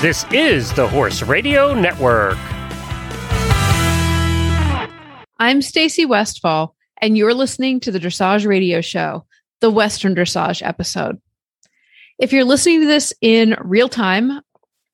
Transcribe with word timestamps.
This 0.00 0.24
is 0.30 0.72
the 0.74 0.86
Horse 0.86 1.22
Radio 1.22 1.74
Network. 1.74 2.38
I'm 5.40 5.60
Stacy 5.60 6.06
Westfall, 6.06 6.76
and 7.02 7.18
you're 7.18 7.34
listening 7.34 7.80
to 7.80 7.90
the 7.90 7.98
Dressage 7.98 8.46
Radio 8.46 8.80
Show, 8.80 9.26
the 9.60 9.72
Western 9.72 10.14
Dressage 10.14 10.64
episode. 10.64 11.20
If 12.16 12.32
you're 12.32 12.44
listening 12.44 12.82
to 12.82 12.86
this 12.86 13.12
in 13.20 13.56
real 13.60 13.88
time, 13.88 14.40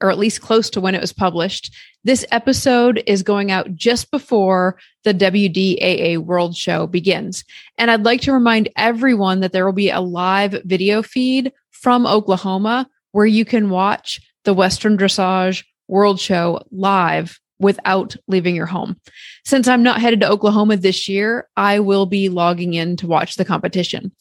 or 0.00 0.10
at 0.10 0.16
least 0.16 0.40
close 0.40 0.70
to 0.70 0.80
when 0.80 0.94
it 0.94 1.02
was 1.02 1.12
published, 1.12 1.70
this 2.04 2.24
episode 2.30 3.02
is 3.06 3.22
going 3.22 3.50
out 3.50 3.74
just 3.74 4.10
before 4.10 4.78
the 5.02 5.12
WDAA 5.12 6.16
World 6.16 6.56
Show 6.56 6.86
begins. 6.86 7.44
And 7.76 7.90
I'd 7.90 8.06
like 8.06 8.22
to 8.22 8.32
remind 8.32 8.70
everyone 8.74 9.40
that 9.40 9.52
there 9.52 9.66
will 9.66 9.74
be 9.74 9.90
a 9.90 10.00
live 10.00 10.62
video 10.64 11.02
feed 11.02 11.52
from 11.72 12.06
Oklahoma 12.06 12.88
where 13.12 13.26
you 13.26 13.44
can 13.44 13.68
watch 13.68 14.22
the 14.44 14.54
Western 14.54 14.96
Dressage 14.96 15.64
World 15.88 16.20
Show 16.20 16.62
live 16.70 17.38
without 17.58 18.16
leaving 18.28 18.56
your 18.56 18.66
home. 18.66 19.00
Since 19.44 19.68
I'm 19.68 19.82
not 19.82 20.00
headed 20.00 20.20
to 20.20 20.30
Oklahoma 20.30 20.76
this 20.76 21.08
year, 21.08 21.48
I 21.56 21.80
will 21.80 22.06
be 22.06 22.28
logging 22.28 22.74
in 22.74 22.96
to 22.98 23.06
watch 23.06 23.36
the 23.36 23.44
competition. 23.44 24.12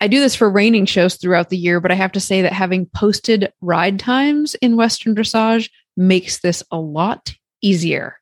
I 0.00 0.08
do 0.08 0.20
this 0.20 0.34
for 0.34 0.50
reining 0.50 0.86
shows 0.86 1.16
throughout 1.16 1.48
the 1.48 1.56
year, 1.56 1.80
but 1.80 1.90
I 1.90 1.94
have 1.94 2.12
to 2.12 2.20
say 2.20 2.42
that 2.42 2.52
having 2.52 2.86
posted 2.86 3.52
ride 3.60 3.98
times 3.98 4.54
in 4.56 4.76
Western 4.76 5.14
Dressage 5.14 5.70
makes 5.96 6.40
this 6.40 6.62
a 6.70 6.78
lot 6.78 7.34
easier. 7.62 8.18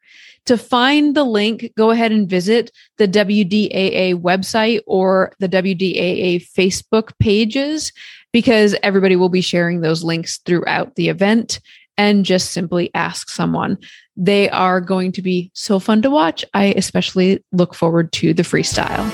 To 0.46 0.58
find 0.58 1.14
the 1.14 1.24
link, 1.24 1.72
go 1.76 1.90
ahead 1.90 2.10
and 2.10 2.28
visit 2.28 2.72
the 2.98 3.06
WDAA 3.06 4.20
website 4.20 4.80
or 4.86 5.32
the 5.38 5.48
WDAA 5.48 6.44
Facebook 6.56 7.16
pages 7.20 7.92
because 8.32 8.74
everybody 8.82 9.16
will 9.16 9.28
be 9.28 9.40
sharing 9.40 9.80
those 9.80 10.02
links 10.02 10.38
throughout 10.38 10.94
the 10.96 11.08
event 11.08 11.60
and 11.98 12.24
just 12.24 12.52
simply 12.52 12.90
ask 12.94 13.28
someone. 13.28 13.78
They 14.16 14.48
are 14.50 14.80
going 14.80 15.12
to 15.12 15.22
be 15.22 15.50
so 15.54 15.78
fun 15.78 16.02
to 16.02 16.10
watch. 16.10 16.44
I 16.54 16.66
especially 16.76 17.44
look 17.52 17.74
forward 17.74 18.12
to 18.14 18.32
the 18.34 18.42
freestyle. 18.42 19.10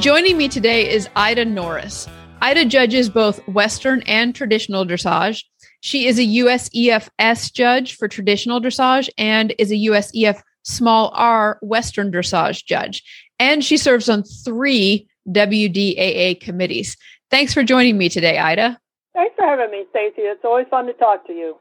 Joining 0.00 0.36
me 0.36 0.48
today 0.48 0.88
is 0.88 1.08
Ida 1.16 1.44
Norris. 1.44 2.06
Ida 2.40 2.66
judges 2.66 3.10
both 3.10 3.46
Western 3.48 4.02
and 4.02 4.32
traditional 4.32 4.86
dressage. 4.86 5.42
She 5.80 6.06
is 6.06 6.18
a 6.18 6.22
USEF 6.22 7.08
S 7.18 7.50
judge 7.50 7.96
for 7.96 8.06
traditional 8.06 8.60
dressage 8.60 9.08
and 9.18 9.52
is 9.58 9.72
a 9.72 9.74
USEF 9.74 10.40
small 10.68 11.10
r 11.14 11.58
Western 11.62 12.12
dressage 12.12 12.64
judge. 12.64 13.02
And 13.38 13.64
she 13.64 13.76
serves 13.76 14.08
on 14.08 14.22
three 14.22 15.08
WDAA 15.28 16.40
committees. 16.40 16.96
Thanks 17.30 17.54
for 17.54 17.62
joining 17.62 17.98
me 17.98 18.08
today, 18.08 18.38
Ida. 18.38 18.78
Thanks 19.14 19.34
for 19.36 19.44
having 19.44 19.70
me, 19.70 19.84
Stacy. 19.90 20.22
It's 20.22 20.44
always 20.44 20.66
fun 20.70 20.86
to 20.86 20.92
talk 20.94 21.26
to 21.26 21.32
you. 21.32 21.56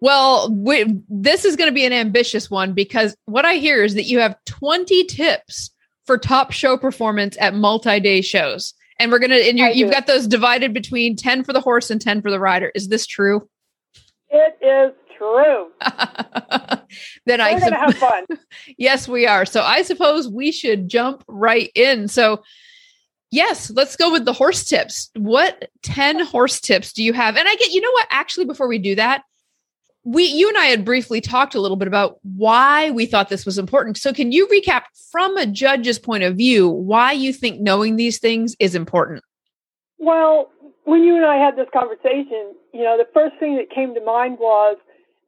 Well, 0.00 0.50
we, 0.50 1.00
this 1.08 1.44
is 1.44 1.56
going 1.56 1.68
to 1.68 1.74
be 1.74 1.84
an 1.84 1.92
ambitious 1.92 2.50
one 2.50 2.72
because 2.72 3.14
what 3.26 3.44
I 3.44 3.54
hear 3.54 3.84
is 3.84 3.94
that 3.94 4.04
you 4.04 4.18
have 4.20 4.36
20 4.46 5.04
tips 5.04 5.70
for 6.06 6.16
top 6.16 6.52
show 6.52 6.76
performance 6.76 7.36
at 7.38 7.54
multi-day 7.54 8.22
shows. 8.22 8.74
And 8.98 9.10
we're 9.10 9.18
going 9.18 9.30
to, 9.30 9.48
and 9.48 9.58
you 9.58 9.86
have 9.86 9.94
got 9.94 10.06
those 10.06 10.26
divided 10.26 10.74
between 10.74 11.16
10 11.16 11.44
for 11.44 11.52
the 11.52 11.60
horse 11.60 11.90
and 11.90 12.00
10 12.00 12.22
for 12.22 12.30
the 12.30 12.40
rider. 12.40 12.72
Is 12.74 12.88
this 12.88 13.06
true? 13.06 13.48
It 14.30 14.58
is 14.62 14.94
true. 15.20 15.68
then 17.26 17.38
we're 17.38 17.44
I 17.44 17.58
to 17.58 17.74
have 17.76 17.94
fun. 17.94 18.24
yes, 18.78 19.06
we 19.06 19.26
are. 19.26 19.44
So 19.44 19.62
I 19.62 19.82
suppose 19.82 20.28
we 20.28 20.50
should 20.50 20.88
jump 20.88 21.22
right 21.28 21.70
in. 21.74 22.08
So 22.08 22.42
Yes, 23.32 23.70
let's 23.70 23.94
go 23.94 24.10
with 24.10 24.24
the 24.24 24.32
horse 24.32 24.64
tips. 24.64 25.08
What 25.14 25.70
10 25.82 26.24
horse 26.24 26.60
tips 26.60 26.92
do 26.92 27.04
you 27.04 27.12
have? 27.12 27.36
And 27.36 27.46
I 27.46 27.54
get, 27.54 27.70
you 27.70 27.80
know 27.80 27.92
what? 27.92 28.08
Actually, 28.10 28.46
before 28.46 28.66
we 28.66 28.78
do 28.78 28.96
that, 28.96 29.22
we 30.02 30.24
you 30.24 30.48
and 30.48 30.56
I 30.56 30.66
had 30.66 30.84
briefly 30.84 31.20
talked 31.20 31.54
a 31.54 31.60
little 31.60 31.76
bit 31.76 31.86
about 31.86 32.18
why 32.22 32.90
we 32.90 33.06
thought 33.06 33.28
this 33.28 33.46
was 33.46 33.58
important. 33.58 33.98
So 33.98 34.12
can 34.12 34.32
you 34.32 34.46
recap 34.48 34.82
from 35.12 35.36
a 35.36 35.46
judge's 35.46 35.98
point 35.98 36.24
of 36.24 36.36
view 36.36 36.68
why 36.68 37.12
you 37.12 37.32
think 37.32 37.60
knowing 37.60 37.96
these 37.96 38.18
things 38.18 38.56
is 38.58 38.74
important? 38.74 39.22
Well, 39.98 40.50
when 40.84 41.04
you 41.04 41.16
and 41.16 41.26
I 41.26 41.36
had 41.36 41.54
this 41.54 41.68
conversation, 41.72 42.54
you 42.72 42.82
know, 42.82 42.96
the 42.96 43.06
first 43.12 43.36
thing 43.38 43.56
that 43.56 43.70
came 43.70 43.94
to 43.94 44.02
mind 44.02 44.38
was 44.40 44.78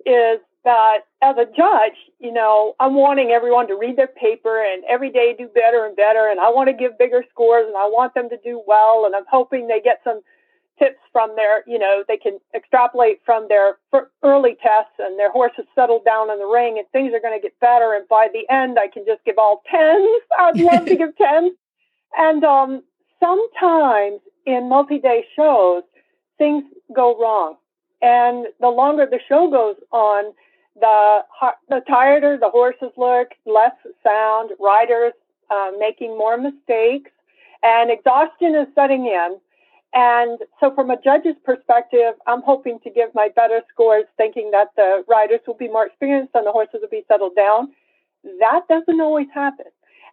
is 0.06 0.40
that 0.64 1.00
as 1.22 1.36
a 1.36 1.46
judge, 1.56 1.98
you 2.20 2.32
know, 2.32 2.74
I'm 2.78 2.94
wanting 2.94 3.30
everyone 3.30 3.66
to 3.68 3.76
read 3.76 3.96
their 3.96 4.06
paper 4.06 4.62
and 4.64 4.84
every 4.88 5.10
day 5.10 5.34
do 5.36 5.48
better 5.48 5.84
and 5.84 5.96
better. 5.96 6.28
And 6.30 6.38
I 6.38 6.50
want 6.50 6.68
to 6.68 6.72
give 6.72 6.98
bigger 6.98 7.24
scores 7.30 7.66
and 7.66 7.76
I 7.76 7.86
want 7.86 8.14
them 8.14 8.28
to 8.30 8.36
do 8.44 8.62
well. 8.66 9.04
And 9.04 9.14
I'm 9.14 9.26
hoping 9.28 9.66
they 9.66 9.80
get 9.80 10.00
some 10.04 10.20
tips 10.78 11.00
from 11.12 11.34
their, 11.36 11.64
you 11.66 11.78
know, 11.78 12.04
they 12.06 12.16
can 12.16 12.38
extrapolate 12.54 13.20
from 13.24 13.46
their 13.48 13.78
early 14.22 14.56
tests 14.62 14.94
and 14.98 15.18
their 15.18 15.32
horses 15.32 15.64
settled 15.74 16.04
down 16.04 16.30
in 16.30 16.38
the 16.38 16.46
ring 16.46 16.78
and 16.78 16.86
things 16.92 17.12
are 17.12 17.20
going 17.20 17.38
to 17.38 17.42
get 17.42 17.58
better. 17.60 17.94
And 17.94 18.06
by 18.08 18.28
the 18.32 18.48
end, 18.52 18.78
I 18.78 18.88
can 18.88 19.04
just 19.04 19.24
give 19.24 19.38
all 19.38 19.62
tens. 19.70 20.22
I'd 20.38 20.60
love 20.60 20.86
to 20.86 20.96
give 20.96 21.16
tens. 21.16 21.52
And 22.16 22.44
um, 22.44 22.82
sometimes 23.18 24.20
in 24.46 24.68
multi-day 24.68 25.24
shows, 25.34 25.82
things 26.38 26.64
go 26.94 27.18
wrong. 27.18 27.56
And 28.02 28.48
the 28.60 28.68
longer 28.68 29.06
the 29.06 29.20
show 29.28 29.48
goes 29.50 29.76
on, 29.92 30.32
the 30.78 31.20
the 31.68 31.80
tireder 31.86 32.36
the 32.38 32.50
horses 32.50 32.90
look, 32.96 33.28
less 33.46 33.74
sound, 34.02 34.50
riders 34.58 35.12
uh, 35.50 35.70
making 35.78 36.18
more 36.18 36.36
mistakes, 36.36 37.10
and 37.62 37.90
exhaustion 37.90 38.54
is 38.54 38.66
setting 38.74 39.06
in. 39.06 39.38
And 39.94 40.38
so, 40.58 40.74
from 40.74 40.90
a 40.90 41.00
judge's 41.00 41.36
perspective, 41.44 42.14
I'm 42.26 42.42
hoping 42.42 42.80
to 42.80 42.90
give 42.90 43.14
my 43.14 43.28
better 43.36 43.60
scores, 43.72 44.06
thinking 44.16 44.50
that 44.50 44.68
the 44.74 45.04
riders 45.06 45.40
will 45.46 45.54
be 45.54 45.68
more 45.68 45.86
experienced 45.86 46.34
and 46.34 46.46
the 46.46 46.52
horses 46.52 46.80
will 46.80 46.88
be 46.88 47.04
settled 47.06 47.36
down. 47.36 47.72
That 48.40 48.62
doesn't 48.68 49.00
always 49.00 49.28
happen. 49.34 49.66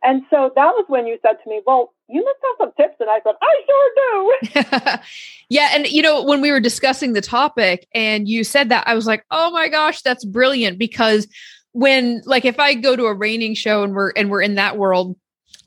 And 0.04 0.24
so 0.30 0.52
that 0.56 0.72
was 0.72 0.86
when 0.88 1.08
you 1.08 1.18
said 1.22 1.38
to 1.44 1.50
me, 1.50 1.62
Well, 1.66 1.94
you 2.08 2.24
must 2.24 2.40
have 2.44 2.68
some 2.68 2.74
tips. 2.78 2.96
And 3.00 3.10
I 3.10 3.20
said, 3.24 3.36
I 3.42 4.64
sure 4.64 4.94
do. 4.96 5.00
yeah. 5.50 5.72
And, 5.74 5.88
you 5.88 6.02
know, 6.02 6.24
when 6.24 6.42
we 6.42 6.52
were 6.52 6.60
discussing 6.60 7.14
the 7.14 7.22
topic 7.22 7.88
and 7.94 8.28
you 8.28 8.44
said 8.44 8.70
that, 8.70 8.88
I 8.88 8.94
was 8.96 9.06
like, 9.06 9.26
Oh 9.30 9.52
my 9.52 9.68
gosh, 9.68 10.02
that's 10.02 10.26
brilliant. 10.26 10.80
Because 10.80 11.28
when, 11.74 12.22
like, 12.26 12.46
if 12.46 12.60
I 12.60 12.74
go 12.76 12.96
to 12.96 13.06
a 13.06 13.14
reining 13.14 13.54
show 13.54 13.84
and 13.84 13.94
we're, 13.94 14.12
and 14.12 14.30
we're 14.30 14.42
in 14.42 14.56
that 14.56 14.78
world, 14.78 15.18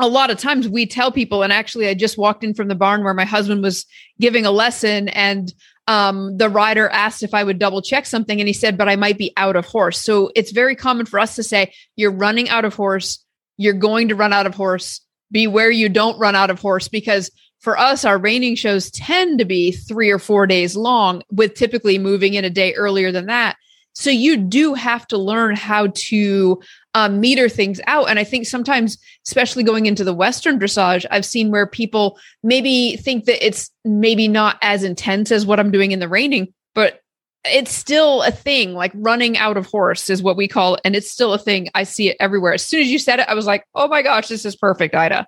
a 0.00 0.08
lot 0.08 0.30
of 0.30 0.38
times 0.38 0.68
we 0.68 0.86
tell 0.86 1.12
people, 1.12 1.42
and 1.42 1.52
actually, 1.52 1.86
I 1.86 1.94
just 1.94 2.18
walked 2.18 2.42
in 2.42 2.54
from 2.54 2.68
the 2.68 2.74
barn 2.74 3.04
where 3.04 3.14
my 3.14 3.24
husband 3.24 3.62
was 3.62 3.86
giving 4.18 4.44
a 4.44 4.50
lesson, 4.50 5.08
and 5.10 5.52
um, 5.86 6.36
the 6.38 6.48
rider 6.48 6.88
asked 6.88 7.22
if 7.22 7.34
I 7.34 7.44
would 7.44 7.58
double 7.58 7.82
check 7.82 8.06
something, 8.06 8.40
and 8.40 8.48
he 8.48 8.52
said, 8.52 8.76
"But 8.76 8.88
I 8.88 8.96
might 8.96 9.18
be 9.18 9.32
out 9.36 9.54
of 9.54 9.66
horse." 9.66 9.98
So 9.98 10.32
it's 10.34 10.50
very 10.50 10.74
common 10.74 11.06
for 11.06 11.20
us 11.20 11.36
to 11.36 11.42
say, 11.42 11.72
"You're 11.94 12.10
running 12.10 12.48
out 12.48 12.64
of 12.64 12.74
horse 12.74 13.24
you're 13.62 13.74
going 13.74 14.08
to 14.08 14.14
run 14.14 14.32
out 14.32 14.46
of 14.46 14.54
horse. 14.54 15.00
Beware 15.30 15.70
you 15.70 15.88
don't 15.88 16.18
run 16.18 16.34
out 16.34 16.50
of 16.50 16.60
horse 16.60 16.88
because 16.88 17.30
for 17.60 17.78
us, 17.78 18.04
our 18.04 18.18
reining 18.18 18.56
shows 18.56 18.90
tend 18.90 19.38
to 19.38 19.44
be 19.44 19.70
three 19.70 20.10
or 20.10 20.18
four 20.18 20.48
days 20.48 20.74
long, 20.74 21.22
with 21.30 21.54
typically 21.54 21.96
moving 21.96 22.34
in 22.34 22.44
a 22.44 22.50
day 22.50 22.74
earlier 22.74 23.12
than 23.12 23.26
that. 23.26 23.56
So 23.92 24.10
you 24.10 24.36
do 24.36 24.74
have 24.74 25.06
to 25.08 25.18
learn 25.18 25.54
how 25.54 25.88
to 25.94 26.60
um, 26.94 27.20
meter 27.20 27.48
things 27.48 27.80
out. 27.86 28.08
And 28.08 28.18
I 28.18 28.24
think 28.24 28.46
sometimes, 28.46 28.98
especially 29.26 29.62
going 29.62 29.86
into 29.86 30.02
the 30.02 30.14
Western 30.14 30.58
dressage, 30.58 31.06
I've 31.10 31.24
seen 31.24 31.50
where 31.50 31.66
people 31.66 32.18
maybe 32.42 32.96
think 32.96 33.26
that 33.26 33.46
it's 33.46 33.70
maybe 33.84 34.28
not 34.28 34.58
as 34.60 34.82
intense 34.82 35.30
as 35.30 35.46
what 35.46 35.60
I'm 35.60 35.70
doing 35.70 35.92
in 35.92 36.00
the 36.00 36.08
reining, 36.08 36.52
but 36.74 37.01
it's 37.44 37.74
still 37.74 38.22
a 38.22 38.30
thing 38.30 38.74
like 38.74 38.92
running 38.94 39.36
out 39.36 39.56
of 39.56 39.66
horse 39.66 40.08
is 40.08 40.22
what 40.22 40.36
we 40.36 40.46
call 40.46 40.76
it 40.76 40.80
and 40.84 40.94
it's 40.94 41.10
still 41.10 41.32
a 41.34 41.38
thing. 41.38 41.68
I 41.74 41.82
see 41.82 42.08
it 42.08 42.16
everywhere. 42.20 42.52
As 42.52 42.64
soon 42.64 42.80
as 42.80 42.88
you 42.88 42.98
said 42.98 43.18
it 43.18 43.28
i 43.28 43.34
was 43.34 43.46
like 43.46 43.66
oh 43.74 43.88
my 43.88 44.02
gosh 44.02 44.28
this 44.28 44.44
is 44.44 44.54
perfect 44.56 44.94
ida. 44.94 45.26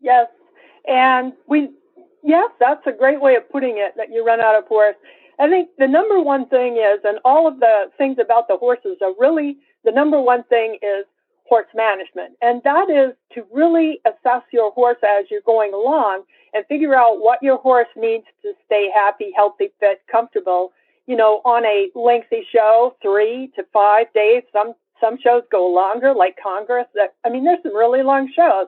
Yes. 0.00 0.28
And 0.86 1.32
we 1.48 1.70
yes 2.22 2.50
that's 2.60 2.86
a 2.86 2.92
great 2.92 3.20
way 3.20 3.34
of 3.34 3.48
putting 3.50 3.78
it 3.78 3.94
that 3.96 4.10
you 4.10 4.24
run 4.24 4.40
out 4.40 4.56
of 4.56 4.66
horse. 4.66 4.96
I 5.38 5.48
think 5.48 5.70
the 5.78 5.88
number 5.88 6.20
one 6.20 6.46
thing 6.48 6.76
is 6.76 7.00
and 7.04 7.18
all 7.24 7.48
of 7.48 7.58
the 7.60 7.90
things 7.98 8.18
about 8.20 8.46
the 8.46 8.56
horses 8.56 8.98
are 9.02 9.14
really 9.18 9.56
the 9.84 9.92
number 9.92 10.20
one 10.20 10.44
thing 10.44 10.78
is 10.82 11.06
horse 11.48 11.66
management. 11.74 12.34
And 12.40 12.62
that 12.62 12.88
is 12.88 13.16
to 13.34 13.44
really 13.52 14.00
assess 14.06 14.42
your 14.52 14.70
horse 14.70 14.98
as 15.02 15.26
you're 15.30 15.40
going 15.44 15.74
along 15.74 16.22
and 16.54 16.64
figure 16.66 16.94
out 16.94 17.18
what 17.18 17.42
your 17.42 17.58
horse 17.58 17.88
needs 17.96 18.24
to 18.42 18.52
stay 18.66 18.88
happy 18.94 19.32
healthy 19.34 19.72
fit 19.80 20.02
comfortable 20.10 20.72
you 21.06 21.16
know, 21.16 21.40
on 21.44 21.64
a 21.64 21.90
lengthy 21.94 22.46
show, 22.52 22.96
three 23.02 23.50
to 23.56 23.64
five 23.72 24.06
days. 24.14 24.42
Some 24.52 24.74
some 25.00 25.18
shows 25.18 25.42
go 25.50 25.66
longer, 25.66 26.14
like 26.14 26.36
Congress. 26.42 26.86
That 26.94 27.14
I 27.24 27.30
mean, 27.30 27.44
there's 27.44 27.62
some 27.62 27.76
really 27.76 28.02
long 28.02 28.30
shows, 28.34 28.66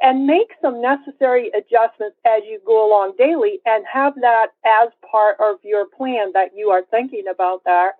and 0.00 0.26
make 0.26 0.50
some 0.62 0.80
necessary 0.80 1.50
adjustments 1.56 2.16
as 2.26 2.42
you 2.46 2.60
go 2.66 2.86
along 2.88 3.14
daily, 3.18 3.60
and 3.66 3.84
have 3.92 4.14
that 4.20 4.48
as 4.64 4.88
part 5.10 5.36
of 5.40 5.56
your 5.62 5.86
plan 5.86 6.32
that 6.34 6.50
you 6.54 6.70
are 6.70 6.82
thinking 6.90 7.24
about 7.30 7.64
that. 7.64 7.92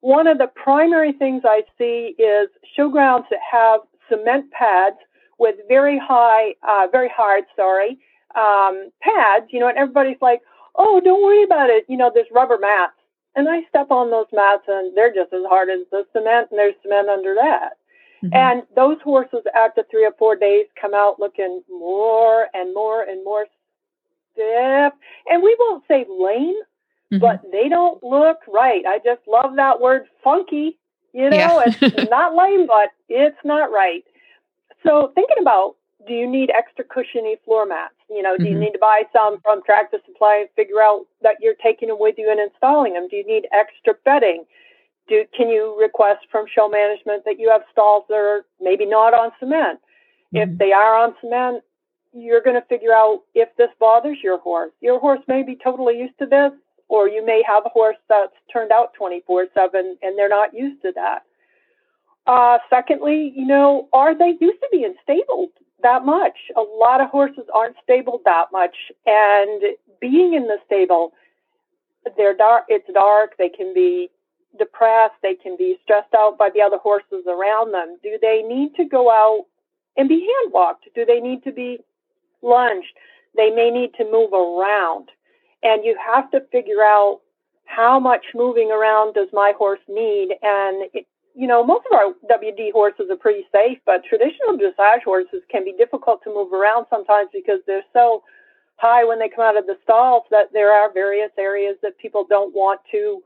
One 0.00 0.28
of 0.28 0.38
the 0.38 0.46
primary 0.46 1.12
things 1.12 1.42
I 1.44 1.62
see 1.76 2.14
is 2.18 2.48
showgrounds 2.78 3.24
that 3.30 3.40
have 3.50 3.80
cement 4.08 4.50
pads 4.52 4.96
with 5.38 5.56
very 5.68 5.98
high, 5.98 6.54
uh, 6.68 6.86
very 6.90 7.10
hard, 7.14 7.44
sorry, 7.56 7.98
um, 8.36 8.90
pads, 9.00 9.46
you 9.50 9.60
know, 9.60 9.68
and 9.68 9.78
everybody's 9.78 10.20
like, 10.20 10.40
oh, 10.76 11.00
don't 11.00 11.22
worry 11.22 11.42
about 11.42 11.70
it. 11.70 11.84
You 11.88 11.96
know, 11.96 12.10
there's 12.12 12.26
rubber 12.32 12.58
mats. 12.58 12.92
And 13.36 13.48
I 13.48 13.62
step 13.68 13.90
on 13.90 14.10
those 14.10 14.26
mats 14.32 14.64
and 14.66 14.96
they're 14.96 15.14
just 15.14 15.32
as 15.32 15.44
hard 15.48 15.68
as 15.70 15.80
the 15.90 16.04
cement 16.12 16.48
and 16.50 16.58
there's 16.58 16.74
cement 16.82 17.08
under 17.08 17.34
that. 17.34 17.78
Mm-hmm. 18.22 18.34
And 18.34 18.62
those 18.74 18.98
horses 19.02 19.40
after 19.54 19.84
three 19.90 20.04
or 20.04 20.12
four 20.18 20.34
days 20.34 20.66
come 20.80 20.92
out 20.94 21.20
looking 21.20 21.62
more 21.70 22.48
and 22.52 22.74
more 22.74 23.02
and 23.02 23.24
more 23.24 23.46
stiff. 24.32 24.92
And 25.28 25.42
we 25.42 25.56
won't 25.58 25.84
say 25.86 26.04
lame, 26.08 26.54
mm-hmm. 27.12 27.18
but 27.18 27.42
they 27.52 27.68
don't 27.68 28.02
look 28.02 28.38
right. 28.48 28.84
I 28.86 28.98
just 29.04 29.20
love 29.28 29.56
that 29.56 29.80
word 29.80 30.06
funky. 30.24 30.78
You 31.12 31.30
know, 31.30 31.36
yeah. 31.36 31.62
it's 31.66 32.10
not 32.10 32.34
lame, 32.34 32.66
but 32.66 32.90
it's 33.08 33.38
not 33.44 33.70
right. 33.70 34.04
So 34.84 35.12
thinking 35.14 35.38
about 35.40 35.76
do 36.06 36.12
you 36.14 36.30
need 36.30 36.50
extra 36.50 36.84
cushiony 36.84 37.36
floor 37.44 37.66
mats? 37.66 37.94
You 38.08 38.22
know, 38.22 38.36
do 38.36 38.44
mm-hmm. 38.44 38.52
you 38.52 38.58
need 38.58 38.72
to 38.72 38.78
buy 38.78 39.02
some 39.12 39.40
from 39.42 39.62
Tractor 39.64 39.98
Supply 40.06 40.38
and 40.40 40.48
figure 40.54 40.80
out 40.80 41.06
that 41.22 41.36
you're 41.40 41.58
taking 41.62 41.88
them 41.88 41.98
with 41.98 42.14
you 42.18 42.30
and 42.30 42.38
installing 42.38 42.94
them? 42.94 43.08
Do 43.08 43.16
you 43.16 43.26
need 43.26 43.48
extra 43.52 43.94
bedding? 44.04 44.44
Do, 45.08 45.24
can 45.36 45.48
you 45.48 45.76
request 45.80 46.26
from 46.30 46.46
show 46.54 46.68
management 46.68 47.24
that 47.24 47.38
you 47.38 47.50
have 47.50 47.62
stalls 47.72 48.04
that 48.08 48.14
are 48.14 48.46
maybe 48.60 48.86
not 48.86 49.12
on 49.12 49.32
cement? 49.40 49.80
Mm-hmm. 50.34 50.52
If 50.52 50.58
they 50.58 50.72
are 50.72 50.94
on 50.94 51.14
cement, 51.20 51.64
you're 52.12 52.42
going 52.42 52.60
to 52.60 52.66
figure 52.68 52.92
out 52.92 53.22
if 53.34 53.48
this 53.56 53.70
bothers 53.80 54.18
your 54.22 54.38
horse. 54.38 54.72
Your 54.80 55.00
horse 55.00 55.20
may 55.26 55.42
be 55.42 55.58
totally 55.62 55.98
used 55.98 56.18
to 56.20 56.26
this, 56.26 56.52
or 56.88 57.08
you 57.08 57.24
may 57.24 57.42
have 57.46 57.64
a 57.66 57.70
horse 57.70 57.96
that's 58.08 58.32
turned 58.52 58.72
out 58.72 58.94
24 58.94 59.46
7 59.52 59.96
and 60.00 60.18
they're 60.18 60.28
not 60.28 60.54
used 60.54 60.80
to 60.82 60.92
that. 60.94 61.24
Uh, 62.26 62.58
secondly, 62.70 63.32
you 63.34 63.46
know, 63.46 63.88
are 63.92 64.16
they 64.16 64.36
used 64.40 64.60
to 64.60 64.68
being 64.70 64.94
stable 65.02 65.48
that 65.82 66.04
much? 66.04 66.36
A 66.56 66.60
lot 66.60 67.00
of 67.00 67.10
horses 67.10 67.44
aren't 67.54 67.76
stabled 67.82 68.22
that 68.24 68.46
much, 68.52 68.76
and 69.06 69.62
being 70.00 70.34
in 70.34 70.46
the 70.46 70.58
stable, 70.66 71.12
they're 72.16 72.36
dark. 72.36 72.64
It's 72.68 72.88
dark. 72.92 73.36
They 73.38 73.48
can 73.48 73.74
be 73.74 74.10
depressed. 74.58 75.14
They 75.22 75.34
can 75.34 75.56
be 75.56 75.78
stressed 75.82 76.14
out 76.14 76.38
by 76.38 76.50
the 76.50 76.62
other 76.62 76.78
horses 76.78 77.24
around 77.26 77.72
them. 77.72 77.98
Do 78.02 78.18
they 78.20 78.42
need 78.42 78.74
to 78.76 78.84
go 78.84 79.10
out 79.10 79.46
and 79.96 80.08
be 80.08 80.20
hand 80.20 80.52
walked? 80.52 80.88
Do 80.94 81.04
they 81.04 81.20
need 81.20 81.42
to 81.44 81.52
be 81.52 81.78
lunged? 82.42 82.94
They 83.36 83.50
may 83.50 83.70
need 83.70 83.94
to 83.94 84.04
move 84.04 84.32
around. 84.32 85.10
And 85.62 85.84
you 85.84 85.96
have 86.04 86.30
to 86.30 86.40
figure 86.52 86.82
out 86.82 87.20
how 87.64 88.00
much 88.00 88.24
moving 88.34 88.70
around 88.70 89.14
does 89.14 89.28
my 89.32 89.52
horse 89.56 89.80
need? 89.88 90.30
And, 90.42 90.88
it, 90.94 91.06
you 91.38 91.46
know, 91.46 91.64
most 91.64 91.86
of 91.86 91.96
our 91.96 92.14
WD 92.28 92.72
horses 92.72 93.06
are 93.10 93.16
pretty 93.16 93.46
safe, 93.52 93.78
but 93.86 94.02
traditional 94.02 94.58
dressage 94.58 95.04
horses 95.04 95.40
can 95.48 95.64
be 95.64 95.72
difficult 95.72 96.20
to 96.24 96.34
move 96.34 96.52
around 96.52 96.86
sometimes 96.90 97.30
because 97.32 97.60
they're 97.64 97.86
so 97.92 98.24
high 98.74 99.04
when 99.04 99.20
they 99.20 99.28
come 99.28 99.44
out 99.44 99.56
of 99.56 99.64
the 99.66 99.78
stalls 99.84 100.24
that 100.32 100.52
there 100.52 100.72
are 100.72 100.92
various 100.92 101.30
areas 101.38 101.76
that 101.80 101.96
people 101.98 102.26
don't 102.28 102.52
want 102.54 102.80
to 102.90 103.22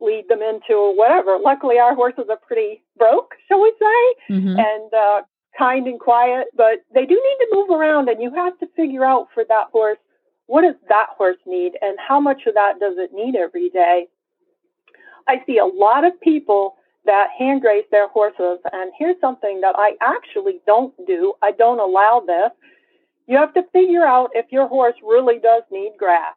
lead 0.00 0.24
them 0.30 0.40
into 0.40 0.72
or 0.72 0.96
whatever. 0.96 1.36
Luckily, 1.38 1.78
our 1.78 1.94
horses 1.94 2.24
are 2.30 2.38
pretty 2.38 2.82
broke, 2.96 3.34
shall 3.48 3.60
we 3.60 3.72
say, 3.78 4.34
mm-hmm. 4.34 4.58
and 4.58 4.94
uh, 4.94 5.20
kind 5.58 5.86
and 5.86 6.00
quiet, 6.00 6.46
but 6.56 6.82
they 6.94 7.04
do 7.04 7.14
need 7.14 7.44
to 7.44 7.48
move 7.52 7.68
around, 7.68 8.08
and 8.08 8.22
you 8.22 8.34
have 8.34 8.58
to 8.60 8.66
figure 8.74 9.04
out 9.04 9.28
for 9.34 9.44
that 9.46 9.66
horse 9.72 9.98
what 10.46 10.62
does 10.62 10.74
that 10.88 11.08
horse 11.18 11.38
need 11.46 11.72
and 11.82 11.98
how 11.98 12.18
much 12.18 12.46
of 12.46 12.54
that 12.54 12.80
does 12.80 12.94
it 12.96 13.12
need 13.12 13.36
every 13.36 13.68
day. 13.68 14.06
I 15.28 15.42
see 15.46 15.58
a 15.58 15.66
lot 15.66 16.04
of 16.04 16.18
people 16.22 16.76
that 17.04 17.28
hand 17.38 17.60
graze 17.60 17.84
their 17.90 18.08
horses, 18.08 18.58
and 18.72 18.92
here's 18.98 19.20
something 19.20 19.60
that 19.60 19.74
I 19.76 19.92
actually 20.00 20.60
don't 20.66 20.94
do. 21.06 21.34
I 21.42 21.52
don't 21.52 21.80
allow 21.80 22.22
this. 22.26 22.50
You 23.26 23.36
have 23.38 23.54
to 23.54 23.62
figure 23.72 24.04
out 24.04 24.30
if 24.34 24.46
your 24.50 24.68
horse 24.68 24.94
really 25.02 25.38
does 25.38 25.62
need 25.70 25.92
grass. 25.98 26.34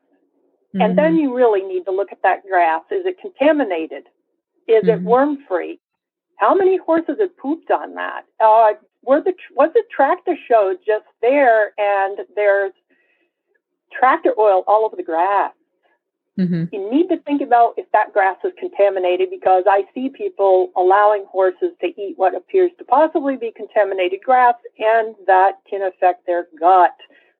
Mm-hmm. 0.76 0.82
And 0.82 0.98
then 0.98 1.14
mm-hmm. 1.14 1.22
you 1.22 1.36
really 1.36 1.62
need 1.62 1.86
to 1.86 1.92
look 1.92 2.12
at 2.12 2.22
that 2.24 2.44
grass. 2.48 2.82
Is 2.92 3.06
it 3.06 3.20
contaminated? 3.20 4.04
Is 4.68 4.84
mm-hmm. 4.84 4.90
it 4.90 5.02
worm 5.02 5.40
free? 5.48 5.80
How 6.38 6.54
many 6.54 6.78
horses 6.78 7.18
have 7.20 7.38
pooped 7.38 7.72
on 7.72 7.96
that? 7.96 8.26
Uh, 8.44 8.74
were 9.04 9.22
the 9.22 9.34
was 9.56 9.70
the 9.74 9.84
tractor 9.96 10.36
show 10.48 10.76
just 10.86 11.06
there 11.22 11.72
and 11.78 12.20
there's 12.36 12.74
tractor 13.98 14.34
oil 14.38 14.64
all 14.68 14.84
over 14.86 14.96
the 14.96 15.04
grass? 15.04 15.54
Mm-hmm. 16.38 16.76
You 16.76 16.92
need 16.92 17.08
to 17.08 17.18
think 17.22 17.42
about 17.42 17.76
if 17.78 17.90
that 17.94 18.12
grass 18.12 18.38
is 18.44 18.52
contaminated 18.60 19.30
because 19.30 19.64
I 19.68 19.84
see 19.94 20.10
people 20.10 20.72
allowing 20.76 21.26
horses 21.30 21.72
to 21.80 21.88
eat 21.88 22.16
what 22.18 22.36
appears 22.36 22.72
to 22.78 22.84
possibly 22.84 23.38
be 23.38 23.54
contaminated 23.56 24.20
grass, 24.24 24.56
and 24.78 25.16
that 25.28 25.54
can 25.70 25.82
affect 25.82 26.28
their 26.28 26.48
gut. 26.60 26.96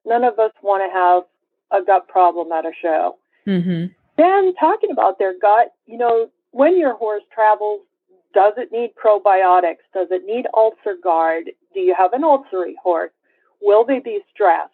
None 0.06 0.24
of 0.24 0.38
us 0.38 0.52
want 0.62 0.82
to 0.82 0.92
have 0.92 1.82
a 1.82 1.84
gut 1.84 2.08
problem 2.08 2.52
at 2.52 2.64
a 2.64 2.72
show. 2.80 3.16
Mm-hmm. 3.46 3.92
Then 4.16 4.54
talking 4.58 4.90
about 4.90 5.18
their 5.18 5.38
gut, 5.38 5.74
you 5.86 5.98
know, 5.98 6.30
when 6.52 6.78
your 6.78 6.94
horse 6.96 7.22
travels, 7.34 7.82
does 8.32 8.54
it 8.56 8.72
need 8.72 8.92
probiotics? 8.94 9.84
Does 9.92 10.08
it 10.10 10.24
need 10.24 10.46
UlcerGard? 10.54 11.48
Do 11.74 11.80
you 11.80 11.94
have 11.96 12.12
an 12.14 12.22
ulcery 12.22 12.74
horse? 12.82 13.10
Will 13.60 13.84
they 13.84 13.98
be 13.98 14.20
stressed? 14.32 14.72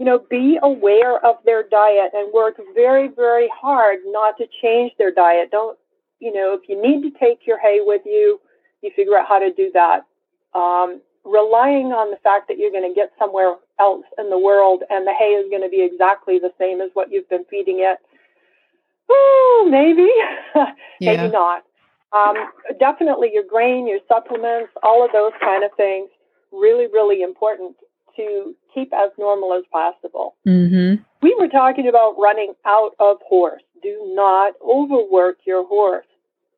You 0.00 0.06
know, 0.06 0.24
be 0.30 0.58
aware 0.62 1.24
of 1.24 1.36
their 1.44 1.62
diet 1.62 2.10
and 2.14 2.32
work 2.32 2.58
very, 2.74 3.08
very 3.08 3.48
hard 3.54 3.98
not 4.06 4.36
to 4.38 4.46
change 4.62 4.92
their 4.98 5.12
diet. 5.12 5.50
Don't, 5.52 5.78
you 6.18 6.32
know, 6.32 6.58
if 6.60 6.68
you 6.68 6.80
need 6.80 7.02
to 7.02 7.16
take 7.18 7.46
your 7.46 7.60
hay 7.60 7.80
with 7.82 8.02
you, 8.04 8.40
you 8.82 8.90
figure 8.96 9.16
out 9.16 9.28
how 9.28 9.38
to 9.38 9.52
do 9.52 9.70
that. 9.74 10.06
Um, 10.54 11.00
relying 11.24 11.92
on 11.92 12.10
the 12.10 12.16
fact 12.24 12.48
that 12.48 12.56
you're 12.56 12.72
going 12.72 12.88
to 12.88 12.94
get 12.94 13.12
somewhere 13.18 13.54
else 13.78 14.06
in 14.18 14.30
the 14.30 14.38
world 14.38 14.82
and 14.90 15.06
the 15.06 15.12
hay 15.12 15.36
is 15.36 15.48
going 15.50 15.62
to 15.62 15.68
be 15.68 15.82
exactly 15.82 16.40
the 16.40 16.52
same 16.58 16.80
as 16.80 16.90
what 16.94 17.12
you've 17.12 17.28
been 17.28 17.44
feeding 17.50 17.80
it 17.80 17.98
oh, 19.10 19.66
maybe, 19.70 20.08
yeah. 21.00 21.16
maybe 21.16 21.32
not. 21.32 21.64
Um, 22.12 22.34
definitely 22.78 23.30
your 23.32 23.44
grain, 23.44 23.86
your 23.86 24.00
supplements, 24.08 24.72
all 24.82 25.04
of 25.04 25.12
those 25.12 25.32
kind 25.40 25.64
of 25.64 25.70
things, 25.76 26.08
really, 26.52 26.86
really 26.86 27.22
important 27.22 27.76
to 28.20 28.54
keep 28.74 28.92
as 28.92 29.10
normal 29.18 29.54
as 29.54 29.64
possible. 29.72 30.36
Mm-hmm. 30.46 31.02
We 31.22 31.36
were 31.38 31.48
talking 31.48 31.88
about 31.88 32.16
running 32.18 32.54
out 32.66 32.92
of 32.98 33.18
horse. 33.26 33.62
Do 33.82 34.12
not 34.14 34.54
overwork 34.62 35.38
your 35.46 35.66
horse. 35.66 36.06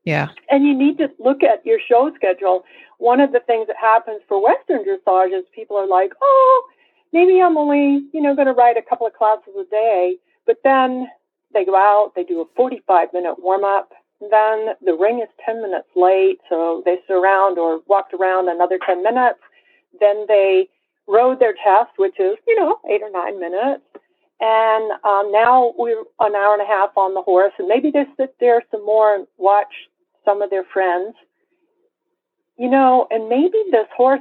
Yeah. 0.04 0.28
And 0.50 0.66
you 0.66 0.76
need 0.76 0.98
to 0.98 1.08
look 1.18 1.42
at 1.42 1.64
your 1.64 1.78
show 1.88 2.10
schedule. 2.16 2.64
One 2.98 3.20
of 3.20 3.32
the 3.32 3.40
things 3.40 3.68
that 3.68 3.76
happens 3.80 4.20
for 4.28 4.42
Western 4.42 4.84
dressage 4.84 5.38
is 5.38 5.44
people 5.54 5.76
are 5.76 5.86
like, 5.86 6.12
oh, 6.20 6.64
maybe 7.12 7.40
I'm 7.40 7.56
only, 7.56 8.04
you 8.12 8.20
know, 8.20 8.34
going 8.34 8.48
to 8.48 8.52
ride 8.52 8.76
a 8.76 8.82
couple 8.82 9.06
of 9.06 9.12
classes 9.12 9.54
a 9.58 9.64
day. 9.70 10.16
But 10.46 10.58
then 10.64 11.08
they 11.54 11.64
go 11.64 11.76
out, 11.76 12.12
they 12.16 12.24
do 12.24 12.40
a 12.40 12.46
45 12.56 13.12
minute 13.12 13.36
warm 13.38 13.64
up. 13.64 13.92
Then 14.20 14.74
the 14.84 14.94
ring 14.94 15.20
is 15.20 15.28
10 15.44 15.62
minutes 15.62 15.88
late, 15.96 16.38
so 16.48 16.82
they 16.84 16.96
sit 17.06 17.14
around 17.14 17.58
or 17.58 17.81
walked 17.86 18.14
around 18.14 18.48
another 18.48 18.78
10 18.84 19.02
minutes. 19.02 19.40
Then 19.98 20.26
they 20.28 20.69
rode 21.06 21.40
their 21.40 21.54
test, 21.54 21.90
which 21.96 22.18
is, 22.18 22.36
you 22.46 22.56
know, 22.58 22.78
eight 22.90 23.02
or 23.02 23.10
nine 23.10 23.40
minutes. 23.40 23.82
And 24.40 24.92
um, 25.04 25.30
now 25.30 25.72
we're 25.76 26.02
an 26.20 26.34
hour 26.34 26.54
and 26.54 26.62
a 26.62 26.66
half 26.66 26.96
on 26.96 27.14
the 27.14 27.22
horse, 27.22 27.52
and 27.58 27.68
maybe 27.68 27.90
they 27.90 28.04
sit 28.16 28.34
there 28.40 28.62
some 28.70 28.84
more 28.84 29.14
and 29.14 29.26
watch 29.38 29.72
some 30.24 30.42
of 30.42 30.50
their 30.50 30.64
friends. 30.64 31.14
You 32.58 32.68
know, 32.68 33.06
and 33.10 33.28
maybe 33.28 33.58
this 33.70 33.86
horse, 33.96 34.20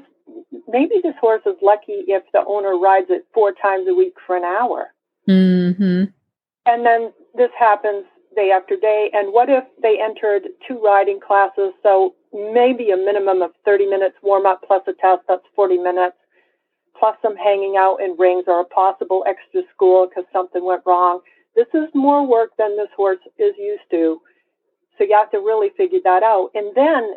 maybe 0.68 0.96
this 1.04 1.16
horse 1.20 1.42
is 1.46 1.56
lucky 1.62 2.06
if 2.08 2.24
the 2.34 2.44
owner 2.46 2.78
rides 2.78 3.08
it 3.10 3.26
four 3.34 3.52
times 3.52 3.88
a 3.90 3.94
week 3.94 4.14
for 4.26 4.38
an 4.38 4.44
hour. 4.44 4.94
Mm-hmm. 5.28 6.06
And 6.66 6.86
then 6.86 7.12
this 7.36 7.50
happens 7.58 8.06
day 8.36 8.52
after 8.52 8.76
day. 8.76 9.10
And 9.14 9.34
what 9.34 9.50
if 9.50 9.64
they 9.82 10.00
entered 10.02 10.50
two 10.68 10.80
riding 10.82 11.20
classes? 11.20 11.74
So 11.84 12.16
maybe 12.34 12.92
a 12.92 12.98
minimum 12.98 13.42
of 13.42 13.52
30 13.66 13.88
minutes 13.88 14.16
warm 14.22 14.46
up 14.46 14.64
plus 14.66 14.84
a 14.88 14.94
test, 14.94 15.24
that's 15.28 15.46
40 15.56 15.78
minutes, 15.78 16.16
plus 17.02 17.18
some 17.24 17.36
hanging 17.36 17.78
out 17.78 17.98
in 17.98 18.16
rings 18.20 18.44
or 18.46 18.62
a 18.62 18.66
possible 18.66 19.26
extra 19.28 19.64
school 19.74 20.08
because 20.08 20.24
something 20.32 20.64
went 20.64 20.84
wrong. 20.86 21.20
This 21.56 21.66
is 21.74 21.90
more 21.96 22.26
work 22.26 22.52
than 22.60 22.78
this 22.78 22.94
horse 22.96 23.18
is 23.40 23.56
used 23.58 23.90
to. 23.90 24.22
So 24.98 25.06
you 25.06 25.18
have 25.18 25.32
to 25.32 25.40
really 25.40 25.70
figure 25.76 26.00
that 26.04 26.22
out. 26.22 26.52
And 26.54 26.76
then, 26.76 27.16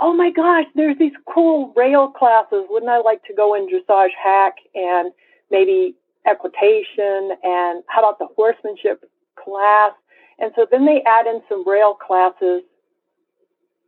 oh 0.00 0.14
my 0.14 0.30
gosh, 0.30 0.64
there's 0.74 0.96
these 0.98 1.12
cool 1.32 1.74
rail 1.76 2.08
classes. 2.08 2.64
Wouldn't 2.70 2.90
I 2.90 3.00
like 3.00 3.22
to 3.24 3.34
go 3.34 3.54
in 3.54 3.68
dressage 3.68 4.16
hack 4.20 4.54
and 4.74 5.12
maybe 5.50 5.94
equitation 6.26 7.36
and 7.42 7.84
how 7.88 7.98
about 7.98 8.18
the 8.18 8.28
horsemanship 8.34 9.04
class? 9.36 9.92
And 10.38 10.52
so 10.56 10.66
then 10.70 10.86
they 10.86 11.02
add 11.06 11.26
in 11.26 11.42
some 11.50 11.68
rail 11.68 11.92
classes. 11.92 12.62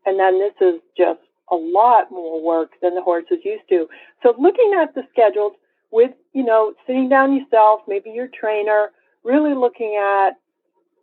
And 0.05 0.21
then 0.21 0.39
this 0.39 0.53
is 0.61 0.83
just 0.99 1.21
a 1.51 1.57
lot 1.57 2.11
more 2.11 2.43
work 2.43 2.71
than 2.83 2.95
the 2.95 3.03
horse 3.03 3.25
is 3.31 3.39
used 3.45 3.69
to. 3.69 3.89
So 4.23 4.35
looking 4.39 4.75
at 4.81 4.95
the 4.95 5.03
schedules 5.13 5.53
with, 5.91 6.13
you 6.33 6.45
know, 6.45 6.75
sitting 6.87 7.09
down 7.09 7.37
yourself, 7.37 7.81
maybe 7.87 8.11
your 8.11 8.29
trainer, 8.29 8.91
really 9.23 9.55
looking 9.55 9.97
at 10.01 10.33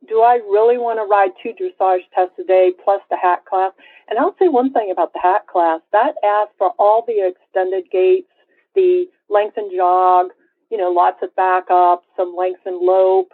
do 0.07 0.21
I 0.21 0.35
really 0.49 0.77
want 0.77 0.97
to 0.97 1.05
ride 1.05 1.31
two 1.41 1.53
dressage 1.53 2.01
tests 2.15 2.33
a 2.39 2.43
day 2.43 2.71
plus 2.83 3.01
the 3.09 3.17
hack 3.21 3.45
class? 3.45 3.71
And 4.09 4.17
I'll 4.17 4.35
say 4.39 4.47
one 4.47 4.73
thing 4.73 4.89
about 4.91 5.13
the 5.13 5.19
hack 5.21 5.47
class 5.47 5.81
that 5.91 6.15
asks 6.23 6.55
for 6.57 6.71
all 6.79 7.05
the 7.05 7.27
extended 7.27 7.85
gaits, 7.91 8.27
the 8.73 9.05
lengthened 9.29 9.71
jog, 9.75 10.31
you 10.71 10.77
know, 10.77 10.89
lots 10.89 11.17
of 11.21 11.35
backup, 11.35 12.03
some 12.17 12.35
lengthened 12.35 12.81
lope. 12.81 13.31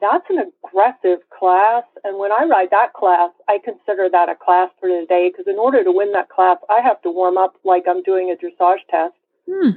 That's 0.00 0.24
an 0.28 0.38
aggressive 0.64 1.20
class. 1.30 1.84
And 2.04 2.18
when 2.18 2.30
I 2.30 2.44
ride 2.44 2.70
that 2.70 2.92
class, 2.92 3.30
I 3.48 3.58
consider 3.64 4.08
that 4.10 4.28
a 4.28 4.34
class 4.34 4.70
for 4.78 4.88
the 4.88 5.06
day 5.08 5.30
because 5.30 5.46
in 5.50 5.58
order 5.58 5.82
to 5.82 5.90
win 5.90 6.12
that 6.12 6.28
class, 6.28 6.58
I 6.68 6.80
have 6.80 7.00
to 7.02 7.10
warm 7.10 7.38
up 7.38 7.54
like 7.64 7.84
I'm 7.88 8.02
doing 8.02 8.30
a 8.30 8.36
dressage 8.36 8.84
test. 8.90 9.14
Hmm. 9.48 9.70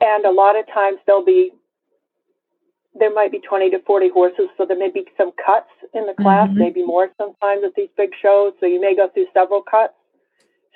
And 0.00 0.24
a 0.24 0.30
lot 0.30 0.58
of 0.58 0.66
times 0.72 0.98
there'll 1.06 1.24
be, 1.24 1.52
there 2.94 3.12
might 3.12 3.30
be 3.30 3.40
20 3.40 3.70
to 3.70 3.80
40 3.80 4.08
horses. 4.08 4.48
So 4.56 4.64
there 4.64 4.78
may 4.78 4.90
be 4.90 5.06
some 5.16 5.32
cuts 5.32 5.70
in 5.92 6.06
the 6.06 6.14
class, 6.14 6.48
Mhm. 6.48 6.56
maybe 6.56 6.82
more 6.82 7.10
sometimes 7.18 7.62
at 7.62 7.74
these 7.74 7.90
big 7.96 8.14
shows. 8.14 8.54
So 8.60 8.66
you 8.66 8.80
may 8.80 8.94
go 8.94 9.08
through 9.08 9.26
several 9.34 9.62
cuts. 9.62 9.94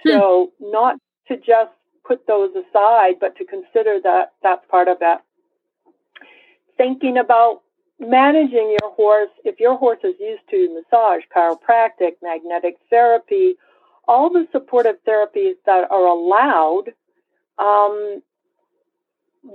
Hmm. 0.03 0.11
So 0.11 0.53
not 0.61 0.99
to 1.29 1.37
just 1.39 1.73
put 2.05 2.27
those 2.27 2.55
aside, 2.55 3.19
but 3.21 3.37
to 3.37 3.45
consider 3.45 4.01
that 4.01 4.33
that's 4.43 4.65
part 4.67 4.89
of 4.89 4.99
it. 5.01 5.19
Thinking 6.77 7.17
about 7.17 7.63
managing 8.03 8.77
your 8.81 8.93
horse, 8.93 9.31
if 9.45 9.61
your 9.61 9.77
horse 9.77 10.01
is 10.05 10.15
used 10.21 10.43
to 10.51 10.75
massage, 10.75 11.23
chiropractic, 11.35 12.13
magnetic 12.23 12.77
therapy, 12.91 13.55
all 14.09 14.31
the 14.31 14.47
supportive 14.53 14.97
therapies 15.07 15.55
that 15.67 15.91
are 15.91 16.07
allowed, 16.07 16.93
um, 17.59 18.23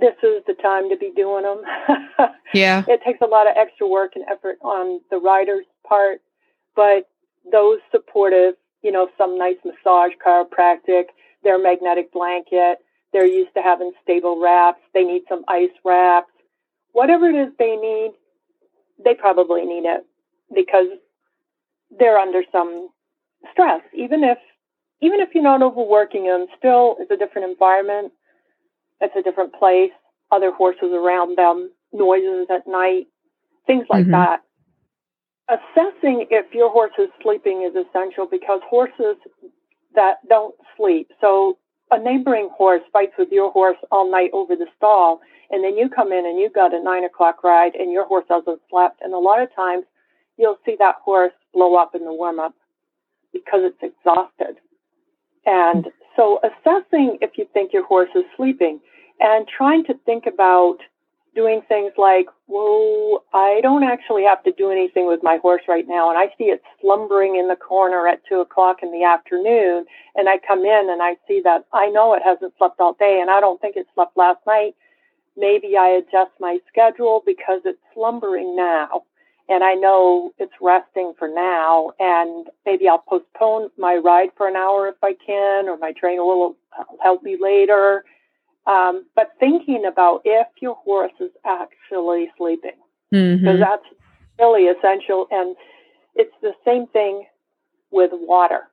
this 0.00 0.14
is 0.22 0.42
the 0.46 0.54
time 0.54 0.88
to 0.90 0.96
be 0.96 1.12
doing 1.14 1.44
them. 1.44 1.62
Yeah. 2.54 2.82
it 2.88 3.02
takes 3.04 3.20
a 3.20 3.26
lot 3.26 3.46
of 3.46 3.58
extra 3.58 3.86
work 3.86 4.12
and 4.14 4.24
effort 4.26 4.56
on 4.62 5.02
the 5.10 5.18
rider's 5.18 5.66
part, 5.86 6.22
but 6.74 7.06
those 7.52 7.78
supportive, 7.90 8.54
you 8.82 8.90
know, 8.90 9.10
some 9.18 9.36
nice 9.36 9.58
massage, 9.66 10.12
chiropractic, 10.24 11.08
their 11.44 11.58
magnetic 11.58 12.10
blanket, 12.10 12.78
they're 13.12 13.26
used 13.26 13.52
to 13.52 13.60
having 13.60 13.92
stable 14.02 14.40
wraps, 14.40 14.80
they 14.94 15.04
need 15.04 15.24
some 15.28 15.44
ice 15.46 15.68
wraps, 15.84 16.32
whatever 16.92 17.28
it 17.28 17.34
is 17.36 17.52
they 17.58 17.76
need, 17.76 18.12
they 19.04 19.14
probably 19.14 19.64
need 19.64 19.84
it 19.84 20.04
because 20.54 20.88
they're 21.98 22.18
under 22.18 22.42
some 22.52 22.88
stress. 23.52 23.82
Even 23.94 24.24
if 24.24 24.38
even 25.00 25.20
if 25.20 25.30
you're 25.34 25.44
not 25.44 25.62
overworking 25.62 26.24
them, 26.24 26.46
still 26.58 26.96
it's 27.00 27.10
a 27.10 27.16
different 27.16 27.50
environment. 27.50 28.12
It's 29.00 29.14
a 29.16 29.22
different 29.22 29.54
place, 29.54 29.92
other 30.32 30.50
horses 30.52 30.92
around 30.92 31.36
them, 31.38 31.70
noises 31.92 32.48
at 32.50 32.66
night, 32.66 33.06
things 33.66 33.86
like 33.90 34.06
Mhm. 34.06 34.12
that. 34.12 34.42
Assessing 35.48 36.26
if 36.30 36.52
your 36.54 36.70
horse 36.70 36.92
is 36.98 37.10
sleeping 37.22 37.62
is 37.62 37.74
essential 37.76 38.26
because 38.26 38.60
horses 38.62 39.16
that 39.94 40.26
don't 40.28 40.54
sleep. 40.76 41.10
So 41.20 41.58
a 41.90 41.98
neighboring 41.98 42.48
horse 42.52 42.82
fights 42.92 43.14
with 43.18 43.30
your 43.30 43.50
horse 43.50 43.76
all 43.90 44.10
night 44.10 44.30
over 44.32 44.56
the 44.56 44.66
stall, 44.76 45.20
and 45.50 45.64
then 45.64 45.76
you 45.76 45.88
come 45.88 46.12
in 46.12 46.26
and 46.26 46.38
you've 46.38 46.52
got 46.54 46.74
a 46.74 46.82
nine 46.82 47.04
o'clock 47.04 47.42
ride, 47.42 47.74
and 47.74 47.92
your 47.92 48.06
horse 48.06 48.26
hasn't 48.28 48.60
slept. 48.70 49.00
And 49.02 49.14
a 49.14 49.18
lot 49.18 49.42
of 49.42 49.54
times, 49.54 49.84
you'll 50.36 50.58
see 50.64 50.76
that 50.78 50.96
horse 51.02 51.32
blow 51.52 51.76
up 51.76 51.94
in 51.94 52.04
the 52.04 52.12
warm 52.12 52.38
up 52.38 52.54
because 53.32 53.60
it's 53.62 53.82
exhausted. 53.82 54.56
And 55.46 55.86
so, 56.16 56.40
assessing 56.42 57.18
if 57.20 57.38
you 57.38 57.46
think 57.52 57.72
your 57.72 57.86
horse 57.86 58.10
is 58.14 58.24
sleeping 58.36 58.80
and 59.20 59.46
trying 59.48 59.84
to 59.84 59.94
think 60.04 60.26
about 60.26 60.78
doing 61.38 61.62
things 61.68 61.92
like, 61.96 62.26
whoa, 62.46 63.22
I 63.32 63.60
don't 63.62 63.84
actually 63.84 64.24
have 64.24 64.42
to 64.42 64.50
do 64.50 64.72
anything 64.72 65.06
with 65.06 65.20
my 65.22 65.38
horse 65.40 65.62
right 65.68 65.84
now. 65.86 66.10
And 66.10 66.18
I 66.18 66.34
see 66.36 66.46
it 66.46 66.60
slumbering 66.80 67.36
in 67.36 67.46
the 67.46 67.54
corner 67.54 68.08
at 68.08 68.26
two 68.28 68.40
o'clock 68.40 68.78
in 68.82 68.90
the 68.90 69.04
afternoon. 69.04 69.86
And 70.16 70.28
I 70.28 70.38
come 70.44 70.64
in 70.64 70.88
and 70.90 71.00
I 71.00 71.14
see 71.28 71.40
that 71.44 71.64
I 71.72 71.90
know 71.90 72.12
it 72.14 72.22
hasn't 72.24 72.54
slept 72.58 72.80
all 72.80 72.94
day 72.94 73.20
and 73.22 73.30
I 73.30 73.38
don't 73.38 73.60
think 73.60 73.76
it 73.76 73.86
slept 73.94 74.16
last 74.16 74.40
night. 74.48 74.74
Maybe 75.36 75.76
I 75.76 75.90
adjust 75.90 76.32
my 76.40 76.58
schedule 76.66 77.22
because 77.24 77.60
it's 77.64 77.78
slumbering 77.94 78.56
now. 78.56 79.04
And 79.48 79.62
I 79.62 79.74
know 79.74 80.32
it's 80.38 80.58
resting 80.60 81.12
for 81.20 81.28
now. 81.28 81.92
And 82.00 82.48
maybe 82.66 82.88
I'll 82.88 82.98
postpone 82.98 83.70
my 83.78 83.94
ride 83.94 84.30
for 84.36 84.48
an 84.48 84.56
hour 84.56 84.88
if 84.88 84.96
I 85.04 85.14
can, 85.24 85.68
or 85.68 85.78
my 85.78 85.92
trainer 85.92 86.24
will 86.24 86.56
help 87.00 87.22
me 87.22 87.36
later. 87.40 88.04
Um, 88.68 89.06
but 89.16 89.32
thinking 89.40 89.86
about 89.86 90.20
if 90.24 90.46
your 90.60 90.74
horse 90.74 91.12
is 91.20 91.30
actually 91.44 92.30
sleeping, 92.36 92.76
because 93.10 93.56
Mhm. 93.56 93.60
that's 93.60 93.86
really 94.38 94.68
essential. 94.68 95.26
And 95.30 95.56
it's 96.14 96.34
the 96.42 96.54
same 96.64 96.86
thing 96.88 97.26
with 97.90 98.12
water. 98.12 98.68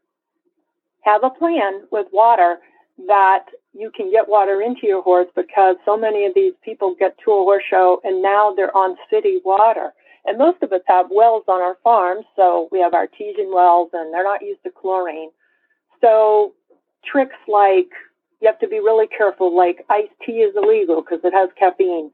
Have 1.02 1.24
a 1.24 1.30
plan 1.30 1.88
with 1.92 2.12
water 2.12 2.60
that 3.08 3.46
you 3.74 3.90
can 3.92 4.12
get 4.12 4.28
water 4.28 4.62
into 4.62 4.86
your 4.86 5.02
horse 5.02 5.30
because 5.34 5.78
so 5.86 5.96
many 5.96 6.26
of 6.26 6.34
these 6.34 6.54
people 6.62 6.96
get 6.96 7.18
to 7.20 7.32
a 7.32 7.44
horse 7.44 7.64
show 7.64 8.02
and 8.04 8.22
now 8.22 8.54
they're 8.54 8.76
on 8.76 8.98
city 9.10 9.42
water. 9.46 9.94
And 10.26 10.38
most 10.38 10.62
of 10.64 10.74
us 10.74 10.82
have 10.88 11.12
wells 11.12 11.44
on 11.48 11.62
our 11.62 11.76
farms, 11.84 12.26
so 12.36 12.68
we 12.72 12.80
have 12.80 12.94
artesian 12.94 13.54
wells 13.54 13.92
and 13.94 14.14
they're 14.14 14.24
not 14.24 14.42
used 14.42 14.64
to 14.64 14.72
chlorine. 14.72 15.30
So 16.02 16.54
tricks 17.04 17.38
like 17.48 17.92
you 18.42 18.48
have 18.48 18.60
to 18.60 18.68
be 18.68 18.80
really 18.80 19.08
careful, 19.08 19.56
like 19.56 19.86
iced 19.90 20.14
tea 20.26 20.40
is 20.40 20.56
illegal 20.56 21.02
because 21.02 21.20
it 21.24 21.34
has 21.34 21.50
caffeine. 21.58 22.12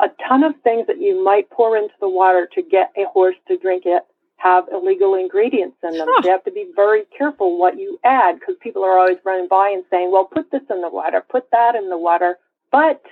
A 0.00 0.08
ton 0.28 0.42
of 0.42 0.54
things 0.62 0.86
that 0.86 1.00
you 1.00 1.22
might 1.22 1.50
pour 1.50 1.76
into 1.76 1.94
the 2.00 2.08
water 2.08 2.48
to 2.54 2.62
get 2.62 2.92
a 2.96 3.04
horse 3.04 3.36
to 3.48 3.56
drink 3.58 3.84
it 3.86 4.02
have 4.36 4.64
illegal 4.72 5.14
ingredients 5.14 5.76
in 5.82 5.96
them. 5.96 6.06
Huh. 6.10 6.22
You 6.24 6.30
have 6.30 6.44
to 6.44 6.52
be 6.52 6.66
very 6.74 7.04
careful 7.16 7.58
what 7.58 7.78
you 7.78 7.98
add 8.04 8.38
because 8.38 8.56
people 8.60 8.84
are 8.84 8.98
always 8.98 9.18
running 9.24 9.48
by 9.48 9.70
and 9.70 9.84
saying, 9.90 10.10
well, 10.12 10.24
put 10.26 10.50
this 10.50 10.62
in 10.70 10.82
the 10.82 10.90
water, 10.90 11.24
put 11.28 11.50
that 11.52 11.74
in 11.74 11.88
the 11.88 11.96
water. 11.96 12.38
But 12.70 13.02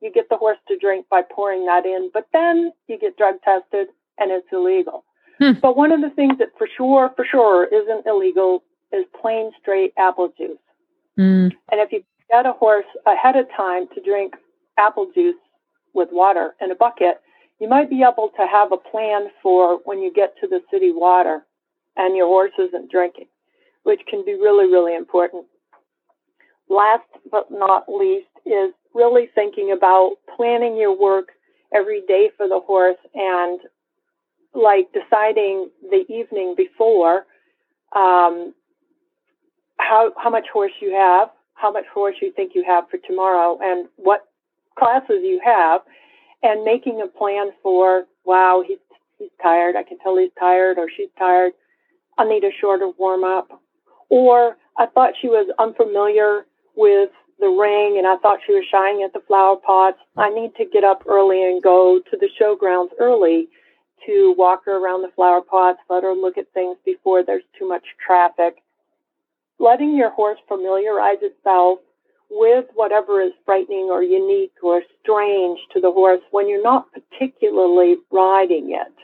you 0.00 0.10
get 0.12 0.28
the 0.28 0.36
horse 0.36 0.58
to 0.68 0.78
drink 0.78 1.06
by 1.10 1.22
pouring 1.22 1.66
that 1.66 1.86
in, 1.86 2.10
but 2.12 2.26
then 2.32 2.72
you 2.88 2.98
get 2.98 3.16
drug 3.16 3.36
tested 3.44 3.88
and 4.18 4.30
it's 4.30 4.46
illegal. 4.52 5.04
Hmm. 5.38 5.52
But 5.60 5.76
one 5.76 5.92
of 5.92 6.00
the 6.00 6.10
things 6.10 6.38
that 6.38 6.48
for 6.58 6.68
sure, 6.76 7.12
for 7.14 7.24
sure 7.30 7.66
isn't 7.66 8.06
illegal 8.06 8.64
is 8.92 9.04
plain 9.20 9.50
straight 9.60 9.92
apple 9.98 10.32
juice. 10.36 10.58
Mm. 11.18 11.52
And 11.70 11.80
if 11.80 11.92
you 11.92 12.02
get 12.30 12.46
a 12.46 12.52
horse 12.52 12.86
ahead 13.06 13.36
of 13.36 13.46
time 13.56 13.86
to 13.94 14.00
drink 14.00 14.34
apple 14.78 15.10
juice 15.14 15.36
with 15.92 16.08
water 16.10 16.54
in 16.60 16.70
a 16.70 16.74
bucket, 16.74 17.20
you 17.60 17.68
might 17.68 17.88
be 17.88 18.02
able 18.02 18.30
to 18.36 18.46
have 18.46 18.72
a 18.72 18.76
plan 18.76 19.28
for 19.42 19.78
when 19.84 20.00
you 20.00 20.12
get 20.12 20.34
to 20.40 20.48
the 20.48 20.60
city 20.70 20.92
water 20.92 21.44
and 21.96 22.16
your 22.16 22.26
horse 22.26 22.52
isn't 22.58 22.90
drinking, 22.90 23.26
which 23.84 24.00
can 24.08 24.24
be 24.24 24.34
really, 24.34 24.66
really 24.66 24.96
important. 24.96 25.46
Last 26.68 27.06
but 27.30 27.50
not 27.50 27.84
least 27.88 28.26
is 28.44 28.72
really 28.94 29.28
thinking 29.34 29.72
about 29.72 30.16
planning 30.36 30.76
your 30.76 30.98
work 30.98 31.28
every 31.72 32.02
day 32.06 32.30
for 32.36 32.48
the 32.48 32.60
horse 32.60 32.98
and 33.14 33.60
like 34.54 34.88
deciding 34.92 35.70
the 35.90 36.04
evening 36.08 36.54
before 36.56 37.26
um, 37.94 38.54
how 39.88 40.12
how 40.16 40.30
much 40.30 40.46
horse 40.52 40.72
you 40.80 40.92
have, 40.92 41.28
how 41.54 41.70
much 41.72 41.84
horse 41.92 42.16
you 42.20 42.32
think 42.32 42.52
you 42.54 42.64
have 42.66 42.88
for 42.90 42.98
tomorrow, 43.06 43.58
and 43.60 43.88
what 43.96 44.28
classes 44.78 45.22
you 45.22 45.40
have, 45.44 45.82
and 46.42 46.64
making 46.64 47.00
a 47.02 47.06
plan 47.06 47.50
for 47.62 48.06
wow 48.24 48.62
he's 48.66 48.78
he's 49.18 49.30
tired. 49.42 49.76
I 49.76 49.82
can 49.82 49.98
tell 49.98 50.16
he's 50.16 50.30
tired, 50.38 50.78
or 50.78 50.88
she's 50.94 51.10
tired. 51.18 51.52
I 52.18 52.24
need 52.28 52.44
a 52.44 52.50
shorter 52.60 52.90
warm 52.98 53.24
up, 53.24 53.62
or 54.08 54.56
I 54.78 54.86
thought 54.86 55.14
she 55.20 55.28
was 55.28 55.52
unfamiliar 55.58 56.46
with 56.76 57.10
the 57.40 57.48
ring, 57.48 57.96
and 57.98 58.06
I 58.06 58.16
thought 58.18 58.38
she 58.46 58.52
was 58.52 58.64
shying 58.70 59.02
at 59.04 59.12
the 59.12 59.26
flower 59.26 59.56
pots. 59.56 59.98
I 60.16 60.30
need 60.30 60.54
to 60.56 60.64
get 60.64 60.84
up 60.84 61.02
early 61.06 61.42
and 61.42 61.62
go 61.62 62.00
to 62.10 62.16
the 62.16 62.28
showgrounds 62.40 62.90
early 63.00 63.48
to 64.06 64.34
walk 64.36 64.64
her 64.66 64.76
around 64.76 65.02
the 65.02 65.12
flower 65.14 65.40
pots, 65.40 65.78
let 65.88 66.02
her 66.02 66.12
look 66.12 66.36
at 66.38 66.52
things 66.52 66.76
before 66.84 67.24
there's 67.24 67.42
too 67.58 67.66
much 67.66 67.84
traffic. 68.04 68.62
Letting 69.64 69.96
your 69.96 70.10
horse 70.10 70.38
familiarize 70.46 71.22
itself 71.22 71.78
with 72.28 72.66
whatever 72.74 73.22
is 73.22 73.32
frightening 73.46 73.88
or 73.90 74.02
unique 74.02 74.52
or 74.62 74.82
strange 75.00 75.58
to 75.72 75.80
the 75.80 75.90
horse 75.90 76.20
when 76.32 76.50
you're 76.50 76.62
not 76.62 76.88
particularly 76.92 77.96
riding 78.10 78.72
it. 78.72 78.94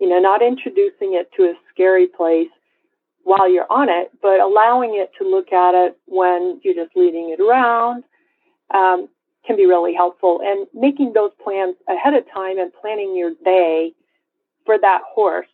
You 0.00 0.08
know, 0.08 0.18
not 0.18 0.42
introducing 0.42 1.14
it 1.14 1.30
to 1.36 1.44
a 1.44 1.54
scary 1.72 2.08
place 2.08 2.50
while 3.22 3.48
you're 3.48 3.70
on 3.70 3.88
it, 3.88 4.10
but 4.20 4.40
allowing 4.40 4.96
it 4.96 5.12
to 5.18 5.28
look 5.28 5.52
at 5.52 5.76
it 5.76 5.96
when 6.06 6.60
you're 6.64 6.74
just 6.74 6.96
leading 6.96 7.30
it 7.30 7.40
around 7.40 8.02
um, 8.74 9.08
can 9.46 9.56
be 9.56 9.66
really 9.66 9.94
helpful. 9.94 10.40
And 10.42 10.66
making 10.74 11.12
those 11.12 11.30
plans 11.44 11.76
ahead 11.88 12.14
of 12.14 12.24
time 12.34 12.58
and 12.58 12.72
planning 12.80 13.14
your 13.16 13.34
day 13.44 13.92
for 14.66 14.76
that 14.76 15.02
horse 15.06 15.46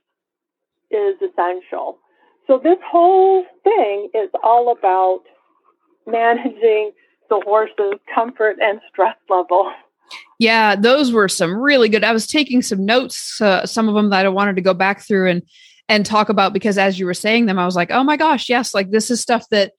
is 0.91 1.17
essential. 1.21 1.99
So 2.47 2.61
this 2.63 2.79
whole 2.89 3.45
thing 3.65 4.11
is 4.15 4.31
all 4.43 4.71
about 4.71 5.23
managing 6.07 6.93
the 7.29 7.41
horse's 7.45 7.99
comfort 8.15 8.57
and 8.61 8.81
stress 8.89 9.17
level. 9.29 9.73
Yeah, 10.39 10.77
those 10.77 11.13
were 11.13 11.29
some 11.29 11.57
really 11.57 11.89
good. 11.89 12.05
I 12.05 12.13
was 12.13 12.27
taking 12.27 12.63
some 12.63 12.85
notes, 12.85 13.41
uh, 13.41 13.67
some 13.67 13.89
of 13.89 13.95
them 13.95 14.11
that 14.11 14.27
I 14.27 14.29
wanted 14.29 14.57
to 14.57 14.63
go 14.63 14.75
back 14.75 15.03
through 15.03 15.31
and 15.31 15.43
and 15.89 16.05
talk 16.05 16.29
about 16.29 16.53
because 16.53 16.79
as 16.79 16.99
you 16.99 17.07
were 17.07 17.15
saying 17.15 17.47
them, 17.47 17.59
I 17.59 17.65
was 17.65 17.77
like, 17.77 17.91
oh 17.91 18.03
my 18.03 18.17
gosh, 18.17 18.49
yes, 18.49 18.75
like 18.75 18.91
this 18.91 19.11
is 19.11 19.21
stuff 19.21 19.49
that 19.51 19.73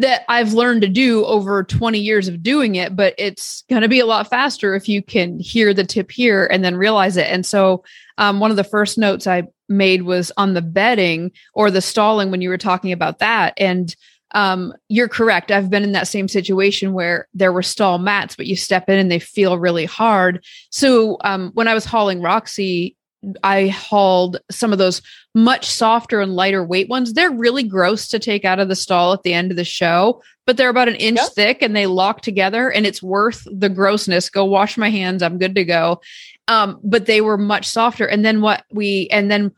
that 0.00 0.24
I've 0.28 0.52
learned 0.52 0.82
to 0.82 0.88
do 0.88 1.24
over 1.24 1.62
20 1.62 1.98
years 1.98 2.28
of 2.28 2.42
doing 2.42 2.74
it, 2.74 2.96
but 2.96 3.14
it's 3.18 3.62
going 3.68 3.82
to 3.82 3.88
be 3.88 4.00
a 4.00 4.06
lot 4.06 4.28
faster 4.28 4.74
if 4.74 4.88
you 4.88 5.02
can 5.02 5.38
hear 5.38 5.72
the 5.72 5.84
tip 5.84 6.10
here 6.10 6.46
and 6.46 6.64
then 6.64 6.76
realize 6.76 7.16
it. 7.16 7.26
And 7.26 7.44
so, 7.44 7.84
um, 8.18 8.40
one 8.40 8.50
of 8.50 8.56
the 8.56 8.64
first 8.64 8.98
notes 8.98 9.26
I 9.26 9.44
made 9.68 10.02
was 10.02 10.32
on 10.36 10.54
the 10.54 10.62
bedding 10.62 11.32
or 11.54 11.70
the 11.70 11.80
stalling 11.80 12.30
when 12.30 12.40
you 12.40 12.48
were 12.48 12.58
talking 12.58 12.92
about 12.92 13.20
that. 13.20 13.54
And 13.56 13.94
um, 14.32 14.72
you're 14.88 15.08
correct. 15.08 15.50
I've 15.50 15.70
been 15.70 15.82
in 15.82 15.92
that 15.92 16.08
same 16.08 16.28
situation 16.28 16.92
where 16.92 17.26
there 17.34 17.52
were 17.52 17.62
stall 17.62 17.98
mats, 17.98 18.36
but 18.36 18.46
you 18.46 18.56
step 18.56 18.88
in 18.88 18.98
and 18.98 19.10
they 19.10 19.18
feel 19.18 19.58
really 19.58 19.86
hard. 19.86 20.44
So 20.70 21.16
um, 21.24 21.50
when 21.54 21.68
I 21.68 21.74
was 21.74 21.84
hauling 21.84 22.22
Roxy, 22.22 22.96
I 23.42 23.68
hauled 23.68 24.38
some 24.50 24.72
of 24.72 24.78
those 24.78 25.02
much 25.34 25.66
softer 25.66 26.20
and 26.20 26.34
lighter 26.34 26.64
weight 26.64 26.88
ones. 26.88 27.12
They're 27.12 27.30
really 27.30 27.62
gross 27.62 28.08
to 28.08 28.18
take 28.18 28.44
out 28.44 28.58
of 28.58 28.68
the 28.68 28.76
stall 28.76 29.12
at 29.12 29.22
the 29.22 29.34
end 29.34 29.50
of 29.50 29.56
the 29.56 29.64
show, 29.64 30.22
but 30.46 30.56
they're 30.56 30.70
about 30.70 30.88
an 30.88 30.96
inch 30.96 31.18
yep. 31.18 31.32
thick 31.32 31.62
and 31.62 31.76
they 31.76 31.86
lock 31.86 32.22
together 32.22 32.70
and 32.70 32.86
it's 32.86 33.02
worth 33.02 33.46
the 33.50 33.68
grossness. 33.68 34.30
Go 34.30 34.44
wash 34.44 34.78
my 34.78 34.90
hands. 34.90 35.22
I'm 35.22 35.38
good 35.38 35.54
to 35.54 35.64
go. 35.64 36.00
Um, 36.48 36.80
but 36.82 37.06
they 37.06 37.20
were 37.20 37.38
much 37.38 37.66
softer. 37.66 38.06
And 38.06 38.24
then 38.24 38.40
what 38.40 38.64
we, 38.72 39.08
and 39.10 39.30
then 39.30 39.52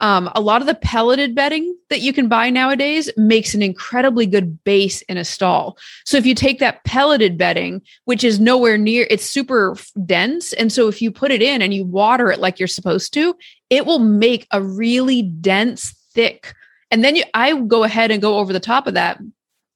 um, 0.00 0.30
a 0.34 0.40
lot 0.40 0.60
of 0.60 0.66
the 0.66 0.74
pelleted 0.74 1.34
bedding 1.34 1.76
that 1.88 2.00
you 2.00 2.12
can 2.12 2.28
buy 2.28 2.50
nowadays 2.50 3.10
makes 3.16 3.54
an 3.54 3.62
incredibly 3.62 4.26
good 4.26 4.62
base 4.64 5.02
in 5.02 5.16
a 5.16 5.24
stall. 5.24 5.78
So 6.04 6.18
if 6.18 6.26
you 6.26 6.34
take 6.34 6.58
that 6.58 6.84
pelleted 6.84 7.38
bedding, 7.38 7.80
which 8.04 8.22
is 8.22 8.38
nowhere 8.38 8.76
near, 8.76 9.06
it's 9.08 9.24
super 9.24 9.76
dense. 10.04 10.52
And 10.52 10.70
so 10.70 10.88
if 10.88 11.00
you 11.00 11.10
put 11.10 11.30
it 11.30 11.40
in 11.40 11.62
and 11.62 11.72
you 11.72 11.84
water 11.84 12.30
it 12.30 12.40
like 12.40 12.58
you're 12.58 12.68
supposed 12.68 13.14
to, 13.14 13.34
it 13.70 13.86
will 13.86 13.98
make 13.98 14.46
a 14.50 14.62
really 14.62 15.22
dense, 15.22 15.94
thick. 16.12 16.54
And 16.90 17.02
then 17.02 17.16
you, 17.16 17.24
I 17.32 17.58
go 17.60 17.84
ahead 17.84 18.10
and 18.10 18.20
go 18.20 18.38
over 18.38 18.52
the 18.52 18.60
top 18.60 18.86
of 18.86 18.94
that 18.94 19.18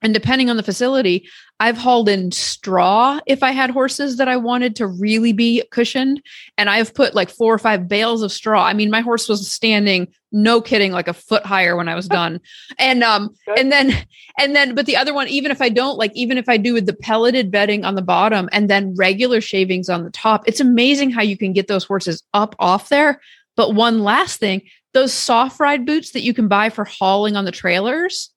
and 0.02 0.14
depending 0.14 0.50
on 0.50 0.56
the 0.56 0.62
facility, 0.62 1.28
I've 1.60 1.76
hauled 1.76 2.08
in 2.08 2.32
straw 2.32 3.20
if 3.26 3.42
I 3.42 3.50
had 3.50 3.68
horses 3.68 4.16
that 4.16 4.28
I 4.28 4.38
wanted 4.38 4.74
to 4.76 4.86
really 4.86 5.34
be 5.34 5.62
cushioned. 5.70 6.22
And 6.56 6.70
I've 6.70 6.94
put 6.94 7.14
like 7.14 7.28
four 7.28 7.52
or 7.52 7.58
five 7.58 7.86
bales 7.86 8.22
of 8.22 8.32
straw. 8.32 8.64
I 8.64 8.72
mean, 8.72 8.90
my 8.90 9.02
horse 9.02 9.28
was 9.28 9.52
standing, 9.52 10.08
no 10.32 10.62
kidding, 10.62 10.90
like 10.90 11.06
a 11.06 11.12
foot 11.12 11.44
higher 11.44 11.76
when 11.76 11.86
I 11.86 11.94
was 11.94 12.08
done. 12.20 12.40
And 12.78 13.04
um, 13.04 13.34
and 13.58 13.70
then 13.70 13.92
and 14.38 14.56
then, 14.56 14.74
but 14.74 14.86
the 14.86 14.96
other 14.96 15.12
one, 15.12 15.28
even 15.28 15.50
if 15.50 15.60
I 15.60 15.68
don't 15.68 15.98
like, 15.98 16.12
even 16.14 16.38
if 16.38 16.48
I 16.48 16.56
do 16.56 16.72
with 16.72 16.86
the 16.86 16.94
pelleted 16.94 17.50
bedding 17.50 17.84
on 17.84 17.94
the 17.94 18.02
bottom 18.02 18.48
and 18.52 18.70
then 18.70 18.94
regular 18.96 19.42
shavings 19.42 19.90
on 19.90 20.02
the 20.02 20.10
top, 20.10 20.48
it's 20.48 20.60
amazing 20.60 21.10
how 21.10 21.22
you 21.22 21.36
can 21.36 21.52
get 21.52 21.68
those 21.68 21.84
horses 21.84 22.22
up 22.32 22.56
off 22.58 22.88
there. 22.88 23.20
But 23.54 23.74
one 23.74 24.02
last 24.02 24.40
thing, 24.40 24.62
those 24.94 25.12
soft 25.12 25.60
ride 25.60 25.84
boots 25.84 26.12
that 26.12 26.22
you 26.22 26.32
can 26.32 26.48
buy 26.48 26.70
for 26.70 26.86
hauling 26.86 27.36
on 27.36 27.44
the 27.44 27.52
trailers 27.52 28.30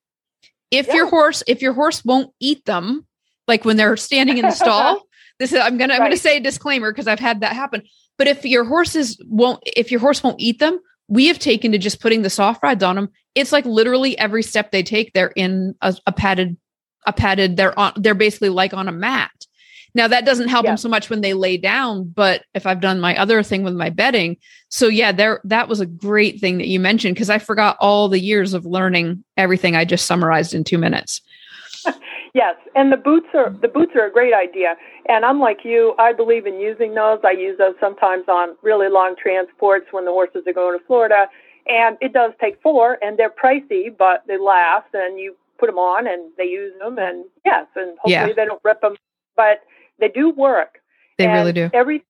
if 0.71 0.87
yeah. 0.87 0.95
your 0.95 1.07
horse 1.07 1.41
if 1.47 1.61
your 1.61 1.73
horse 1.73 2.03
won't 2.03 2.33
eat 2.41 2.65
them 2.65 3.05
like 3.47 3.65
when 3.65 3.77
they're 3.77 3.97
standing 3.97 4.37
in 4.37 4.45
the 4.45 4.51
stall 4.51 5.03
this 5.39 5.53
is 5.53 5.59
i'm 5.59 5.77
gonna 5.77 5.93
i'm 5.93 6.01
gonna 6.01 6.17
say 6.17 6.37
a 6.37 6.41
disclaimer 6.41 6.91
because 6.91 7.07
i've 7.07 7.19
had 7.19 7.41
that 7.41 7.53
happen 7.53 7.81
but 8.17 8.27
if 8.27 8.45
your 8.45 8.63
horses 8.63 9.21
won't 9.27 9.61
if 9.65 9.91
your 9.91 9.99
horse 9.99 10.23
won't 10.23 10.39
eat 10.39 10.59
them 10.59 10.79
we 11.07 11.27
have 11.27 11.39
taken 11.39 11.71
to 11.71 11.77
just 11.77 12.01
putting 12.01 12.21
the 12.21 12.29
soft 12.29 12.63
rides 12.63 12.83
on 12.83 12.95
them 12.95 13.09
it's 13.35 13.51
like 13.51 13.65
literally 13.65 14.17
every 14.17 14.43
step 14.43 14.71
they 14.71 14.83
take 14.83 15.11
they're 15.13 15.33
in 15.35 15.75
a, 15.81 15.95
a 16.07 16.11
padded 16.11 16.57
a 17.05 17.13
padded 17.13 17.57
they're 17.57 17.77
on 17.77 17.93
they're 17.97 18.13
basically 18.13 18.49
like 18.49 18.73
on 18.73 18.87
a 18.87 18.91
mat 18.91 19.31
now 19.95 20.07
that 20.07 20.25
doesn't 20.25 20.47
help 20.47 20.63
yeah. 20.63 20.71
them 20.71 20.77
so 20.77 20.89
much 20.89 21.09
when 21.09 21.21
they 21.21 21.33
lay 21.33 21.57
down, 21.57 22.05
but 22.09 22.43
if 22.55 22.65
I've 22.65 22.81
done 22.81 22.99
my 22.99 23.15
other 23.15 23.43
thing 23.43 23.63
with 23.63 23.75
my 23.75 23.89
bedding, 23.89 24.37
so 24.69 24.87
yeah, 24.87 25.11
there 25.11 25.39
that 25.43 25.69
was 25.69 25.81
a 25.81 25.85
great 25.85 26.39
thing 26.39 26.57
that 26.57 26.67
you 26.67 26.79
mentioned 26.79 27.15
because 27.15 27.29
I 27.29 27.37
forgot 27.37 27.77
all 27.79 28.09
the 28.09 28.19
years 28.19 28.53
of 28.53 28.65
learning 28.65 29.23
everything 29.37 29.75
I 29.75 29.85
just 29.85 30.07
summarized 30.07 30.55
in 30.55 30.63
2 30.63 30.77
minutes. 30.77 31.21
Yes, 32.33 32.55
and 32.75 32.91
the 32.91 32.97
boots 32.97 33.27
are 33.33 33.49
the 33.49 33.67
boots 33.67 33.91
are 33.95 34.05
a 34.05 34.11
great 34.11 34.33
idea. 34.33 34.75
And 35.07 35.25
unlike 35.25 35.59
you, 35.63 35.95
I 35.99 36.13
believe 36.13 36.45
in 36.45 36.59
using 36.59 36.93
those. 36.93 37.19
I 37.23 37.31
use 37.31 37.57
those 37.57 37.75
sometimes 37.79 38.25
on 38.27 38.55
really 38.61 38.89
long 38.89 39.15
transports 39.21 39.87
when 39.91 40.05
the 40.05 40.11
horses 40.11 40.43
are 40.47 40.53
going 40.53 40.77
to 40.77 40.85
Florida, 40.85 41.27
and 41.67 41.97
it 42.01 42.13
does 42.13 42.31
take 42.39 42.61
four, 42.61 42.97
and 43.01 43.17
they're 43.17 43.29
pricey, 43.29 43.95
but 43.95 44.23
they 44.27 44.37
last, 44.37 44.87
and 44.93 45.19
you 45.19 45.35
put 45.59 45.67
them 45.67 45.77
on 45.77 46.07
and 46.07 46.31
they 46.37 46.45
use 46.45 46.73
them, 46.79 46.97
and 46.97 47.25
yes, 47.45 47.67
and 47.75 47.97
hopefully 47.99 48.11
yeah. 48.11 48.27
they 48.27 48.45
don't 48.45 48.61
rip 48.63 48.81
them. 48.81 48.95
But 49.35 49.61
they 49.99 50.09
do 50.09 50.29
work. 50.31 50.79
They 51.17 51.25
and 51.25 51.33
really 51.33 51.53
do. 51.53 51.69
Every 51.73 52.03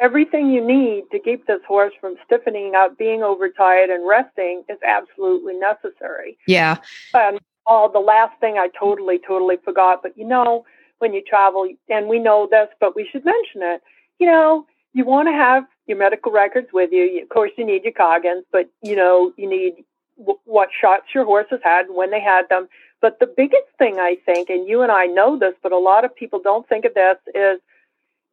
everything 0.00 0.50
you 0.50 0.64
need 0.64 1.04
to 1.12 1.18
keep 1.18 1.46
this 1.46 1.60
horse 1.66 1.92
from 2.00 2.16
stiffening 2.24 2.72
up, 2.76 2.98
being 2.98 3.22
overtired, 3.22 3.90
and 3.90 4.06
resting 4.06 4.64
is 4.68 4.78
absolutely 4.86 5.54
necessary. 5.54 6.36
Yeah. 6.46 6.78
Um, 7.14 7.38
oh, 7.66 7.90
the 7.92 8.00
last 8.00 8.38
thing 8.40 8.56
I 8.58 8.68
totally, 8.78 9.18
totally 9.26 9.56
forgot, 9.64 10.02
but 10.02 10.16
you 10.16 10.24
know, 10.24 10.64
when 10.98 11.12
you 11.12 11.22
travel, 11.22 11.68
and 11.88 12.08
we 12.08 12.18
know 12.18 12.48
this, 12.50 12.68
but 12.80 12.94
we 12.94 13.08
should 13.10 13.24
mention 13.24 13.62
it. 13.62 13.82
You 14.18 14.26
know, 14.26 14.66
you 14.92 15.04
want 15.04 15.28
to 15.28 15.32
have 15.32 15.64
your 15.86 15.98
medical 15.98 16.32
records 16.32 16.68
with 16.72 16.90
you. 16.92 17.20
Of 17.22 17.28
course, 17.28 17.50
you 17.58 17.66
need 17.66 17.84
your 17.84 17.92
Coggins, 17.92 18.44
but 18.52 18.70
you 18.82 18.96
know, 18.96 19.32
you 19.36 19.48
need 19.48 19.84
w- 20.18 20.38
what 20.44 20.68
shots 20.80 21.06
your 21.14 21.24
horse 21.24 21.46
has 21.50 21.60
had, 21.62 21.86
when 21.88 22.10
they 22.10 22.20
had 22.20 22.48
them. 22.48 22.68
But 23.00 23.18
the 23.18 23.26
biggest 23.26 23.68
thing 23.78 23.98
I 23.98 24.16
think, 24.24 24.48
and 24.48 24.68
you 24.68 24.82
and 24.82 24.92
I 24.92 25.06
know 25.06 25.38
this, 25.38 25.54
but 25.62 25.72
a 25.72 25.78
lot 25.78 26.04
of 26.04 26.14
people 26.14 26.40
don't 26.42 26.66
think 26.68 26.84
of 26.84 26.94
this, 26.94 27.16
is 27.34 27.60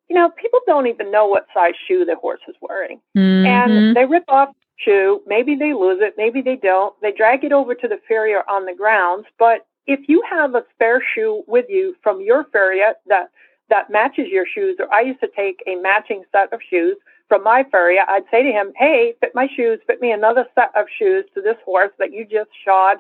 you 0.08 0.16
know, 0.16 0.30
people 0.30 0.60
don't 0.68 0.88
even 0.88 1.10
know 1.10 1.26
what 1.26 1.48
size 1.54 1.74
shoe 1.88 2.04
their 2.04 2.18
horse 2.18 2.42
is 2.48 2.56
wearing. 2.62 3.00
Mm-hmm. 3.18 3.46
And 3.46 3.96
they 3.96 4.06
rip 4.06 4.26
off 4.28 4.50
shoe, 4.84 5.22
maybe 5.28 5.56
they 5.56 5.74
lose 5.74 6.00
it, 6.02 6.16
maybe 6.18 6.42
they 6.42 6.56
don't. 6.56 7.00
They 7.02 7.12
drag 7.12 7.44
it 7.44 7.52
over 7.52 7.76
to 7.76 7.88
the 7.88 8.00
farrier 8.08 8.44
on 8.50 8.66
the 8.66 8.76
grounds. 8.76 9.26
But 9.38 9.68
if 9.88 10.08
you 10.08 10.24
have 10.30 10.56
a 10.56 10.64
spare 10.74 11.04
shoe 11.14 11.44
with 11.48 11.66
you 11.70 11.96
from 12.04 12.22
your 12.22 12.46
farrier 12.46 12.94
that 13.08 13.30
that 13.70 13.90
matches 13.90 14.28
your 14.30 14.46
shoes, 14.46 14.76
or 14.80 14.94
I 14.94 15.02
used 15.02 15.22
to 15.22 15.30
take 15.34 15.64
a 15.66 15.76
matching 15.76 16.24
set 16.32 16.52
of 16.52 16.60
shoes 16.70 16.98
from 17.30 17.44
my 17.44 17.64
farrier, 17.72 18.04
I'd 18.08 18.26
say 18.30 18.44
to 18.44 18.52
him, 18.52 18.74
Hey, 18.76 19.14
fit 19.22 19.32
my 19.34 19.48
shoes, 19.56 19.80
fit 19.88 20.02
me 20.02 20.12
another 20.12 20.46
set 20.56 20.72
of 20.76 20.88
shoes 21.00 21.24
to 21.34 21.42
this 21.42 21.56
horse 21.64 21.92
that 21.98 22.12
you 22.12 22.26
just 22.26 22.50
shod 22.66 22.98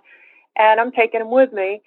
and 0.58 0.80
I'm 0.80 0.92
taking 0.92 1.20
them 1.20 1.32
with 1.32 1.54
me. 1.54 1.82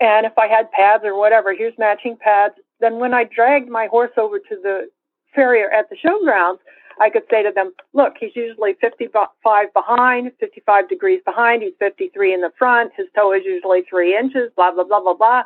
And 0.00 0.26
if 0.26 0.36
I 0.38 0.48
had 0.48 0.70
pads 0.72 1.04
or 1.04 1.18
whatever, 1.18 1.54
here's 1.54 1.76
matching 1.78 2.16
pads. 2.16 2.54
Then 2.80 2.98
when 2.98 3.14
I 3.14 3.24
dragged 3.24 3.68
my 3.68 3.86
horse 3.86 4.10
over 4.16 4.38
to 4.38 4.56
the 4.62 4.88
farrier 5.34 5.70
at 5.70 5.88
the 5.88 5.96
showgrounds, 5.96 6.58
I 7.00 7.10
could 7.10 7.24
say 7.30 7.42
to 7.42 7.50
them, 7.54 7.72
look, 7.92 8.14
he's 8.18 8.34
usually 8.36 8.74
55 8.80 9.28
behind, 9.72 10.32
55 10.38 10.88
degrees 10.88 11.20
behind. 11.24 11.62
He's 11.62 11.74
53 11.78 12.34
in 12.34 12.40
the 12.40 12.52
front. 12.58 12.92
His 12.96 13.06
toe 13.14 13.32
is 13.32 13.42
usually 13.44 13.82
three 13.82 14.16
inches, 14.16 14.50
blah, 14.56 14.72
blah, 14.72 14.84
blah, 14.84 15.00
blah, 15.00 15.14
blah 15.14 15.42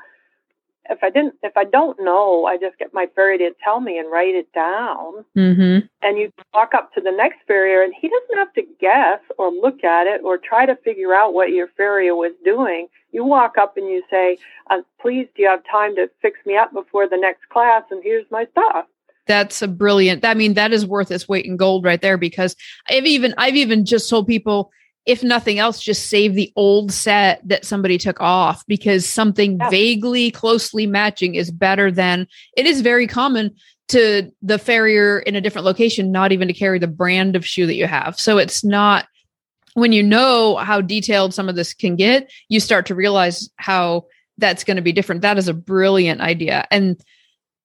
if 0.89 1.03
I 1.03 1.11
didn't, 1.11 1.35
if 1.43 1.57
I 1.57 1.65
don't 1.65 1.99
know, 2.01 2.47
I 2.47 2.57
just 2.57 2.79
get 2.79 2.95
my 2.95 3.07
farrier 3.15 3.39
to 3.39 3.55
tell 3.63 3.81
me 3.81 3.99
and 3.99 4.11
write 4.11 4.35
it 4.35 4.53
down. 4.53 5.25
Mm-hmm. 5.37 5.87
And 6.03 6.19
you 6.19 6.33
walk 6.55 6.75
up 6.75 6.93
to 6.95 7.01
the 7.01 7.11
next 7.11 7.39
farrier, 7.47 7.83
and 7.83 7.93
he 7.99 8.09
doesn't 8.09 8.39
have 8.39 8.53
to 8.55 8.63
guess 8.81 9.21
or 9.39 9.51
look 9.51 9.85
at 9.85 10.07
it 10.07 10.23
or 10.25 10.39
try 10.39 10.67
to 10.67 10.77
figure 10.77 11.15
out 11.15 11.35
what 11.35 11.51
your 11.51 11.69
farrier 11.77 12.15
was 12.15 12.33
doing. 12.45 12.89
You 13.13 13.25
walk 13.25 13.59
up 13.59 13.77
and 13.77 13.89
you 13.89 14.03
say, 14.11 14.39
uh, 14.71 14.83
"Please, 15.01 15.29
do 15.35 15.43
you 15.43 15.49
have 15.49 15.63
time 15.71 15.95
to 15.97 16.11
fix 16.21 16.39
me 16.47 16.57
up 16.57 16.73
before 16.73 17.09
the 17.09 17.17
next 17.17 17.49
class? 17.49 17.85
And 17.91 18.03
here's 18.03 18.31
my 18.31 18.47
stuff." 18.53 18.87
That's 19.29 19.63
a 19.63 19.69
brilliant. 19.69 20.25
I 20.25 20.35
mean, 20.35 20.55
that 20.55 20.73
is 20.73 20.85
worth 20.85 21.11
its 21.11 21.29
weight 21.29 21.45
in 21.45 21.57
gold 21.57 21.85
right 21.85 22.01
there. 22.01 22.19
Because 22.19 22.57
I've 22.89 23.07
even 23.07 23.35
I've 23.39 23.57
even 23.57 23.85
just 23.85 24.11
told 24.11 24.27
people 24.27 24.73
if 25.07 25.23
nothing 25.23 25.59
else, 25.59 25.81
just 25.81 26.11
save 26.11 26.35
the 26.35 26.53
old 26.55 26.93
set 26.93 27.41
that 27.49 27.65
somebody 27.65 27.97
took 27.97 28.21
off 28.21 28.63
because 28.67 29.09
something 29.09 29.57
yeah. 29.57 29.71
vaguely 29.71 30.31
closely 30.31 30.87
matching 30.87 31.35
is 31.35 31.51
better 31.51 31.91
than 31.91 32.27
it 32.59 32.67
is 32.67 32.83
very 32.83 33.07
common 33.07 33.55
to 33.89 34.31
the 34.43 34.59
farrier 34.59 35.21
in 35.21 35.35
a 35.35 35.41
different 35.41 35.65
location, 35.65 36.13
not 36.13 36.31
even 36.31 36.47
to 36.47 36.53
carry 36.53 36.79
the 36.79 36.87
brand 36.87 37.37
of 37.37 37.47
shoe 37.47 37.67
that 37.67 37.75
you 37.75 37.87
have. 37.87 38.21
So 38.21 38.37
it's 38.37 38.63
not 38.63 39.07
when 39.73 39.93
you 39.93 40.03
know 40.03 40.57
how 40.57 40.83
detailed 40.83 41.33
some 41.33 41.49
of 41.49 41.57
this 41.57 41.73
can 41.73 41.97
get, 41.97 42.31
you 42.51 42.61
start 42.61 42.85
to 42.87 42.95
realize 42.95 43.49
how 43.57 44.05
that's 44.37 44.65
going 44.65 44.77
to 44.77 44.83
be 44.83 44.93
different. 44.93 45.23
That 45.23 45.39
is 45.39 45.49
a 45.49 45.55
brilliant 45.55 46.21
idea. 46.21 46.67
And 46.71 47.01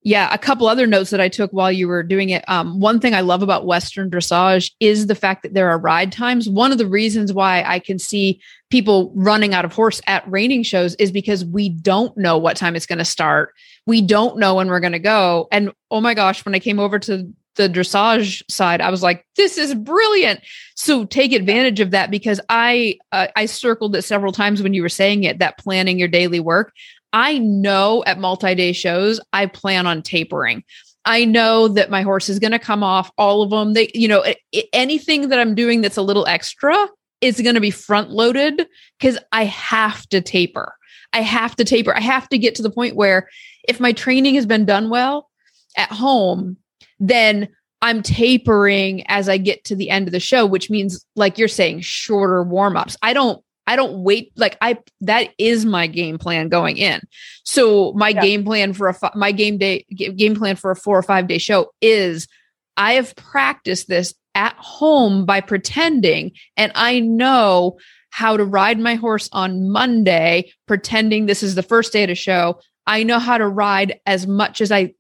yeah, 0.03 0.33
a 0.33 0.37
couple 0.37 0.67
other 0.67 0.85
notes 0.85 1.11
that 1.11 1.21
I 1.21 1.29
took 1.29 1.51
while 1.51 1.71
you 1.71 1.87
were 1.87 2.03
doing 2.03 2.29
it. 2.29 2.43
Um, 2.49 2.79
one 2.79 2.99
thing 2.99 3.13
I 3.13 3.21
love 3.21 3.41
about 3.41 3.65
Western 3.65 4.09
dressage 4.09 4.71
is 4.81 5.07
the 5.07 5.15
fact 5.15 5.43
that 5.43 5.53
there 5.53 5.69
are 5.69 5.77
ride 5.77 6.11
times. 6.11 6.49
One 6.49 6.73
of 6.73 6.77
the 6.77 6.87
reasons 6.87 7.31
why 7.31 7.63
I 7.65 7.79
can 7.79 7.97
see 7.99 8.41
people 8.69 9.13
running 9.15 9.53
out 9.53 9.63
of 9.63 9.73
horse 9.73 10.01
at 10.05 10.29
reining 10.29 10.63
shows 10.63 10.95
is 10.95 11.11
because 11.11 11.45
we 11.45 11.69
don't 11.69 12.15
know 12.17 12.37
what 12.37 12.57
time 12.57 12.75
it's 12.75 12.85
going 12.85 12.99
to 12.99 13.05
start. 13.05 13.53
We 13.85 14.01
don't 14.01 14.37
know 14.37 14.55
when 14.55 14.67
we're 14.67 14.81
going 14.81 14.93
to 14.93 14.99
go. 14.99 15.47
And 15.51 15.71
oh 15.89 16.01
my 16.01 16.13
gosh, 16.13 16.43
when 16.43 16.53
I 16.53 16.59
came 16.59 16.79
over 16.79 16.99
to 16.99 17.31
the 17.55 17.69
dressage 17.69 18.41
side, 18.49 18.81
I 18.81 18.89
was 18.89 19.03
like, 19.03 19.25
this 19.37 19.57
is 19.57 19.73
brilliant. 19.73 20.41
So 20.75 21.05
take 21.05 21.31
advantage 21.31 21.79
of 21.79 21.91
that 21.91 22.11
because 22.11 22.41
I 22.49 22.97
uh, 23.13 23.27
I 23.37 23.45
circled 23.45 23.95
it 23.95 24.01
several 24.01 24.33
times 24.33 24.61
when 24.61 24.73
you 24.73 24.81
were 24.81 24.89
saying 24.89 25.23
it 25.23 25.39
that 25.39 25.57
planning 25.57 25.97
your 25.97 26.07
daily 26.09 26.41
work. 26.41 26.73
I 27.13 27.37
know 27.37 28.03
at 28.05 28.19
multi 28.19 28.55
day 28.55 28.73
shows, 28.73 29.19
I 29.31 29.45
plan 29.45 29.87
on 29.87 30.01
tapering. 30.01 30.63
I 31.05 31.25
know 31.25 31.67
that 31.67 31.89
my 31.89 32.01
horse 32.01 32.29
is 32.29 32.39
going 32.39 32.51
to 32.51 32.59
come 32.59 32.81
off 32.83 33.11
all 33.17 33.41
of 33.41 33.49
them. 33.49 33.73
They, 33.73 33.91
you 33.93 34.07
know, 34.07 34.23
anything 34.71 35.29
that 35.29 35.39
I'm 35.39 35.53
doing 35.53 35.81
that's 35.81 35.97
a 35.97 36.01
little 36.01 36.25
extra 36.27 36.75
is 37.21 37.41
going 37.41 37.55
to 37.55 37.61
be 37.61 37.71
front 37.71 38.09
loaded 38.09 38.67
because 38.99 39.17
I 39.31 39.45
have 39.45 40.07
to 40.09 40.21
taper. 40.21 40.75
I 41.11 41.21
have 41.21 41.55
to 41.57 41.65
taper. 41.65 41.95
I 41.95 41.99
have 41.99 42.27
to 42.29 42.37
get 42.37 42.55
to 42.55 42.61
the 42.61 42.71
point 42.71 42.95
where 42.95 43.29
if 43.67 43.79
my 43.79 43.91
training 43.91 44.35
has 44.35 44.45
been 44.45 44.65
done 44.65 44.89
well 44.89 45.29
at 45.77 45.89
home, 45.89 46.57
then 46.99 47.49
I'm 47.81 48.01
tapering 48.01 49.05
as 49.07 49.27
I 49.27 49.37
get 49.37 49.65
to 49.65 49.75
the 49.75 49.89
end 49.89 50.07
of 50.07 50.13
the 50.13 50.19
show, 50.19 50.45
which 50.45 50.69
means 50.69 51.05
like 51.15 51.37
you're 51.37 51.49
saying 51.49 51.81
shorter 51.81 52.43
warm-ups. 52.43 52.95
I 53.01 53.13
don't 53.13 53.43
I 53.65 53.75
don't 53.75 54.03
wait 54.03 54.31
like 54.35 54.57
I 54.61 54.77
that 55.01 55.29
is 55.37 55.65
my 55.65 55.87
game 55.87 56.17
plan 56.17 56.49
going 56.49 56.77
in. 56.77 57.01
So 57.43 57.93
my 57.93 58.09
yeah. 58.09 58.21
game 58.21 58.43
plan 58.43 58.73
for 58.73 58.89
a 58.89 59.11
my 59.15 59.31
game 59.31 59.57
day 59.57 59.85
game 59.89 60.35
plan 60.35 60.55
for 60.55 60.71
a 60.71 60.75
4 60.75 60.97
or 60.97 61.03
5 61.03 61.27
day 61.27 61.37
show 61.37 61.71
is 61.81 62.27
I 62.75 62.93
have 62.93 63.15
practiced 63.15 63.87
this 63.87 64.13
at 64.35 64.55
home 64.57 65.25
by 65.25 65.41
pretending 65.41 66.31
and 66.57 66.71
I 66.75 66.99
know 66.99 67.77
how 68.09 68.37
to 68.37 68.43
ride 68.43 68.79
my 68.79 68.95
horse 68.95 69.29
on 69.31 69.69
Monday 69.69 70.51
pretending 70.67 71.25
this 71.25 71.41
is 71.41 71.55
the 71.55 71.63
first 71.63 71.93
day 71.93 72.03
of 72.03 72.09
the 72.09 72.15
show. 72.15 72.59
I 72.85 73.03
know 73.03 73.19
how 73.19 73.37
to 73.37 73.47
ride 73.47 73.99
as 74.05 74.27
much 74.27 74.59
as 74.59 74.71
I 74.71 74.93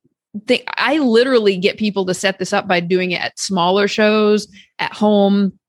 think 0.47 0.63
I 0.77 0.97
literally 0.97 1.57
get 1.57 1.77
people 1.77 2.05
to 2.05 2.13
set 2.13 2.39
this 2.39 2.53
up 2.53 2.67
by 2.67 2.79
doing 2.79 3.11
it 3.11 3.21
at 3.21 3.37
smaller 3.37 3.87
shows 3.87 4.47
at 4.79 4.93
home 4.93 5.59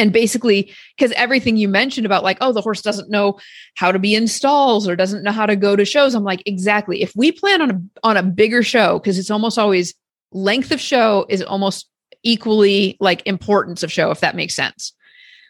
and 0.00 0.12
basically 0.12 0.72
because 0.96 1.12
everything 1.12 1.56
you 1.56 1.68
mentioned 1.68 2.06
about 2.06 2.24
like 2.24 2.38
oh 2.40 2.52
the 2.52 2.62
horse 2.62 2.80
doesn't 2.80 3.10
know 3.10 3.38
how 3.74 3.92
to 3.92 3.98
be 3.98 4.14
in 4.14 4.26
stalls 4.26 4.88
or 4.88 4.96
doesn't 4.96 5.22
know 5.22 5.30
how 5.30 5.46
to 5.46 5.54
go 5.54 5.76
to 5.76 5.84
shows 5.84 6.14
i'm 6.14 6.24
like 6.24 6.42
exactly. 6.46 7.02
If 7.02 7.12
we 7.14 7.30
plan 7.30 7.62
on 7.62 7.70
a 7.70 7.80
on 8.02 8.16
a 8.16 8.22
bigger 8.22 8.62
show 8.62 8.98
because 8.98 9.18
it's 9.18 9.30
almost 9.30 9.58
always 9.58 9.94
length 10.32 10.72
of 10.72 10.80
show 10.80 11.26
is 11.28 11.42
almost 11.42 11.88
equally 12.22 12.96
like 13.00 13.22
importance 13.26 13.82
of 13.82 13.92
show 13.92 14.10
if 14.10 14.20
that 14.20 14.34
makes 14.34 14.54
sense. 14.54 14.92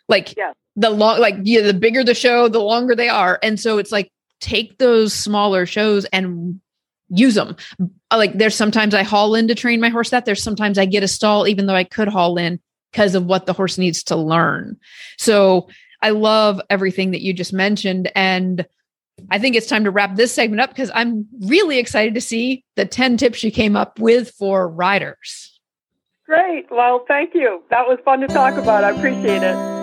Like 0.09 0.37
yeah. 0.37 0.53
the 0.77 0.91
long 0.91 1.21
like 1.21 1.37
yeah 1.43 1.63
the 1.63 1.75
bigger 1.75 2.03
the 2.03 2.15
show 2.15 2.49
the 2.49 2.61
longer 2.61 2.95
they 2.95 3.09
are. 3.09 3.39
And 3.43 3.59
so 3.59 3.79
it's 3.79 3.93
like 3.93 4.11
take 4.41 4.79
those 4.79 5.13
smaller 5.13 5.67
shows 5.67 6.05
and 6.07 6.61
use 7.13 7.35
them 7.35 7.57
like 8.13 8.33
there's 8.39 8.55
sometimes 8.55 8.95
i 8.95 9.03
haul 9.03 9.35
in 9.35 9.49
to 9.49 9.55
train 9.55 9.81
my 9.81 9.89
horse 9.89 10.11
that 10.11 10.25
there's 10.25 10.43
sometimes 10.43 10.79
i 10.79 10.85
get 10.85 11.03
a 11.03 11.09
stall 11.09 11.49
even 11.49 11.67
though 11.67 11.75
i 11.75 11.83
could 11.83 12.07
haul 12.07 12.39
in 12.39 12.61
because 12.91 13.15
of 13.15 13.27
what 13.27 13.47
the 13.47 13.53
horse 13.53 13.79
needs 13.79 14.03
to 14.05 14.17
learn. 14.17 14.77
So 15.19 15.69
I 16.03 16.11
love 16.11 16.61
everything 16.71 17.11
that 17.13 17.23
you 17.23 17.33
just 17.33 17.53
mentioned. 17.53 18.11
And 18.15 18.67
I 19.31 19.39
think 19.39 19.55
it's 19.57 19.67
time 19.67 19.85
to 19.85 19.91
wrap 19.91 20.17
this 20.17 20.33
segment 20.33 20.61
up 20.61 20.71
because 20.71 20.91
I'm 20.95 21.27
really 21.41 21.79
excited 21.79 22.15
to 22.15 22.21
see 22.21 22.65
the 22.77 22.87
10 22.87 23.17
tips 23.17 23.45
you 23.45 23.51
came 23.51 23.77
up 23.77 23.99
with 23.99 24.31
for 24.31 24.69
riders. 24.69 25.59
Great. 26.25 26.67
Well, 26.71 27.05
thank 27.09 27.35
you. 27.35 27.63
That 27.71 27.89
was 27.89 27.99
fun 28.05 28.21
to 28.21 28.29
talk 28.29 28.55
about. 28.55 28.85
I 28.85 28.91
appreciate 28.91 29.43
it. 29.43 29.81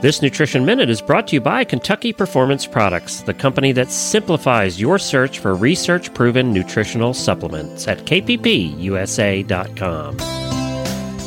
This 0.00 0.22
Nutrition 0.22 0.64
Minute 0.64 0.88
is 0.90 1.02
brought 1.02 1.26
to 1.28 1.34
you 1.34 1.40
by 1.40 1.64
Kentucky 1.64 2.12
Performance 2.12 2.66
Products, 2.66 3.22
the 3.22 3.34
company 3.34 3.72
that 3.72 3.90
simplifies 3.90 4.80
your 4.80 4.96
search 4.96 5.40
for 5.40 5.56
research 5.56 6.14
proven 6.14 6.52
nutritional 6.52 7.12
supplements 7.12 7.88
at 7.88 7.98
kppusa.com. 8.06 8.88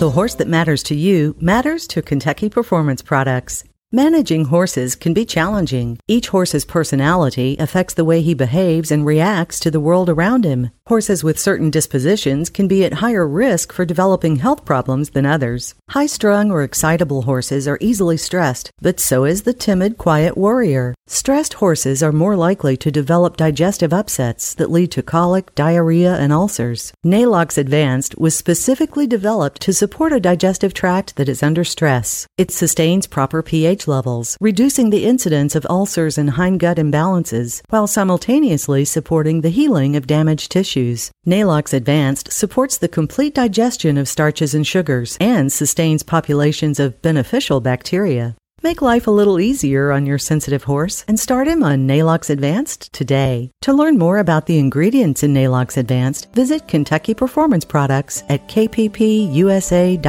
The 0.01 0.09
horse 0.09 0.33
that 0.33 0.47
matters 0.47 0.81
to 0.85 0.95
you 0.95 1.35
matters 1.39 1.85
to 1.89 2.01
Kentucky 2.01 2.49
Performance 2.49 3.03
Products. 3.03 3.63
Managing 3.93 4.45
horses 4.45 4.95
can 4.95 5.13
be 5.13 5.25
challenging. 5.25 5.99
Each 6.07 6.29
horse's 6.29 6.63
personality 6.63 7.57
affects 7.59 7.93
the 7.93 8.05
way 8.05 8.21
he 8.21 8.33
behaves 8.33 8.89
and 8.89 9.05
reacts 9.05 9.59
to 9.59 9.69
the 9.69 9.81
world 9.81 10.09
around 10.09 10.45
him. 10.45 10.71
Horses 10.87 11.25
with 11.25 11.37
certain 11.37 11.69
dispositions 11.69 12.49
can 12.49 12.69
be 12.69 12.85
at 12.85 12.95
higher 12.95 13.27
risk 13.27 13.73
for 13.73 13.83
developing 13.83 14.37
health 14.37 14.63
problems 14.63 15.09
than 15.09 15.25
others. 15.25 15.75
High 15.89 16.05
strung 16.05 16.51
or 16.51 16.63
excitable 16.63 17.23
horses 17.23 17.67
are 17.67 17.77
easily 17.81 18.15
stressed, 18.15 18.71
but 18.81 19.01
so 19.01 19.25
is 19.25 19.41
the 19.41 19.53
timid, 19.53 19.97
quiet 19.97 20.37
warrior. 20.37 20.95
Stressed 21.07 21.55
horses 21.55 22.01
are 22.01 22.13
more 22.13 22.37
likely 22.37 22.77
to 22.77 22.91
develop 22.91 23.35
digestive 23.35 23.91
upsets 23.91 24.53
that 24.53 24.71
lead 24.71 24.91
to 24.91 25.03
colic, 25.03 25.53
diarrhea, 25.55 26.15
and 26.15 26.31
ulcers. 26.31 26.93
Neigh-Lox 27.03 27.57
Advanced 27.57 28.17
was 28.17 28.37
specifically 28.37 29.05
developed 29.05 29.61
to 29.63 29.73
support 29.73 30.13
a 30.13 30.21
digestive 30.21 30.73
tract 30.73 31.17
that 31.17 31.27
is 31.27 31.43
under 31.43 31.65
stress. 31.65 32.25
It 32.37 32.51
sustains 32.51 33.07
proper 33.07 33.41
pH 33.41 33.80
levels, 33.87 34.37
reducing 34.41 34.89
the 34.89 35.05
incidence 35.05 35.55
of 35.55 35.65
ulcers 35.69 36.17
and 36.17 36.31
hindgut 36.31 36.77
imbalances, 36.77 37.61
while 37.69 37.87
simultaneously 37.87 38.85
supporting 38.85 39.41
the 39.41 39.49
healing 39.49 39.95
of 39.95 40.07
damaged 40.07 40.51
tissues. 40.51 41.11
Neigh-Lox 41.25 41.73
Advanced 41.73 42.31
supports 42.31 42.77
the 42.77 42.87
complete 42.87 43.35
digestion 43.35 43.97
of 43.97 44.07
starches 44.07 44.53
and 44.53 44.65
sugars 44.65 45.17
and 45.19 45.51
sustains 45.51 46.03
populations 46.03 46.79
of 46.79 47.01
beneficial 47.01 47.61
bacteria. 47.61 48.35
Make 48.63 48.83
life 48.83 49.07
a 49.07 49.11
little 49.11 49.39
easier 49.39 49.91
on 49.91 50.05
your 50.05 50.19
sensitive 50.19 50.65
horse 50.65 51.03
and 51.07 51.19
start 51.19 51.47
him 51.47 51.63
on 51.63 51.87
Neigh-Lox 51.87 52.29
Advanced 52.29 52.93
today. 52.93 53.49
To 53.61 53.73
learn 53.73 53.97
more 53.97 54.19
about 54.19 54.45
the 54.45 54.59
ingredients 54.59 55.23
in 55.23 55.33
Neigh-Lox 55.33 55.77
Advanced, 55.77 56.31
visit 56.33 56.67
Kentucky 56.67 57.15
Performance 57.15 57.65
Products 57.65 58.23
at 58.29 58.47
kppusa.com. 58.47 60.01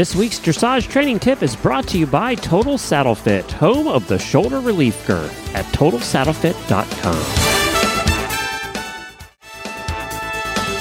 This 0.00 0.16
week's 0.16 0.38
dressage 0.40 0.88
training 0.88 1.18
tip 1.18 1.42
is 1.42 1.54
brought 1.54 1.86
to 1.88 1.98
you 1.98 2.06
by 2.06 2.34
Total 2.34 2.78
Saddle 2.78 3.14
Fit, 3.14 3.52
home 3.52 3.86
of 3.86 4.08
the 4.08 4.18
shoulder 4.18 4.58
relief 4.58 5.06
girth 5.06 5.54
at 5.54 5.66
totalsaddlefit.com. 5.74 7.14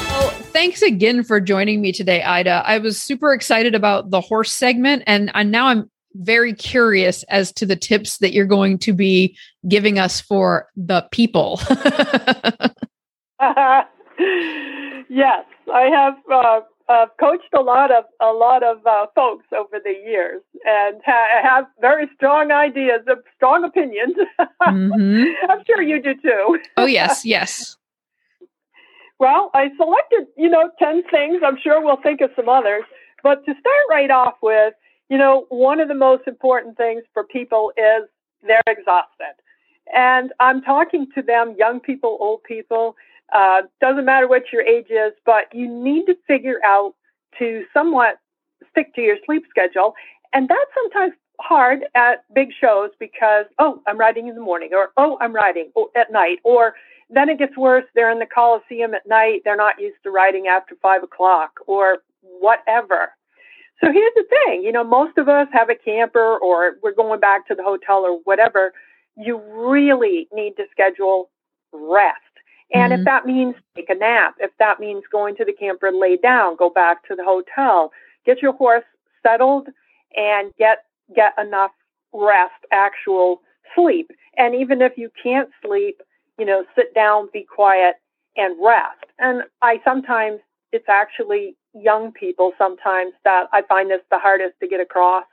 Well, 0.08 0.30
thanks 0.54 0.82
again 0.82 1.26
for 1.26 1.42
joining 1.42 1.82
me 1.82 1.92
today, 1.92 2.24
Ida. 2.24 2.64
I 2.66 2.78
was 2.78 2.98
super 3.02 3.34
excited 3.34 3.76
about 3.76 4.10
the 4.10 4.22
horse 4.22 4.54
segment, 4.54 5.04
and, 5.06 5.30
and 5.34 5.52
now 5.52 5.68
I'm 5.68 5.92
very 6.14 6.54
curious 6.54 7.24
as 7.24 7.52
to 7.56 7.66
the 7.66 7.76
tips 7.76 8.20
that 8.20 8.32
you're 8.32 8.46
going 8.46 8.78
to 8.78 8.94
be 8.94 9.38
giving 9.68 10.00
us 10.00 10.22
for 10.22 10.70
the 10.78 11.06
people. 11.12 11.60
uh, 11.70 12.70
yes, 15.10 15.44
I 15.74 15.90
have 15.94 16.14
uh, 16.32 16.62
uh, 16.90 17.06
coached 17.20 17.54
a 17.56 17.62
lot 17.62 17.92
of 17.92 18.04
a 18.20 18.34
lot 18.34 18.64
of 18.64 18.86
uh, 18.86 19.06
folks 19.14 19.46
over 19.56 19.80
the 19.84 19.92
years, 19.92 20.42
and 20.66 21.00
ha- 21.06 21.40
have 21.42 21.66
very 21.80 22.10
strong 22.16 22.52
ideas, 22.52 23.02
of 23.08 23.20
strong 23.36 23.64
opinions. 23.64 24.16
Mm-hmm. 24.62 25.24
I'm 25.52 25.64
sure 25.66 25.82
you 25.82 26.02
do 26.02 26.16
too. 26.16 26.60
oh 26.78 26.88
yes, 26.88 27.24
yes. 27.24 27.78
well, 29.20 29.52
I 29.54 29.70
selected 29.78 30.28
you 30.36 30.50
know 30.50 30.72
ten 30.80 31.04
things. 31.12 31.42
I'm 31.46 31.58
sure 31.62 31.84
we'll 31.84 32.02
think 32.02 32.22
of 32.22 32.32
some 32.36 32.50
others, 32.50 32.84
but 33.22 33.46
to 33.46 33.52
start 33.52 33.84
right 33.90 34.10
off 34.10 34.36
with, 34.42 34.74
you 35.10 35.18
know, 35.18 35.46
one 35.50 35.80
of 35.80 35.90
the 35.90 35.96
most 35.96 36.28
important 36.28 36.76
things 36.76 37.04
for 37.14 37.24
people 37.24 37.72
is 37.78 38.10
they're 38.42 38.64
exhausted, 38.68 39.36
and 39.96 40.34
I'm 40.40 40.64
talking 40.64 41.06
to 41.14 41.22
them, 41.22 41.56
young 41.56 41.80
people, 41.80 42.18
old 42.20 42.42
people 42.44 42.96
uh, 43.34 43.62
doesn't 43.82 44.06
matter 44.06 44.28
what 44.28 44.44
your 44.52 44.62
age 44.62 44.88
is, 44.90 45.14
but 45.26 45.46
you 45.54 45.68
need 45.68 46.06
to 46.06 46.16
figure 46.28 46.60
out 46.64 46.96
to 47.38 47.64
somewhat 47.74 48.16
stick 48.72 48.94
to 48.96 49.02
your 49.02 49.18
sleep 49.26 49.44
schedule. 49.50 49.94
And 50.34 50.48
that's 50.48 50.72
sometimes 50.74 51.14
hard 51.42 51.86
at 51.96 52.24
big 52.34 52.50
shows 52.60 52.92
because, 53.00 53.46
oh, 53.60 53.82
I'm 53.88 53.98
riding 53.98 54.28
in 54.28 54.36
the 54.36 54.42
morning, 54.42 54.70
or 54.74 54.90
oh, 54.98 55.18
I'm 55.22 55.34
riding 55.34 55.72
at 55.96 56.12
night, 56.12 56.40
or 56.44 56.74
then 57.10 57.30
it 57.30 57.40
gets 57.40 57.58
worse. 57.58 57.86
They're 57.96 58.12
in 58.12 58.20
the 58.20 58.28
Coliseum 58.28 58.94
at 58.94 59.08
night. 59.08 59.42
They're 59.44 59.56
not 59.56 59.80
used 59.80 59.98
to 60.04 60.12
riding 60.12 60.48
after 60.48 60.76
five 60.82 61.04
o'clock 61.04 61.60
or 61.66 62.00
whatever. 62.22 63.14
So 63.84 63.92
here's 63.92 64.14
the 64.16 64.26
thing, 64.30 64.64
you 64.64 64.74
know, 64.74 64.84
most 64.84 65.18
of 65.18 65.30
us 65.30 65.48
have 65.54 65.70
a 65.70 65.76
camper 65.76 66.38
or 66.38 66.74
we're 66.84 66.94
going 66.94 67.22
back 67.22 67.48
to 67.48 67.56
the 67.56 67.64
hotel 67.64 68.00
or 68.00 68.20
whatever. 68.26 68.74
You 69.16 69.42
really 69.56 70.28
need 70.34 70.58
to 70.58 70.66
schedule 70.70 71.30
rest. 71.72 72.18
And 72.74 72.92
mm-hmm. 72.92 73.02
if 73.02 73.06
that 73.06 73.26
means 73.26 73.56
take 73.76 73.90
a 73.90 73.96
nap, 73.96 74.36
if 74.40 74.52
that 74.60 74.80
means 74.80 75.04
going 75.12 75.36
to 75.38 75.46
the 75.46 75.54
camper 75.54 75.88
and 75.88 76.00
lay 76.00 76.18
down, 76.18 76.56
go 76.56 76.70
back 76.70 77.08
to 77.08 77.16
the 77.16 77.24
hotel, 77.24 77.92
get 78.26 78.42
your 78.42 78.54
horse 78.54 78.84
settled 79.24 79.68
and 80.16 80.54
get 80.58 80.86
get 81.16 81.34
enough 81.40 81.72
rest, 82.14 82.54
actual 82.72 83.42
sleep. 83.76 84.12
And 84.38 84.56
even 84.56 84.82
if 84.82 84.98
you 84.98 85.10
can't 85.22 85.50
sleep, 85.64 86.02
you 86.38 86.46
know, 86.46 86.64
sit 86.76 86.94
down, 86.94 87.30
be 87.34 87.44
quiet 87.44 87.96
and 88.36 88.56
rest. 88.64 89.06
And 89.18 89.44
I 89.62 89.82
sometimes 89.84 90.40
it's 90.72 90.88
actually 90.88 91.56
young 91.74 92.12
people 92.12 92.54
sometimes 92.58 93.14
that 93.24 93.48
I 93.52 93.64
find 93.64 93.90
this 93.90 94.02
the 94.12 94.20
hardest 94.20 94.54
to 94.60 94.68
get 94.68 94.80
across 94.80 95.26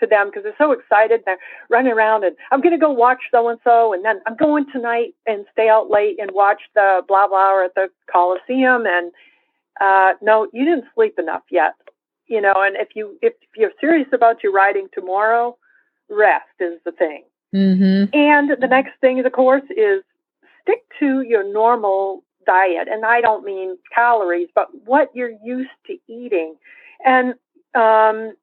to 0.00 0.06
them 0.06 0.28
because 0.28 0.42
they're 0.42 0.54
so 0.58 0.72
excited. 0.72 1.22
They're 1.24 1.38
running 1.68 1.92
around 1.92 2.24
and 2.24 2.36
I'm 2.50 2.60
going 2.60 2.72
to 2.72 2.78
go 2.78 2.90
watch 2.90 3.20
so 3.30 3.48
and 3.48 3.58
so, 3.64 3.92
and 3.92 4.04
then 4.04 4.20
I'm 4.26 4.36
going 4.36 4.66
tonight 4.72 5.14
and 5.26 5.44
stay 5.52 5.68
out 5.68 5.90
late 5.90 6.18
and 6.20 6.30
watch 6.32 6.62
the 6.74 7.02
blah 7.06 7.28
blah 7.28 7.64
at 7.64 7.74
the 7.74 7.88
Coliseum. 8.10 8.84
And 8.86 9.12
uh, 9.80 10.12
no, 10.20 10.48
you 10.52 10.64
didn't 10.64 10.86
sleep 10.94 11.18
enough 11.18 11.42
yet, 11.50 11.74
you 12.26 12.40
know. 12.40 12.54
And 12.56 12.76
if 12.76 12.88
you 12.94 13.18
if 13.22 13.34
you're 13.56 13.72
serious 13.80 14.08
about 14.12 14.42
your 14.42 14.52
riding 14.52 14.88
tomorrow, 14.92 15.56
rest 16.08 16.46
is 16.60 16.78
the 16.84 16.92
thing. 16.92 17.24
Mm-hmm. 17.54 18.16
And 18.16 18.50
the 18.60 18.66
next 18.66 18.92
thing, 19.00 19.24
of 19.24 19.32
course, 19.32 19.62
is 19.76 20.02
stick 20.62 20.82
to 21.00 21.20
your 21.22 21.50
normal 21.52 22.24
diet. 22.46 22.88
And 22.90 23.04
I 23.04 23.20
don't 23.20 23.44
mean 23.44 23.76
calories, 23.94 24.48
but 24.54 24.68
what 24.84 25.10
you're 25.14 25.32
used 25.44 25.70
to 25.86 25.96
eating. 26.08 26.56
And, 27.04 27.34
um, 27.74 28.34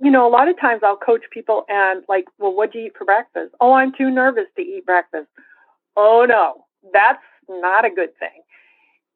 you 0.00 0.10
know, 0.10 0.26
a 0.26 0.30
lot 0.30 0.48
of 0.48 0.58
times 0.58 0.82
I'll 0.84 0.96
coach 0.96 1.22
people 1.30 1.64
and 1.68 2.02
like, 2.08 2.24
well, 2.38 2.54
what'd 2.54 2.74
you 2.74 2.86
eat 2.86 2.96
for 2.96 3.04
breakfast? 3.04 3.54
Oh, 3.60 3.72
I'm 3.72 3.92
too 3.92 4.10
nervous 4.10 4.46
to 4.56 4.62
eat 4.62 4.86
breakfast. 4.86 5.28
Oh 5.96 6.24
no, 6.28 6.64
that's 6.92 7.22
not 7.48 7.84
a 7.84 7.90
good 7.90 8.10
thing. 8.18 8.42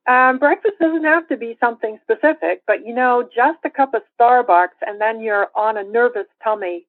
Um, 0.06 0.38
breakfast 0.38 0.74
doesn't 0.80 1.04
have 1.04 1.26
to 1.28 1.36
be 1.36 1.56
something 1.60 1.98
specific, 2.02 2.62
but 2.66 2.86
you 2.86 2.94
know, 2.94 3.28
just 3.34 3.58
a 3.64 3.70
cup 3.70 3.94
of 3.94 4.02
Starbucks 4.20 4.76
and 4.86 5.00
then 5.00 5.20
you're 5.20 5.48
on 5.56 5.78
a 5.78 5.84
nervous 5.84 6.26
tummy. 6.42 6.86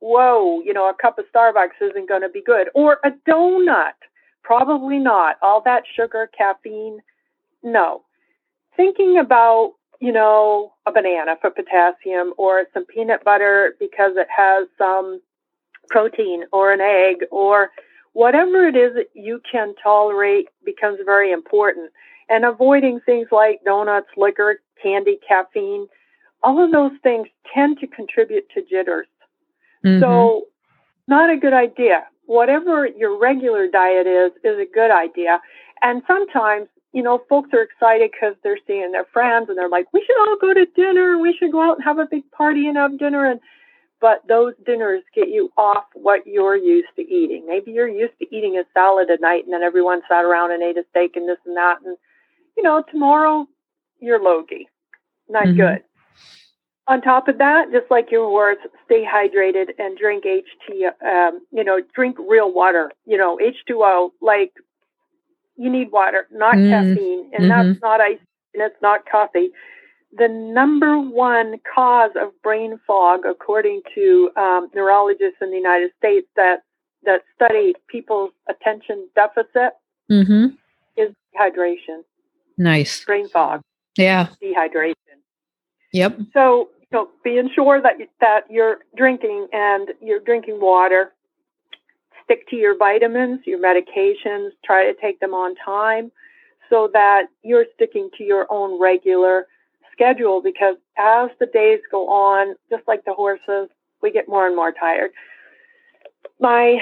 Whoa, 0.00 0.60
you 0.62 0.74
know, 0.74 0.88
a 0.88 0.94
cup 0.94 1.18
of 1.18 1.26
Starbucks 1.34 1.80
isn't 1.80 2.08
going 2.08 2.22
to 2.22 2.28
be 2.28 2.42
good. 2.42 2.68
Or 2.74 2.98
a 3.04 3.12
donut. 3.28 3.92
Probably 4.42 4.98
not. 4.98 5.36
All 5.42 5.62
that 5.64 5.84
sugar, 5.96 6.28
caffeine. 6.36 7.00
No. 7.62 8.02
Thinking 8.76 9.18
about, 9.18 9.72
you 10.00 10.12
know, 10.12 10.72
a 10.86 10.92
banana 10.92 11.36
for 11.40 11.50
potassium 11.50 12.32
or 12.36 12.64
some 12.74 12.84
peanut 12.86 13.24
butter 13.24 13.76
because 13.78 14.12
it 14.16 14.28
has 14.34 14.68
some 14.78 15.20
protein 15.88 16.44
or 16.52 16.72
an 16.72 16.80
egg 16.80 17.26
or 17.30 17.70
whatever 18.12 18.66
it 18.66 18.76
is 18.76 18.94
that 18.94 19.08
you 19.14 19.40
can 19.50 19.74
tolerate 19.82 20.48
becomes 20.64 20.98
very 21.04 21.32
important 21.32 21.90
and 22.28 22.44
avoiding 22.44 23.00
things 23.00 23.28
like 23.30 23.60
donuts, 23.64 24.08
liquor, 24.16 24.60
candy, 24.82 25.18
caffeine, 25.26 25.86
all 26.42 26.62
of 26.62 26.72
those 26.72 26.92
things 27.02 27.28
tend 27.54 27.78
to 27.80 27.86
contribute 27.86 28.48
to 28.50 28.62
jitters. 28.62 29.06
Mm-hmm. 29.84 30.00
So, 30.00 30.46
not 31.08 31.30
a 31.30 31.36
good 31.36 31.52
idea. 31.52 32.04
Whatever 32.24 32.86
your 32.86 33.18
regular 33.18 33.68
diet 33.68 34.06
is, 34.06 34.32
is 34.42 34.58
a 34.58 34.66
good 34.72 34.90
idea. 34.90 35.40
And 35.82 36.02
sometimes, 36.06 36.68
you 36.96 37.02
know, 37.02 37.22
folks 37.28 37.50
are 37.52 37.60
excited 37.60 38.10
because 38.10 38.34
they're 38.42 38.58
seeing 38.66 38.90
their 38.90 39.04
friends 39.12 39.50
and 39.50 39.58
they're 39.58 39.68
like, 39.68 39.92
we 39.92 40.02
should 40.06 40.18
all 40.18 40.38
go 40.40 40.54
to 40.54 40.64
dinner. 40.74 41.18
We 41.18 41.36
should 41.38 41.52
go 41.52 41.60
out 41.60 41.76
and 41.76 41.84
have 41.84 41.98
a 41.98 42.06
big 42.10 42.22
party 42.30 42.68
and 42.68 42.78
have 42.78 42.98
dinner. 42.98 43.30
And, 43.30 43.38
but 44.00 44.26
those 44.26 44.54
dinners 44.64 45.02
get 45.14 45.28
you 45.28 45.52
off 45.58 45.84
what 45.92 46.26
you're 46.26 46.56
used 46.56 46.88
to 46.96 47.02
eating. 47.02 47.44
Maybe 47.46 47.72
you're 47.72 47.86
used 47.86 48.18
to 48.20 48.34
eating 48.34 48.56
a 48.56 48.64
salad 48.72 49.10
at 49.10 49.20
night 49.20 49.44
and 49.44 49.52
then 49.52 49.62
everyone 49.62 50.00
sat 50.08 50.24
around 50.24 50.52
and 50.52 50.62
ate 50.62 50.78
a 50.78 50.86
steak 50.88 51.16
and 51.16 51.28
this 51.28 51.36
and 51.44 51.54
that. 51.58 51.82
And 51.84 51.98
you 52.56 52.62
know, 52.62 52.82
tomorrow 52.90 53.46
you're 54.00 54.22
logy. 54.22 54.66
Not 55.28 55.44
mm-hmm. 55.44 55.58
good. 55.58 55.82
On 56.88 57.02
top 57.02 57.28
of 57.28 57.36
that, 57.36 57.70
just 57.72 57.90
like 57.90 58.10
your 58.10 58.32
words, 58.32 58.60
stay 58.86 59.04
hydrated 59.04 59.72
and 59.78 59.98
drink 59.98 60.24
HT, 60.24 60.86
um, 61.04 61.40
you 61.50 61.62
know, 61.62 61.78
drink 61.94 62.16
real 62.26 62.54
water, 62.54 62.90
you 63.04 63.18
know, 63.18 63.38
H2O, 63.38 64.12
like 64.22 64.52
you 65.56 65.70
need 65.70 65.90
water, 65.90 66.26
not 66.30 66.54
mm-hmm. 66.54 66.70
caffeine, 66.70 67.30
and 67.32 67.44
mm-hmm. 67.44 67.68
that's 67.68 67.82
not 67.82 68.00
ice 68.00 68.18
and 68.54 68.62
it's 68.62 68.80
not 68.82 69.06
coffee. 69.10 69.50
The 70.16 70.28
number 70.28 70.98
one 70.98 71.56
cause 71.74 72.12
of 72.16 72.30
brain 72.42 72.80
fog, 72.86 73.20
according 73.28 73.82
to 73.94 74.30
um, 74.36 74.68
neurologists 74.74 75.38
in 75.40 75.50
the 75.50 75.56
United 75.56 75.90
States 75.98 76.26
that 76.36 76.62
that 77.04 77.22
study 77.34 77.74
people's 77.88 78.32
attention 78.48 79.08
deficit, 79.14 79.72
mm-hmm. 80.10 80.46
is 80.96 81.14
hydration. 81.38 82.02
Nice. 82.58 83.04
Brain 83.04 83.28
fog. 83.28 83.60
Yeah. 83.96 84.28
Dehydration. 84.42 84.94
Yep. 85.92 86.18
So, 86.32 86.68
you 86.80 86.86
know, 86.92 87.08
being 87.22 87.50
sure 87.54 87.80
that 87.80 87.94
that 88.20 88.42
you're 88.50 88.78
drinking 88.96 89.48
and 89.52 89.90
you're 90.02 90.20
drinking 90.20 90.60
water. 90.60 91.12
Stick 92.26 92.48
to 92.50 92.56
your 92.56 92.76
vitamins, 92.76 93.40
your 93.46 93.58
medications. 93.58 94.50
Try 94.64 94.84
to 94.84 94.94
take 95.00 95.20
them 95.20 95.32
on 95.32 95.54
time, 95.56 96.12
so 96.68 96.90
that 96.92 97.24
you're 97.42 97.66
sticking 97.74 98.10
to 98.18 98.24
your 98.24 98.46
own 98.50 98.80
regular 98.80 99.46
schedule. 99.92 100.42
Because 100.42 100.76
as 100.98 101.30
the 101.40 101.46
days 101.46 101.80
go 101.90 102.08
on, 102.08 102.54
just 102.70 102.86
like 102.86 103.04
the 103.04 103.14
horses, 103.14 103.68
we 104.02 104.10
get 104.10 104.28
more 104.28 104.46
and 104.46 104.54
more 104.54 104.72
tired. 104.72 105.10
My 106.40 106.80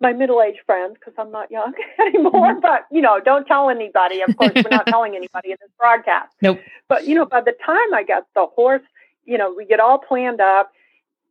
my 0.00 0.14
middle-aged 0.14 0.60
friends 0.64 0.94
because 0.94 1.12
I'm 1.18 1.30
not 1.30 1.50
young 1.50 1.74
anymore. 2.00 2.32
Mm-hmm. 2.32 2.60
But 2.60 2.86
you 2.90 3.02
know, 3.02 3.20
don't 3.20 3.46
tell 3.46 3.68
anybody. 3.68 4.22
Of 4.22 4.36
course, 4.36 4.52
we're 4.54 4.70
not 4.70 4.86
telling 4.88 5.14
anybody 5.14 5.50
in 5.50 5.58
this 5.60 5.70
broadcast. 5.78 6.32
Nope. 6.40 6.60
But 6.88 7.06
you 7.06 7.14
know, 7.14 7.26
by 7.26 7.42
the 7.42 7.54
time 7.64 7.94
I 7.94 8.02
get 8.02 8.24
the 8.34 8.46
horse, 8.46 8.82
you 9.24 9.38
know, 9.38 9.54
we 9.54 9.66
get 9.66 9.80
all 9.80 9.98
planned 9.98 10.40
up, 10.40 10.72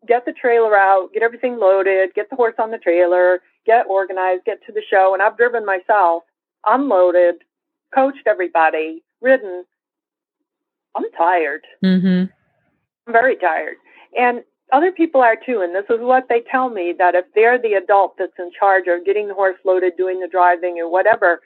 get 0.07 0.25
the 0.25 0.33
trailer 0.33 0.77
out, 0.77 1.09
get 1.13 1.23
everything 1.23 1.59
loaded, 1.59 2.13
get 2.15 2.29
the 2.29 2.35
horse 2.35 2.55
on 2.57 2.71
the 2.71 2.77
trailer, 2.77 3.41
get 3.65 3.85
organized, 3.87 4.45
get 4.45 4.59
to 4.65 4.71
the 4.71 4.81
show, 4.89 5.13
and 5.13 5.21
I've 5.21 5.37
driven 5.37 5.65
myself, 5.65 6.23
unloaded, 6.65 7.35
coached 7.93 8.25
everybody, 8.25 9.03
ridden. 9.21 9.65
I'm 10.95 11.05
tired. 11.17 11.65
Mm-hmm. 11.83 12.31
I'm 13.07 13.13
very 13.13 13.35
tired. 13.35 13.75
And 14.17 14.43
other 14.71 14.91
people 14.91 15.21
are 15.21 15.35
too, 15.35 15.61
and 15.61 15.73
this 15.73 15.85
is 15.89 15.99
what 15.99 16.27
they 16.29 16.41
tell 16.49 16.69
me 16.69 16.93
that 16.97 17.15
if 17.15 17.25
they're 17.33 17.61
the 17.61 17.73
adult 17.73 18.15
that's 18.17 18.37
in 18.37 18.51
charge 18.57 18.85
of 18.87 19.05
getting 19.05 19.27
the 19.27 19.33
horse 19.33 19.57
loaded, 19.65 19.97
doing 19.97 20.19
the 20.19 20.27
driving, 20.27 20.77
or 20.79 20.89
whatever, 20.89 21.41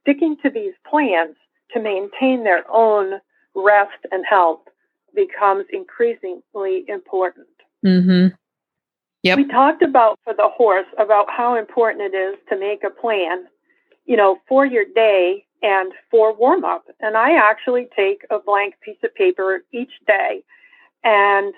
sticking 0.00 0.36
to 0.42 0.50
these 0.50 0.72
plans 0.88 1.36
to 1.72 1.80
maintain 1.80 2.44
their 2.44 2.64
own 2.70 3.20
rest 3.54 4.06
and 4.12 4.24
health 4.28 4.60
becomes 5.14 5.64
increasingly 5.72 6.84
important. 6.88 7.46
Mm-hmm. 7.84 8.34
Yep. 9.22 9.36
We 9.36 9.46
talked 9.48 9.82
about 9.82 10.18
for 10.24 10.34
the 10.34 10.48
horse 10.48 10.86
about 10.98 11.26
how 11.30 11.56
important 11.56 12.14
it 12.14 12.16
is 12.16 12.36
to 12.48 12.58
make 12.58 12.84
a 12.84 12.90
plan, 12.90 13.44
you 14.06 14.16
know, 14.16 14.38
for 14.48 14.64
your 14.64 14.84
day 14.94 15.44
and 15.62 15.92
for 16.10 16.34
warm 16.34 16.64
up. 16.64 16.84
And 17.00 17.16
I 17.16 17.32
actually 17.36 17.88
take 17.94 18.24
a 18.30 18.38
blank 18.38 18.74
piece 18.80 18.96
of 19.04 19.14
paper 19.14 19.62
each 19.72 19.92
day 20.06 20.42
and 21.04 21.52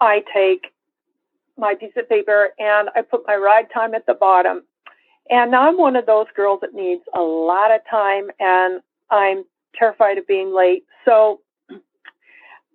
I 0.00 0.24
take 0.34 0.72
my 1.58 1.74
piece 1.74 1.92
of 1.96 2.08
paper 2.08 2.50
and 2.58 2.88
I 2.96 3.02
put 3.02 3.26
my 3.26 3.36
ride 3.36 3.66
time 3.72 3.94
at 3.94 4.06
the 4.06 4.14
bottom. 4.14 4.62
And 5.30 5.54
I'm 5.54 5.76
one 5.78 5.96
of 5.96 6.06
those 6.06 6.26
girls 6.34 6.60
that 6.62 6.74
needs 6.74 7.02
a 7.14 7.20
lot 7.20 7.70
of 7.70 7.80
time 7.90 8.30
and 8.40 8.80
I'm 9.10 9.44
terrified 9.74 10.18
of 10.18 10.26
being 10.26 10.54
late. 10.54 10.84
So 11.04 11.40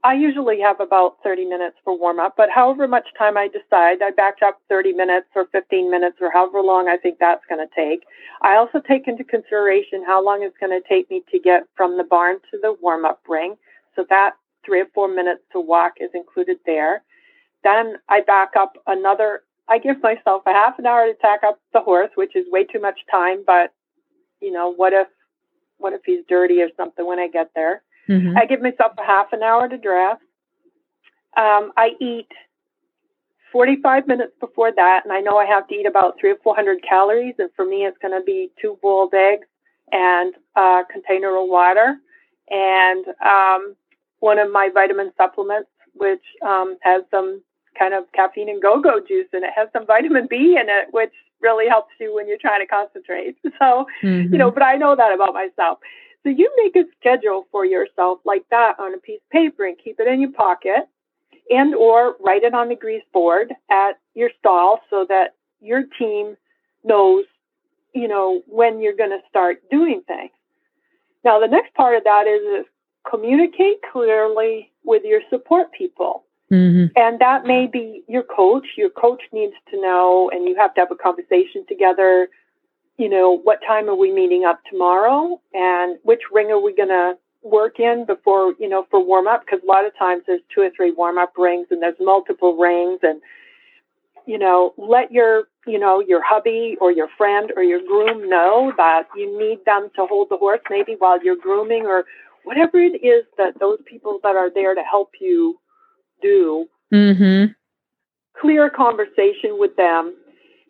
I 0.03 0.13
usually 0.13 0.61
have 0.61 0.79
about 0.79 1.17
30 1.23 1.45
minutes 1.45 1.75
for 1.83 1.97
warm 1.97 2.19
up, 2.19 2.35
but 2.37 2.49
however 2.49 2.87
much 2.87 3.07
time 3.17 3.37
I 3.37 3.49
decide, 3.49 4.01
I 4.01 4.11
back 4.11 4.35
up 4.45 4.61
30 4.69 4.93
minutes 4.93 5.27
or 5.35 5.45
15 5.51 5.91
minutes 5.91 6.17
or 6.21 6.31
however 6.31 6.61
long 6.61 6.87
I 6.87 6.95
think 6.95 7.17
that's 7.19 7.43
going 7.49 7.65
to 7.65 7.75
take. 7.75 8.05
I 8.41 8.55
also 8.55 8.79
take 8.79 9.07
into 9.07 9.25
consideration 9.25 10.03
how 10.05 10.23
long 10.23 10.41
it's 10.43 10.57
going 10.57 10.71
to 10.71 10.87
take 10.87 11.09
me 11.09 11.23
to 11.31 11.39
get 11.39 11.63
from 11.75 11.97
the 11.97 12.05
barn 12.05 12.37
to 12.51 12.57
the 12.61 12.77
warm 12.81 13.03
up 13.03 13.21
ring. 13.27 13.55
So 13.95 14.05
that 14.09 14.31
three 14.65 14.79
or 14.79 14.87
four 14.93 15.09
minutes 15.09 15.41
to 15.51 15.59
walk 15.59 15.93
is 15.99 16.11
included 16.13 16.59
there. 16.65 17.03
Then 17.65 17.95
I 18.07 18.21
back 18.21 18.51
up 18.57 18.77
another, 18.87 19.41
I 19.67 19.79
give 19.79 20.01
myself 20.01 20.43
a 20.45 20.53
half 20.53 20.79
an 20.79 20.85
hour 20.85 21.07
to 21.07 21.13
tack 21.19 21.41
up 21.45 21.59
the 21.73 21.81
horse, 21.81 22.11
which 22.15 22.37
is 22.37 22.45
way 22.49 22.63
too 22.63 22.79
much 22.79 22.99
time, 23.11 23.43
but 23.45 23.73
you 24.41 24.53
know, 24.53 24.73
what 24.73 24.93
if, 24.93 25.07
what 25.77 25.91
if 25.91 26.01
he's 26.05 26.23
dirty 26.29 26.61
or 26.61 26.69
something 26.77 27.05
when 27.05 27.19
I 27.19 27.27
get 27.27 27.51
there? 27.53 27.83
Mm-hmm. 28.09 28.37
I 28.37 28.45
give 28.45 28.61
myself 28.61 28.93
a 28.97 29.05
half 29.05 29.31
an 29.33 29.43
hour 29.43 29.67
to 29.67 29.77
dress. 29.77 30.17
Um, 31.37 31.71
I 31.77 31.91
eat 32.01 32.27
45 33.51 34.07
minutes 34.07 34.33
before 34.39 34.71
that, 34.75 35.01
and 35.03 35.13
I 35.13 35.21
know 35.21 35.37
I 35.37 35.45
have 35.45 35.67
to 35.67 35.75
eat 35.75 35.85
about 35.85 36.15
three 36.19 36.31
or 36.31 36.37
400 36.43 36.83
calories. 36.87 37.35
And 37.37 37.49
for 37.55 37.65
me, 37.65 37.85
it's 37.85 37.97
going 37.99 38.19
to 38.19 38.23
be 38.23 38.51
two 38.61 38.77
boiled 38.81 39.13
eggs 39.13 39.47
and 39.91 40.33
a 40.55 40.81
container 40.91 41.35
of 41.35 41.47
water 41.47 41.97
and 42.49 43.05
um, 43.25 43.75
one 44.19 44.39
of 44.39 44.51
my 44.51 44.69
vitamin 44.73 45.11
supplements, 45.17 45.69
which 45.93 46.23
um, 46.45 46.77
has 46.81 47.03
some 47.11 47.41
kind 47.77 47.93
of 47.93 48.03
caffeine 48.13 48.49
and 48.49 48.61
go-go 48.61 48.99
juice 48.99 49.27
and 49.33 49.43
it 49.43 49.51
has 49.55 49.69
some 49.71 49.85
vitamin 49.85 50.27
B 50.29 50.57
in 50.59 50.67
it, 50.69 50.87
which 50.91 51.13
really 51.41 51.67
helps 51.67 51.93
you 51.99 52.13
when 52.13 52.27
you're 52.27 52.37
trying 52.37 52.61
to 52.61 52.67
concentrate. 52.67 53.37
So, 53.59 53.85
mm-hmm. 54.03 54.31
you 54.31 54.39
know, 54.39 54.51
but 54.51 54.63
I 54.63 54.75
know 54.75 54.95
that 54.95 55.13
about 55.13 55.33
myself. 55.33 55.79
So 56.23 56.29
you 56.29 56.51
make 56.63 56.75
a 56.75 56.87
schedule 56.99 57.47
for 57.51 57.65
yourself 57.65 58.19
like 58.25 58.45
that 58.51 58.79
on 58.79 58.93
a 58.93 58.97
piece 58.97 59.21
of 59.25 59.29
paper 59.29 59.65
and 59.65 59.77
keep 59.77 59.99
it 59.99 60.07
in 60.07 60.19
your 60.19 60.31
pocket 60.31 60.87
and 61.49 61.73
or 61.73 62.15
write 62.19 62.43
it 62.43 62.53
on 62.53 62.69
the 62.69 62.75
grease 62.75 63.03
board 63.13 63.53
at 63.71 63.93
your 64.15 64.29
stall 64.39 64.79
so 64.89 65.05
that 65.09 65.35
your 65.61 65.83
team 65.97 66.35
knows, 66.83 67.25
you 67.93 68.07
know, 68.07 68.41
when 68.47 68.81
you're 68.81 68.95
going 68.95 69.09
to 69.09 69.21
start 69.29 69.61
doing 69.71 70.01
things. 70.07 70.31
Now, 71.23 71.39
the 71.39 71.47
next 71.47 71.73
part 71.73 71.95
of 71.97 72.03
that 72.03 72.27
is, 72.27 72.61
is 72.61 72.65
communicate 73.09 73.77
clearly 73.91 74.71
with 74.83 75.03
your 75.03 75.21
support 75.29 75.71
people. 75.71 76.25
Mm-hmm. 76.51 76.87
And 76.95 77.19
that 77.19 77.45
may 77.45 77.67
be 77.67 78.03
your 78.07 78.23
coach. 78.23 78.65
Your 78.75 78.89
coach 78.89 79.21
needs 79.31 79.53
to 79.71 79.81
know, 79.81 80.31
and 80.33 80.47
you 80.47 80.55
have 80.55 80.73
to 80.75 80.81
have 80.81 80.91
a 80.91 80.95
conversation 80.95 81.65
together. 81.67 82.29
You 82.99 83.07
know, 83.07 83.39
what 83.43 83.59
time 83.65 83.87
are 83.87 83.95
we 83.95 84.11
meeting 84.11 84.43
up 84.43 84.59
tomorrow? 84.69 85.41
And 85.53 85.97
which 86.03 86.19
ring 86.33 86.51
are 86.51 86.59
we 86.59 86.75
going 86.75 86.89
to 86.89 87.13
work 87.41 87.79
in 87.79 88.05
before, 88.05 88.53
you 88.59 88.67
know, 88.67 88.85
for 88.91 89.01
warm 89.03 89.25
up? 89.25 89.45
Because 89.45 89.61
a 89.63 89.65
lot 89.65 89.85
of 89.85 89.97
times 89.97 90.23
there's 90.27 90.41
two 90.53 90.59
or 90.59 90.69
three 90.75 90.91
warm 90.91 91.17
up 91.17 91.31
rings 91.37 91.67
and 91.71 91.81
there's 91.81 91.95
multiple 92.01 92.57
rings. 92.57 92.99
And, 93.01 93.21
you 94.25 94.37
know, 94.37 94.73
let 94.77 95.13
your, 95.13 95.45
you 95.65 95.79
know, 95.79 96.01
your 96.01 96.21
hubby 96.21 96.75
or 96.81 96.91
your 96.91 97.07
friend 97.17 97.53
or 97.55 97.63
your 97.63 97.79
groom 97.79 98.29
know 98.29 98.73
that 98.75 99.07
you 99.15 99.39
need 99.39 99.63
them 99.65 99.89
to 99.95 100.05
hold 100.05 100.27
the 100.29 100.35
horse 100.35 100.59
maybe 100.69 100.97
while 100.99 101.23
you're 101.23 101.37
grooming 101.37 101.85
or 101.85 102.03
whatever 102.43 102.79
it 102.79 103.01
is 103.01 103.23
that 103.37 103.57
those 103.61 103.79
people 103.85 104.19
that 104.23 104.35
are 104.35 104.49
there 104.53 104.75
to 104.75 104.81
help 104.81 105.11
you 105.21 105.57
do. 106.21 106.67
Mm-hmm. 106.93 107.53
Clear 108.41 108.69
conversation 108.69 109.57
with 109.57 109.77
them. 109.77 110.15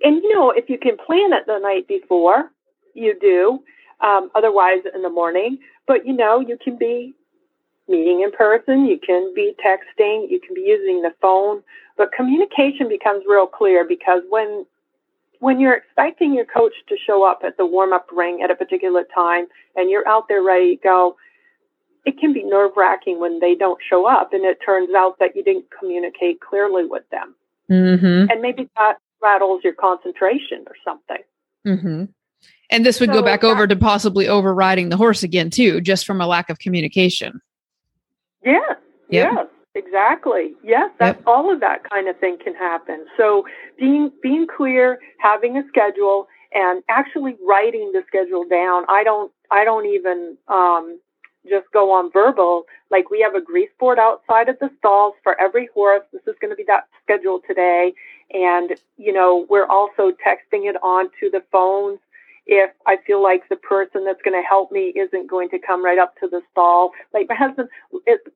And, 0.04 0.24
you 0.24 0.34
know, 0.34 0.52
if 0.52 0.70
you 0.70 0.78
can 0.78 0.98
plan 0.98 1.34
it 1.34 1.46
the 1.46 1.60
night 1.60 1.88
before, 1.88 2.52
you 2.94 3.18
do. 3.20 3.64
Um, 4.02 4.32
otherwise, 4.34 4.80
in 4.96 5.02
the 5.02 5.10
morning. 5.10 5.58
But, 5.86 6.08
you 6.08 6.14
know, 6.14 6.40
you 6.40 6.58
can 6.64 6.78
be 6.78 7.16
meeting 7.90 8.22
in 8.22 8.32
person, 8.32 8.86
you 8.86 9.00
can 9.00 9.34
be 9.36 9.54
texting, 9.66 10.30
you 10.30 10.40
can 10.40 10.54
be 10.54 10.62
using 10.62 11.02
the 11.02 11.12
phone, 11.22 11.64
but 11.98 12.14
communication 12.14 12.88
becomes 12.88 13.24
real 13.28 13.48
clear 13.48 13.86
because 13.86 14.22
when 14.30 14.66
when 15.40 15.60
you're 15.60 15.74
expecting 15.74 16.34
your 16.34 16.46
coach 16.46 16.74
to 16.90 16.98
show 16.98 17.24
up 17.24 17.42
at 17.46 17.56
the 17.58 17.66
warm 17.66 17.94
up 17.94 18.08
ring 18.12 18.42
at 18.44 18.52
a 18.52 18.56
particular 18.56 19.06
time 19.16 19.46
and 19.76 19.90
you're 19.90 20.08
out 20.08 20.28
there 20.28 20.44
ready 20.44 20.76
to 20.76 20.82
go, 20.84 21.16
it 22.06 22.20
can 22.20 22.34
be 22.34 22.44
nerve 22.44 22.72
wracking 22.76 23.20
when 23.20 23.40
they 23.40 23.56
don't 23.56 23.80
show 23.90 24.06
up 24.06 24.34
and 24.34 24.44
it 24.44 24.60
turns 24.66 24.90
out 24.96 25.18
that 25.20 25.38
you 25.38 25.44
didn't 25.44 25.66
communicate 25.78 26.42
clearly 26.42 26.86
with 26.86 27.04
them. 27.10 27.36
Mm-hmm. 27.72 28.30
And 28.30 28.42
maybe 28.42 28.70
that 28.76 28.98
rattles 29.22 29.62
your 29.64 29.74
concentration 29.74 30.66
or 30.68 30.76
something. 30.84 31.24
Mm-hmm. 31.66 32.06
And 32.72 32.86
this 32.86 33.00
would 33.00 33.10
So 33.10 33.14
go 33.14 33.22
back 33.22 33.44
over 33.44 33.68
to 33.68 33.76
possibly 33.76 34.28
overriding 34.28 34.90
the 34.90 34.98
horse 34.98 35.24
again, 35.24 35.50
too, 35.50 35.82
just 35.82 36.06
from 36.06 36.22
a 36.22 36.28
lack 36.28 36.50
of 36.50 36.60
communication. 36.60 37.42
Yes, 38.44 38.76
Yep. 39.10 39.32
yes, 39.34 39.48
exactly. 39.76 40.54
Yes, 40.64 40.92
that's 41.00 41.22
all 41.26 41.52
of 41.52 41.60
that 41.62 41.90
kind 41.90 42.08
of 42.08 42.18
thing 42.20 42.38
can 42.42 42.54
happen. 42.56 43.06
So 43.18 43.46
being 43.78 44.12
being 44.22 44.48
clear, 44.48 45.00
having 45.20 45.58
a 45.58 45.64
schedule, 45.68 46.28
and 46.54 46.84
actually 46.90 47.36
writing 47.46 47.92
the 47.92 48.04
schedule 48.08 48.46
down. 48.48 48.86
I 48.88 49.04
don't 49.04 49.32
I 49.52 49.64
don't 49.64 49.86
even 49.88 50.38
um, 50.48 51.00
just 51.48 51.66
go 51.74 51.92
on 51.92 52.12
verbal. 52.12 52.66
Like 52.92 53.10
we 53.10 53.22
have 53.22 53.36
a 53.36 53.42
grease 53.42 53.70
board 53.80 54.00
outside 54.00 54.50
of 54.50 54.58
the 54.60 54.70
stalls 54.78 55.16
for 55.24 55.40
every 55.40 55.70
horse. 55.74 56.04
This 56.14 56.22
is 56.28 56.36
going 56.40 56.52
to 56.52 56.56
be 56.56 56.66
that 56.68 56.88
schedule 57.04 57.42
today, 57.48 57.94
and 58.32 58.72
you 58.98 59.14
know 59.14 59.46
we're 59.50 59.68
also 59.68 60.12
texting 60.26 60.70
it 60.70 60.76
onto 60.84 61.30
the 61.32 61.44
phones 61.52 62.00
if 62.52 62.72
I 62.88 62.98
feel 63.06 63.22
like 63.22 63.48
the 63.48 63.56
person 63.56 64.06
that's 64.06 64.22
going 64.24 64.34
to 64.34 64.46
help 64.46 64.72
me 64.72 64.92
isn't 64.96 65.30
going 65.30 65.50
to 65.50 65.60
come 65.60 65.86
right 65.86 66.00
up 66.00 66.16
to 66.18 66.28
the 66.28 66.42
stall. 66.52 66.94
Like 67.14 67.30
my 67.30 67.36
husband, 67.36 67.70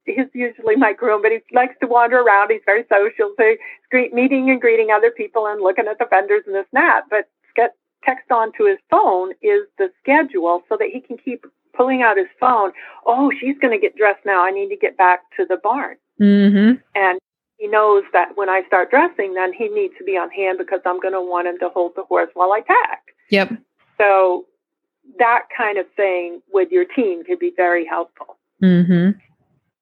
he's 0.05 0.29
usually 0.33 0.75
my 0.75 0.93
groom, 0.93 1.23
but 1.23 1.31
he 1.31 1.39
likes 1.51 1.73
to 1.81 1.87
wander 1.87 2.19
around. 2.19 2.51
He's 2.51 2.61
very 2.63 2.85
social, 2.87 3.33
so 3.35 3.55
he's 3.91 4.13
meeting 4.13 4.51
and 4.51 4.61
greeting 4.61 4.91
other 4.91 5.09
people 5.09 5.47
and 5.47 5.61
looking 5.61 5.87
at 5.87 5.97
the 5.97 6.05
vendors 6.07 6.43
and 6.45 6.53
this 6.53 6.67
and 6.71 6.83
that. 6.83 7.01
But 7.09 7.27
get 7.55 7.75
text 8.05 8.31
onto 8.31 8.65
his 8.65 8.77
phone 8.91 9.31
is 9.41 9.63
the 9.79 9.89
schedule 9.99 10.61
so 10.69 10.77
that 10.77 10.89
he 10.93 11.01
can 11.01 11.17
keep 11.17 11.45
pulling 11.75 12.03
out 12.03 12.15
his 12.15 12.27
phone. 12.39 12.71
Oh, 13.07 13.31
she's 13.39 13.57
going 13.57 13.73
to 13.73 13.81
get 13.81 13.97
dressed 13.97 14.25
now. 14.27 14.45
I 14.45 14.51
need 14.51 14.69
to 14.69 14.77
get 14.77 14.95
back 14.95 15.21
to 15.37 15.45
the 15.49 15.57
barn. 15.57 15.97
Mm-hmm. 16.21 16.81
And 16.93 17.19
he 17.63 17.69
knows 17.69 18.03
that 18.11 18.35
when 18.35 18.49
I 18.49 18.61
start 18.67 18.89
dressing, 18.89 19.35
then 19.35 19.53
he 19.53 19.69
needs 19.69 19.93
to 19.97 20.03
be 20.03 20.17
on 20.17 20.29
hand 20.31 20.57
because 20.57 20.81
I'm 20.85 20.99
going 20.99 21.13
to 21.13 21.21
want 21.21 21.47
him 21.47 21.57
to 21.59 21.69
hold 21.69 21.93
the 21.95 22.03
horse 22.03 22.27
while 22.33 22.51
I 22.51 22.59
tack. 22.59 23.03
Yep. 23.29 23.53
So 23.97 24.45
that 25.17 25.43
kind 25.57 25.77
of 25.77 25.85
thing 25.95 26.41
with 26.51 26.71
your 26.71 26.83
team 26.83 27.23
could 27.23 27.39
be 27.39 27.53
very 27.55 27.85
helpful. 27.85 28.37
Mm-hmm. 28.61 29.17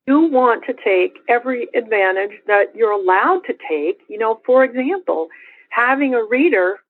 You 0.05 0.19
want 0.19 0.63
to 0.65 0.73
take 0.73 1.17
every 1.27 1.69
advantage 1.73 2.37
that 2.45 2.65
you're 2.75 2.91
allowed 2.91 3.41
to 3.47 3.53
take. 3.67 4.01
You 4.07 4.19
know, 4.19 4.41
for 4.45 4.63
example, 4.63 5.29
having 5.69 6.13
a 6.13 6.23
reader 6.23 6.81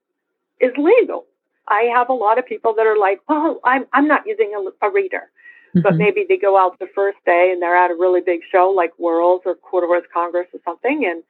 is 0.60 0.72
legal. 0.78 1.26
I 1.70 1.90
have 1.96 2.10
a 2.10 2.14
lot 2.14 2.38
of 2.38 2.46
people 2.46 2.74
that 2.76 2.86
are 2.86 2.98
like, 2.98 3.22
"Well, 3.30 3.62
I'm 3.64 3.86
I'm 3.94 4.10
not 4.10 4.24
using 4.26 4.52
a, 4.58 4.86
a 4.86 4.92
reader," 4.92 5.32
but 5.76 5.94
Mhm. 5.94 5.98
maybe 5.98 6.26
they 6.28 6.38
go 6.38 6.58
out 6.58 6.78
the 6.80 6.88
first 6.88 7.18
day 7.26 7.52
and 7.52 7.62
they're 7.62 7.76
at 7.76 7.92
a 7.92 7.96
really 7.96 8.22
big 8.22 8.42
show 8.52 8.70
like 8.70 8.98
Worlds 9.00 9.44
or 9.46 9.56
Quarter 9.56 9.88
Horse 9.88 10.08
Congress 10.14 10.48
or 10.54 10.60
something, 10.66 11.06
and 11.06 11.24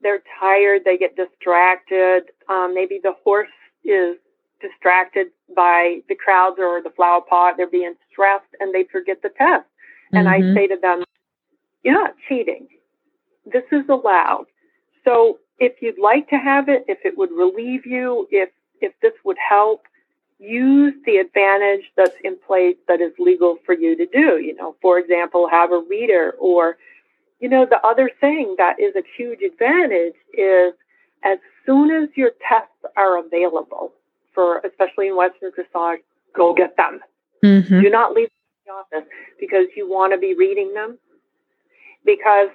they're 0.00 0.22
tired, 0.38 0.84
they 0.84 0.98
get 0.98 1.16
distracted. 1.16 2.30
Um, 2.48 2.74
maybe 2.74 3.00
the 3.02 3.12
horse 3.24 3.48
is 3.84 4.16
distracted 4.60 5.28
by 5.56 6.02
the 6.08 6.14
crowds 6.14 6.58
or 6.58 6.82
the 6.82 6.90
flower 6.90 7.22
pot. 7.22 7.56
They're 7.56 7.66
being 7.66 7.94
stressed 8.10 8.54
and 8.60 8.74
they 8.74 8.84
forget 8.84 9.22
the 9.22 9.30
test. 9.30 9.66
And 10.12 10.28
I 10.28 10.40
Mhm. 10.40 10.54
say 10.54 10.66
to 10.68 10.76
them, 10.76 11.04
You're 11.82 11.94
not 11.94 12.16
cheating. 12.28 12.68
This 13.46 13.64
is 13.72 13.88
allowed. 13.88 14.46
So 15.04 15.38
if 15.58 15.82
you'd 15.82 15.98
like 15.98 16.28
to 16.30 16.38
have 16.38 16.68
it, 16.68 16.84
if 16.88 16.98
it 17.04 17.16
would 17.18 17.30
relieve 17.32 17.86
you, 17.86 18.26
if 18.30 18.50
if 18.80 18.98
this 19.00 19.12
would 19.24 19.38
help, 19.38 19.86
use 20.38 20.94
the 21.06 21.16
advantage 21.16 21.90
that's 21.96 22.16
in 22.22 22.36
place 22.46 22.76
that 22.88 23.00
is 23.00 23.12
legal 23.18 23.58
for 23.64 23.74
you 23.74 23.96
to 23.96 24.06
do. 24.06 24.38
You 24.38 24.54
know, 24.54 24.76
for 24.82 24.98
example, 24.98 25.48
have 25.48 25.72
a 25.72 25.78
reader 25.78 26.34
or 26.38 26.76
you 27.40 27.48
know, 27.48 27.66
the 27.66 27.84
other 27.86 28.10
thing 28.20 28.54
that 28.56 28.80
is 28.80 28.94
a 28.96 29.02
huge 29.16 29.42
advantage 29.42 30.14
is 30.32 30.72
as 31.24 31.38
soon 31.66 31.90
as 31.90 32.08
your 32.14 32.30
tests 32.48 32.70
are 32.96 33.18
available 33.18 33.92
for 34.34 34.58
especially 34.58 35.08
in 35.08 35.16
Western 35.16 35.52
dressage, 35.52 35.98
go 36.34 36.54
get 36.54 36.76
them. 36.76 37.00
Mhm. 37.42 37.82
Do 37.82 37.90
not 37.90 38.14
leave 38.14 38.30
the 38.66 38.72
office 38.72 39.04
because 39.38 39.66
you 39.76 39.88
want 39.88 40.12
to 40.12 40.18
be 40.18 40.34
reading 40.34 40.72
them. 40.74 40.98
Because, 42.04 42.50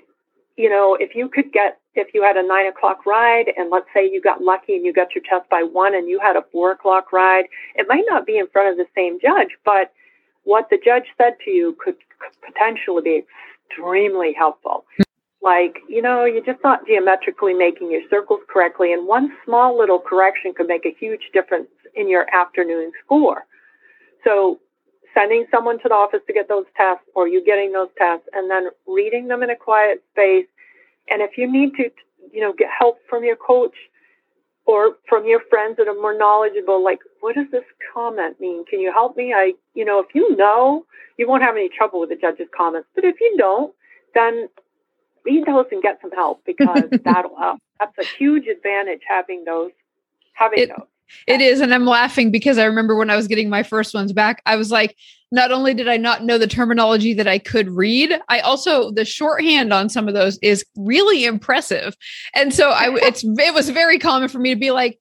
you 0.59 0.69
know, 0.69 0.97
if 0.99 1.15
you 1.15 1.29
could 1.29 1.53
get, 1.53 1.79
if 1.95 2.13
you 2.13 2.21
had 2.21 2.35
a 2.35 2.45
nine 2.45 2.67
o'clock 2.67 3.05
ride 3.05 3.45
and 3.55 3.71
let's 3.71 3.87
say 3.93 4.03
you 4.03 4.21
got 4.21 4.41
lucky 4.41 4.75
and 4.75 4.85
you 4.85 4.91
got 4.91 5.15
your 5.15 5.23
test 5.23 5.49
by 5.49 5.63
one 5.63 5.95
and 5.95 6.09
you 6.09 6.19
had 6.19 6.35
a 6.35 6.43
four 6.51 6.73
o'clock 6.73 7.13
ride, 7.13 7.45
it 7.75 7.85
might 7.87 8.03
not 8.09 8.25
be 8.25 8.37
in 8.37 8.45
front 8.49 8.69
of 8.69 8.75
the 8.75 8.85
same 8.93 9.21
judge, 9.21 9.55
but 9.63 9.93
what 10.43 10.67
the 10.69 10.77
judge 10.83 11.05
said 11.17 11.35
to 11.45 11.51
you 11.51 11.77
could, 11.83 11.95
potentially 12.45 13.01
be 13.01 13.23
extremely 13.69 14.33
helpful. 14.37 14.83
Like, 15.41 15.77
you 15.87 16.01
know, 16.01 16.25
you're 16.25 16.43
just 16.43 16.61
not 16.65 16.85
geometrically 16.85 17.53
making 17.53 17.89
your 17.89 18.01
circles 18.09 18.41
correctly, 18.51 18.91
and 18.91 19.07
one 19.07 19.31
small 19.45 19.79
little 19.79 19.99
correction 19.99 20.53
could 20.53 20.67
make 20.67 20.85
a 20.85 20.93
huge 20.99 21.21
difference 21.31 21.69
in 21.95 22.09
your 22.09 22.25
afternoon 22.35 22.91
score. 23.05 23.45
So, 24.25 24.59
sending 25.13 25.45
someone 25.51 25.77
to 25.79 25.89
the 25.89 25.93
office 25.95 26.21
to 26.27 26.33
get 26.33 26.47
those 26.47 26.65
tests, 26.77 27.05
or 27.15 27.27
you 27.27 27.43
getting 27.43 27.71
those 27.71 27.89
tests, 27.97 28.27
and 28.33 28.49
then 28.49 28.67
reading 28.87 29.27
them 29.27 29.43
in 29.43 29.49
a 29.49 29.55
quiet 29.55 30.03
space. 30.11 30.45
And 31.09 31.21
if 31.21 31.37
you 31.37 31.51
need 31.51 31.75
to, 31.75 31.89
you 32.31 32.41
know, 32.41 32.53
get 32.53 32.69
help 32.77 32.99
from 33.09 33.23
your 33.23 33.35
coach 33.35 33.75
or 34.65 34.97
from 35.07 35.25
your 35.25 35.41
friends 35.49 35.77
that 35.77 35.87
are 35.87 35.95
more 35.95 36.15
knowledgeable, 36.17 36.83
like, 36.83 36.99
what 37.21 37.35
does 37.35 37.47
this 37.51 37.63
comment 37.93 38.39
mean? 38.39 38.65
Can 38.65 38.79
you 38.79 38.91
help 38.91 39.17
me? 39.17 39.33
I, 39.33 39.53
you 39.73 39.83
know, 39.85 39.99
if 39.99 40.07
you 40.13 40.35
know, 40.35 40.85
you 41.17 41.27
won't 41.27 41.41
have 41.43 41.55
any 41.55 41.69
trouble 41.69 41.99
with 41.99 42.09
the 42.09 42.15
judge's 42.15 42.47
comments. 42.55 42.87
But 42.95 43.03
if 43.05 43.15
you 43.19 43.35
don't, 43.37 43.73
then 44.13 44.47
read 45.25 45.45
those 45.45 45.65
and 45.71 45.81
get 45.81 45.99
some 46.01 46.11
help 46.11 46.43
because 46.45 46.83
that'll 47.03 47.37
help. 47.37 47.59
That's 47.79 47.97
a 47.97 48.05
huge 48.17 48.45
advantage 48.47 49.01
having 49.07 49.43
those, 49.45 49.71
having 50.33 50.59
It- 50.59 50.69
those. 50.69 50.87
It 51.27 51.41
is. 51.41 51.61
And 51.61 51.73
I'm 51.73 51.85
laughing 51.85 52.31
because 52.31 52.57
I 52.57 52.65
remember 52.65 52.95
when 52.95 53.09
I 53.09 53.15
was 53.15 53.27
getting 53.27 53.49
my 53.49 53.63
first 53.63 53.93
ones 53.93 54.13
back, 54.13 54.41
I 54.45 54.55
was 54.55 54.71
like, 54.71 54.95
not 55.31 55.51
only 55.51 55.73
did 55.75 55.87
I 55.87 55.97
not 55.97 56.23
know 56.23 56.37
the 56.37 56.47
terminology 56.47 57.13
that 57.13 57.27
I 57.27 57.37
could 57.37 57.69
read, 57.69 58.19
I 58.29 58.39
also, 58.39 58.89
the 58.91 59.05
shorthand 59.05 59.71
on 59.71 59.87
some 59.89 60.07
of 60.07 60.15
those 60.15 60.39
is 60.41 60.65
really 60.75 61.25
impressive. 61.25 61.95
And 62.33 62.53
so 62.53 62.71
I, 62.71 62.89
it's, 62.95 63.23
it 63.23 63.53
was 63.53 63.69
very 63.69 63.99
common 63.99 64.29
for 64.29 64.39
me 64.39 64.53
to 64.53 64.59
be 64.59 64.71
like, 64.71 64.99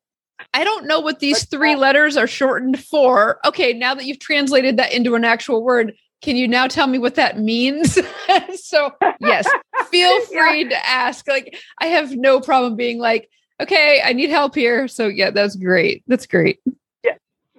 I 0.55 0.65
don't 0.65 0.87
know 0.87 1.01
what 1.01 1.21
these 1.21 1.47
three 1.47 1.77
letters 1.77 2.17
are 2.17 2.27
shortened 2.27 2.79
for. 2.79 3.41
Okay. 3.45 3.73
Now 3.73 3.95
that 3.95 4.05
you've 4.05 4.21
translated 4.21 4.77
that 4.77 4.93
into 4.93 5.15
an 5.15 5.25
actual 5.25 5.65
word, 5.65 5.95
can 6.21 6.37
you 6.37 6.47
now 6.47 6.67
tell 6.67 6.87
me 6.87 6.99
what 6.99 7.15
that 7.15 7.39
means? 7.39 7.99
so 8.55 8.93
yes, 9.21 9.49
feel 9.91 10.19
Yeah. 10.31 10.51
free 10.51 10.69
to 10.69 10.87
ask. 10.87 11.27
Like, 11.27 11.57
I 11.81 11.87
have 11.87 12.15
no 12.17 12.41
problem 12.41 12.77
being 12.77 12.99
like, 12.99 13.31
okay, 13.61 14.01
I 14.05 14.13
need 14.13 14.31
help 14.31 14.55
here. 14.55 14.89
So 14.89 15.07
yeah, 15.09 15.31
that's 15.31 15.57
great. 15.57 16.03
That's 16.07 16.27
great. 16.27 16.61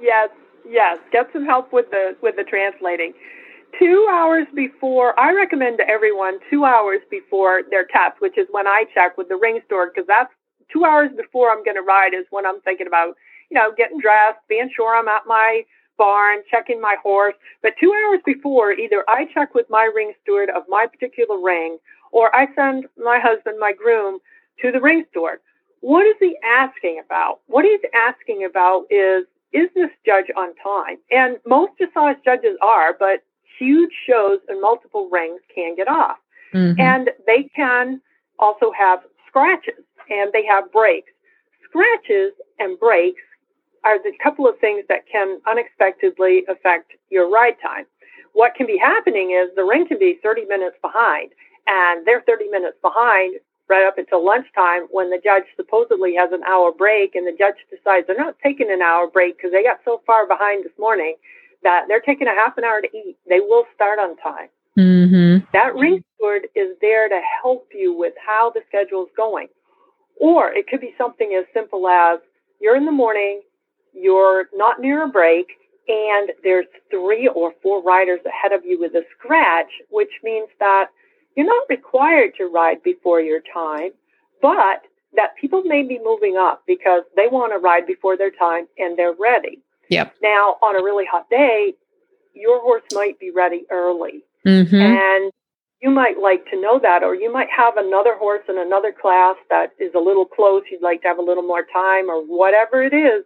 Yes, 0.01 0.29
yes. 0.67 0.97
Get 1.11 1.27
some 1.33 1.45
help 1.45 1.73
with 1.73 1.91
the 1.91 2.15
with 2.21 2.37
the 2.37 2.43
translating. 2.43 3.13
Two 3.77 4.07
hours 4.09 4.47
before, 4.55 5.17
I 5.19 5.33
recommend 5.33 5.77
to 5.77 5.87
everyone 5.87 6.39
two 6.49 6.65
hours 6.65 7.01
before 7.11 7.61
their 7.69 7.85
test, 7.85 8.19
which 8.19 8.37
is 8.37 8.47
when 8.51 8.65
I 8.65 8.85
check 8.93 9.17
with 9.17 9.29
the 9.29 9.35
ring 9.35 9.59
steward, 9.65 9.91
because 9.93 10.07
that's 10.07 10.31
two 10.71 10.85
hours 10.85 11.11
before 11.15 11.51
I'm 11.51 11.63
going 11.63 11.75
to 11.75 11.81
ride 11.81 12.13
is 12.13 12.25
when 12.31 12.45
I'm 12.45 12.61
thinking 12.61 12.87
about, 12.87 13.15
you 13.51 13.55
know, 13.55 13.71
getting 13.77 13.99
dressed, 13.99 14.39
being 14.47 14.69
sure 14.75 14.95
I'm 14.95 15.07
at 15.07 15.27
my 15.27 15.63
barn, 15.97 16.39
checking 16.49 16.81
my 16.81 16.95
horse. 17.03 17.35
But 17.61 17.73
two 17.79 17.93
hours 17.93 18.21
before, 18.25 18.71
either 18.71 19.03
I 19.07 19.27
check 19.33 19.53
with 19.53 19.69
my 19.69 19.83
ring 19.93 20.13
steward 20.23 20.49
of 20.49 20.63
my 20.67 20.87
particular 20.87 21.39
ring, 21.39 21.77
or 22.11 22.35
I 22.35 22.47
send 22.55 22.85
my 22.97 23.19
husband, 23.21 23.59
my 23.59 23.73
groom, 23.73 24.19
to 24.61 24.71
the 24.71 24.81
ring 24.81 25.05
steward. 25.11 25.39
What 25.81 26.05
is 26.05 26.15
he 26.19 26.37
asking 26.43 27.01
about? 27.03 27.39
What 27.47 27.65
he's 27.65 27.79
asking 27.93 28.43
about 28.43 28.85
is 28.89 29.25
is 29.51 29.69
this 29.73 29.89
judge 30.05 30.29
on 30.37 30.53
time? 30.55 30.97
And 31.09 31.37
most 31.47 31.71
dressage 31.79 32.23
judges 32.23 32.55
are, 32.61 32.95
but 32.97 33.23
huge 33.57 33.91
shows 34.07 34.39
and 34.47 34.61
multiple 34.61 35.09
rings 35.09 35.41
can 35.53 35.75
get 35.75 35.87
off. 35.87 36.17
Mhm. 36.53 36.79
And 36.79 37.11
they 37.25 37.43
can 37.55 38.01
also 38.37 38.71
have 38.71 39.03
scratches 39.27 39.83
and 40.09 40.31
they 40.33 40.45
have 40.45 40.71
breaks. 40.71 41.11
scratches 41.63 42.33
and 42.57 42.79
breaks 42.79 43.21
are 43.83 43.99
the 43.99 44.11
couple 44.23 44.47
of 44.47 44.57
things 44.59 44.83
that 44.87 45.05
can 45.07 45.39
unexpectedly 45.45 46.43
affect 46.47 46.93
your 47.09 47.29
ride 47.29 47.59
time. 47.59 47.85
What 48.33 48.55
can 48.55 48.65
be 48.65 48.77
happening 48.77 49.31
is 49.31 49.53
the 49.55 49.63
ring 49.63 49.87
can 49.87 49.99
be 49.99 50.15
30 50.15 50.45
minutes 50.45 50.77
behind, 50.81 51.31
and 51.67 52.05
they're 52.07 52.21
30 52.21 52.49
minutes 52.49 52.77
behind 52.81 53.39
right 53.69 53.85
up 53.85 53.97
until 53.97 54.25
lunchtime 54.25 54.87
when 54.91 55.09
the 55.09 55.21
judge 55.23 55.43
supposedly 55.55 56.15
has 56.15 56.31
an 56.31 56.43
hour 56.43 56.71
break, 56.71 57.15
and 57.15 57.27
the 57.27 57.37
judge 57.37 57.55
decides 57.69 58.07
they're 58.07 58.17
not 58.17 58.35
taking 58.43 58.71
an 58.71 58.81
hour 58.81 59.07
break 59.07 59.37
because 59.37 59.51
they 59.51 59.63
got 59.63 59.79
so 59.85 60.01
far 60.05 60.27
behind 60.27 60.65
this 60.65 60.77
morning 60.79 61.15
that 61.63 61.85
they're 61.87 62.01
taking 62.01 62.27
a 62.27 62.35
half 62.35 62.57
an 62.57 62.63
hour 62.63 62.81
to 62.81 62.87
eat. 62.95 63.17
They 63.27 63.39
will 63.39 63.65
start 63.75 63.99
on 63.99 64.17
time. 64.17 64.49
Mm-hmm. 64.77 65.45
That 65.53 65.75
ring 65.75 66.03
steward 66.15 66.47
is 66.55 66.75
there 66.81 67.09
to 67.09 67.21
help 67.41 67.67
you 67.73 67.93
with 67.93 68.13
how 68.25 68.51
the 68.53 68.61
schedule 68.67 69.03
is 69.03 69.11
going. 69.15 69.47
Or 70.19 70.51
it 70.51 70.67
could 70.67 70.81
be 70.81 70.93
something 70.97 71.37
as 71.37 71.45
simple 71.53 71.87
as 71.87 72.19
you're 72.59 72.75
in 72.75 72.85
the 72.85 72.91
morning, 72.91 73.41
you're 73.93 74.47
not 74.53 74.79
near 74.79 75.03
a 75.03 75.07
break, 75.07 75.47
and 75.87 76.31
there's 76.43 76.67
three 76.91 77.27
or 77.27 77.53
four 77.63 77.81
riders 77.81 78.19
ahead 78.25 78.51
of 78.51 78.65
you 78.65 78.79
with 78.79 78.93
a 78.93 79.03
scratch, 79.17 79.71
which 79.89 80.11
means 80.23 80.49
that 80.59 80.87
you're 81.39 81.47
not 81.47 81.69
required 81.69 82.33
to 82.35 82.47
ride 82.47 82.83
before 82.83 83.21
your 83.21 83.39
time, 83.53 83.91
but 84.41 84.81
that 85.15 85.37
people 85.39 85.63
may 85.63 85.83
be 85.83 85.97
moving 86.03 86.35
up 86.35 86.63
because 86.67 87.03
they 87.15 87.27
want 87.31 87.53
to 87.53 87.59
ride 87.59 87.87
before 87.87 88.17
their 88.17 88.29
time 88.29 88.67
and 88.77 88.99
they're 88.99 89.15
ready. 89.17 89.61
Yep. 89.89 90.15
Now, 90.21 90.57
on 90.61 90.75
a 90.75 90.83
really 90.83 91.05
hot 91.09 91.29
day, 91.29 91.75
your 92.33 92.59
horse 92.59 92.83
might 92.91 93.17
be 93.21 93.31
ready 93.31 93.63
early. 93.71 94.25
Mm-hmm. 94.45 94.75
And 94.75 95.31
you 95.81 95.89
might 95.89 96.19
like 96.21 96.43
to 96.51 96.59
know 96.59 96.77
that, 96.77 97.03
or 97.03 97.15
you 97.15 97.31
might 97.31 97.47
have 97.55 97.77
another 97.77 98.17
horse 98.17 98.43
in 98.49 98.57
another 98.57 98.91
class 98.91 99.37
that 99.49 99.71
is 99.79 99.93
a 99.95 99.99
little 99.99 100.25
close. 100.25 100.63
You'd 100.69 100.81
like 100.81 101.03
to 101.03 101.07
have 101.07 101.19
a 101.19 101.23
little 101.23 101.43
more 101.43 101.65
time, 101.71 102.09
or 102.09 102.21
whatever 102.21 102.83
it 102.83 102.93
is. 102.93 103.23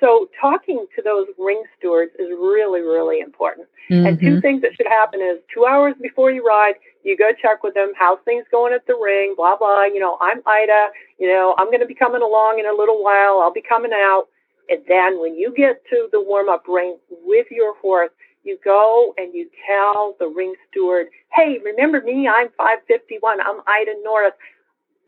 So, 0.00 0.28
talking 0.40 0.86
to 0.96 1.02
those 1.02 1.26
ring 1.38 1.62
stewards 1.78 2.12
is 2.18 2.28
really, 2.30 2.80
really 2.80 3.20
important. 3.20 3.68
Mm-hmm. 3.90 4.06
And 4.06 4.20
two 4.20 4.40
things 4.40 4.62
that 4.62 4.72
should 4.74 4.86
happen 4.86 5.20
is 5.20 5.38
two 5.52 5.66
hours 5.66 5.94
before 6.00 6.30
you 6.30 6.44
ride, 6.44 6.74
you 7.04 7.16
go 7.16 7.30
check 7.40 7.62
with 7.62 7.74
them. 7.74 7.92
How's 7.98 8.18
things 8.24 8.44
going 8.50 8.72
at 8.72 8.86
the 8.86 8.94
ring? 8.94 9.34
Blah 9.36 9.56
blah. 9.56 9.84
You 9.84 10.00
know, 10.00 10.16
I'm 10.20 10.40
Ida. 10.46 10.88
You 11.18 11.28
know, 11.28 11.54
I'm 11.58 11.66
going 11.66 11.80
to 11.80 11.86
be 11.86 11.94
coming 11.94 12.22
along 12.22 12.58
in 12.58 12.66
a 12.66 12.76
little 12.76 13.02
while. 13.02 13.40
I'll 13.40 13.52
be 13.52 13.62
coming 13.66 13.92
out. 13.92 14.28
And 14.68 14.80
then 14.86 15.20
when 15.20 15.34
you 15.34 15.52
get 15.54 15.82
to 15.90 16.08
the 16.12 16.20
warm 16.20 16.48
up 16.48 16.64
ring 16.68 16.96
with 17.10 17.46
your 17.50 17.76
horse, 17.78 18.10
you 18.44 18.58
go 18.64 19.12
and 19.18 19.34
you 19.34 19.50
tell 19.66 20.16
the 20.18 20.28
ring 20.28 20.54
steward, 20.70 21.08
hey, 21.34 21.58
remember 21.64 22.00
me? 22.00 22.28
I'm 22.28 22.48
551. 22.56 23.40
I'm 23.40 23.60
Ida 23.66 23.92
Norris. 24.02 24.32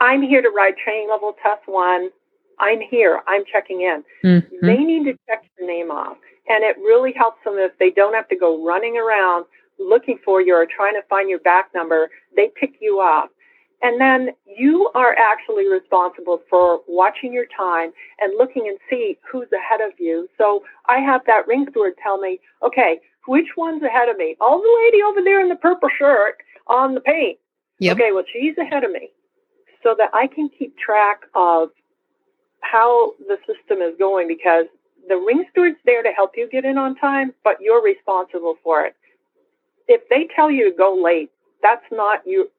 I'm 0.01 0.23
here 0.23 0.43
to 0.43 0.51
ride 0.51 0.75
training 0.83 1.09
level 1.11 1.35
test 1.43 1.63
one. 1.67 2.11
I'm 2.59 2.81
here. 2.81 3.21
I'm 3.27 3.45
checking 3.51 3.83
in. 3.83 4.05
Mm-hmm. 4.25 4.67
They 4.67 4.79
need 4.79 5.05
to 5.05 5.19
check 5.29 5.45
your 5.59 5.69
name 5.69 5.91
off. 5.91 6.17
And 6.49 6.65
it 6.65 6.77
really 6.79 7.13
helps 7.13 7.39
them 7.45 7.55
if 7.57 7.77
they 7.79 7.91
don't 7.91 8.15
have 8.15 8.29
to 8.29 8.37
go 8.37 8.65
running 8.65 8.97
around 8.97 9.47
looking 9.79 10.19
for 10.25 10.41
you 10.41 10.55
or 10.55 10.67
trying 10.67 10.95
to 10.95 11.03
find 11.09 11.29
your 11.29 11.41
back 11.41 11.71
number. 11.75 12.11
They 12.37 12.51
pick 12.59 12.75
you 12.81 13.01
up. 13.01 13.31
And 13.83 14.01
then 14.01 14.31
you 14.47 14.91
are 14.95 15.17
actually 15.19 15.69
responsible 15.69 16.41
for 16.49 16.83
watching 16.87 17.33
your 17.33 17.47
time 17.57 17.91
and 18.21 18.33
looking 18.39 18.69
and 18.69 18.79
see 18.89 19.19
who's 19.29 19.49
ahead 19.53 19.81
of 19.81 19.93
you. 19.99 20.29
So 20.39 20.63
I 20.89 20.99
have 20.99 21.23
that 21.27 21.49
ring 21.49 21.67
steward 21.71 21.95
tell 22.01 22.19
me, 22.19 22.39
okay, 22.63 23.01
which 23.27 23.49
one's 23.57 23.83
ahead 23.83 24.09
of 24.09 24.17
me? 24.17 24.37
Oh, 24.41 24.61
the 24.61 24.85
lady 24.85 25.03
over 25.03 25.21
there 25.25 25.41
in 25.41 25.49
the 25.49 25.57
purple 25.57 25.89
shirt 25.99 26.37
on 26.69 26.95
the 26.95 27.01
paint. 27.01 27.39
Yep. 27.81 27.97
Okay, 27.97 28.13
well, 28.13 28.25
she's 28.33 28.57
ahead 28.57 28.85
of 28.85 28.93
me. 28.93 29.11
So 29.83 29.97
that 29.99 30.11
I 30.15 30.29
can 30.29 30.49
keep 30.57 30.79
track 30.79 31.23
of 31.35 31.71
how 32.63 33.13
the 33.29 33.37
system 33.47 33.83
is 33.83 33.95
going 33.99 34.29
because 34.29 34.67
the 35.09 35.17
ring 35.17 35.45
steward's 35.51 35.77
there 35.85 36.03
to 36.03 36.11
help 36.11 36.33
you 36.37 36.49
get 36.51 36.65
in 36.65 36.79
on 36.79 36.97
time, 36.97 37.33
but 37.45 37.57
you're 37.61 37.83
responsible 37.83 38.57
for 38.63 38.85
it. 38.85 38.97
If 39.89 40.09
they 40.09 40.29
tell 40.35 40.51
you 40.51 40.71
to 40.71 40.77
go 40.77 40.95
late, 40.95 41.31
that's 41.63 41.85
not 41.91 42.21
you. 42.25 42.51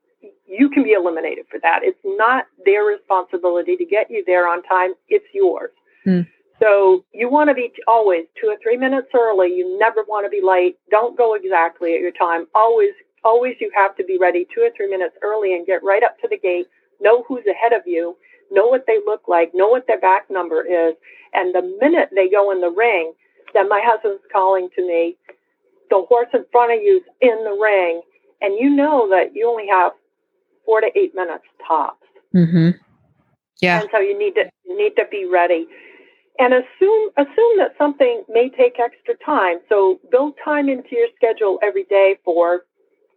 You 0.48 0.70
can 0.70 0.84
be 0.84 0.92
eliminated 0.92 1.46
for 1.50 1.60
that. 1.62 1.80
It's 1.84 2.00
not 2.04 2.46
their 2.66 2.84
responsibility 2.84 3.76
to 3.76 3.86
get 3.86 4.10
you 4.10 4.24
there 4.26 4.48
on 4.48 4.64
time. 4.64 4.94
It's 5.10 5.26
yours. 5.34 5.72
Hmm. 6.04 6.22
So 6.62 7.04
you 7.14 7.30
want 7.30 7.50
to 7.50 7.54
be 7.54 7.74
always 7.88 8.26
two 8.40 8.48
or 8.48 8.58
three 8.62 8.78
minutes 8.78 9.08
early. 9.14 9.50
You 9.50 9.78
never 9.78 10.04
want 10.08 10.26
to 10.26 10.30
be 10.30 10.42
late. 10.46 10.78
Don't 10.92 11.18
go 11.18 11.34
exactly 11.34 11.94
at 11.96 12.00
your 12.00 12.12
time. 12.12 12.48
Always, 12.56 12.92
always 13.24 13.56
you 13.60 13.72
have 13.76 13.96
to 13.98 14.04
be 14.06 14.18
ready 14.18 14.48
two 14.54 14.62
or 14.62 14.70
three 14.76 14.90
minutes 14.90 15.16
early 15.22 15.56
and 15.56 15.66
get 15.66 15.84
right 15.84 16.04
up 16.04 16.20
to 16.22 16.28
the 16.30 16.38
gate. 16.38 16.68
Know 17.02 17.24
who's 17.28 17.44
ahead 17.50 17.74
of 17.74 17.82
you. 17.86 18.16
Know 18.52 18.68
what 18.68 18.86
they 18.88 19.00
look 19.06 19.28
like. 19.28 19.52
Know 19.54 19.68
what 19.68 19.88
their 19.88 20.00
back 20.00 20.30
number 20.30 20.62
is. 20.62 20.96
And 21.34 21.54
the 21.54 21.62
minute 21.82 22.10
they 22.14 22.30
go 22.30 22.52
in 22.52 22.62
the 22.62 22.70
ring, 22.70 23.14
then 23.54 23.70
my 23.70 23.82
husband's 23.84 24.24
calling 24.32 24.70
to 24.76 24.88
me. 24.88 25.18
The 25.90 26.04
horse 26.08 26.30
in 26.34 26.46
front 26.52 26.74
of 26.74 26.82
you's 26.82 27.04
in 27.22 27.44
the 27.44 27.58
ring, 27.62 28.02
and 28.42 28.58
you 28.60 28.70
know 28.70 29.08
that 29.10 29.36
you 29.36 29.48
only 29.48 29.68
have 29.68 29.92
four 30.66 30.82
to 30.82 30.88
eight 30.96 31.14
minutes 31.14 31.44
tops. 31.68 32.08
Mm-hmm. 32.36 32.72
Yeah. 33.62 33.82
And 33.82 33.90
so 33.92 34.00
you 34.00 34.18
need 34.18 34.34
to 34.36 34.50
you 34.66 34.78
need 34.78 34.96
to 34.98 35.06
be 35.10 35.26
ready. 35.26 35.68
And 36.40 36.54
assume 36.54 37.10
assume 37.18 37.58
that 37.58 37.76
something 37.78 38.24
may 38.28 38.50
take 38.50 38.80
extra 38.80 39.16
time. 39.24 39.58
So 39.70 40.00
build 40.12 40.34
time 40.44 40.68
into 40.68 40.90
your 40.92 41.08
schedule 41.16 41.60
every 41.62 41.84
day 41.84 42.18
for 42.26 42.66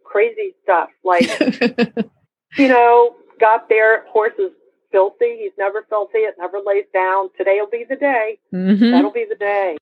crazy 0.03 0.55
stuff 0.63 0.89
like 1.03 1.27
you 2.57 2.67
know, 2.67 3.15
got 3.39 3.69
their 3.69 4.05
horse 4.07 4.33
is 4.37 4.51
filthy, 4.91 5.37
he's 5.39 5.51
never 5.57 5.85
filthy, 5.89 6.19
it 6.19 6.35
never 6.37 6.59
lays 6.65 6.85
down. 6.93 7.29
Today'll 7.37 7.69
be 7.69 7.85
the 7.87 7.95
day. 7.95 8.39
mm-hmm. 8.53 8.91
That'll 8.91 9.11
be 9.11 9.25
the 9.27 9.35
day. 9.35 9.77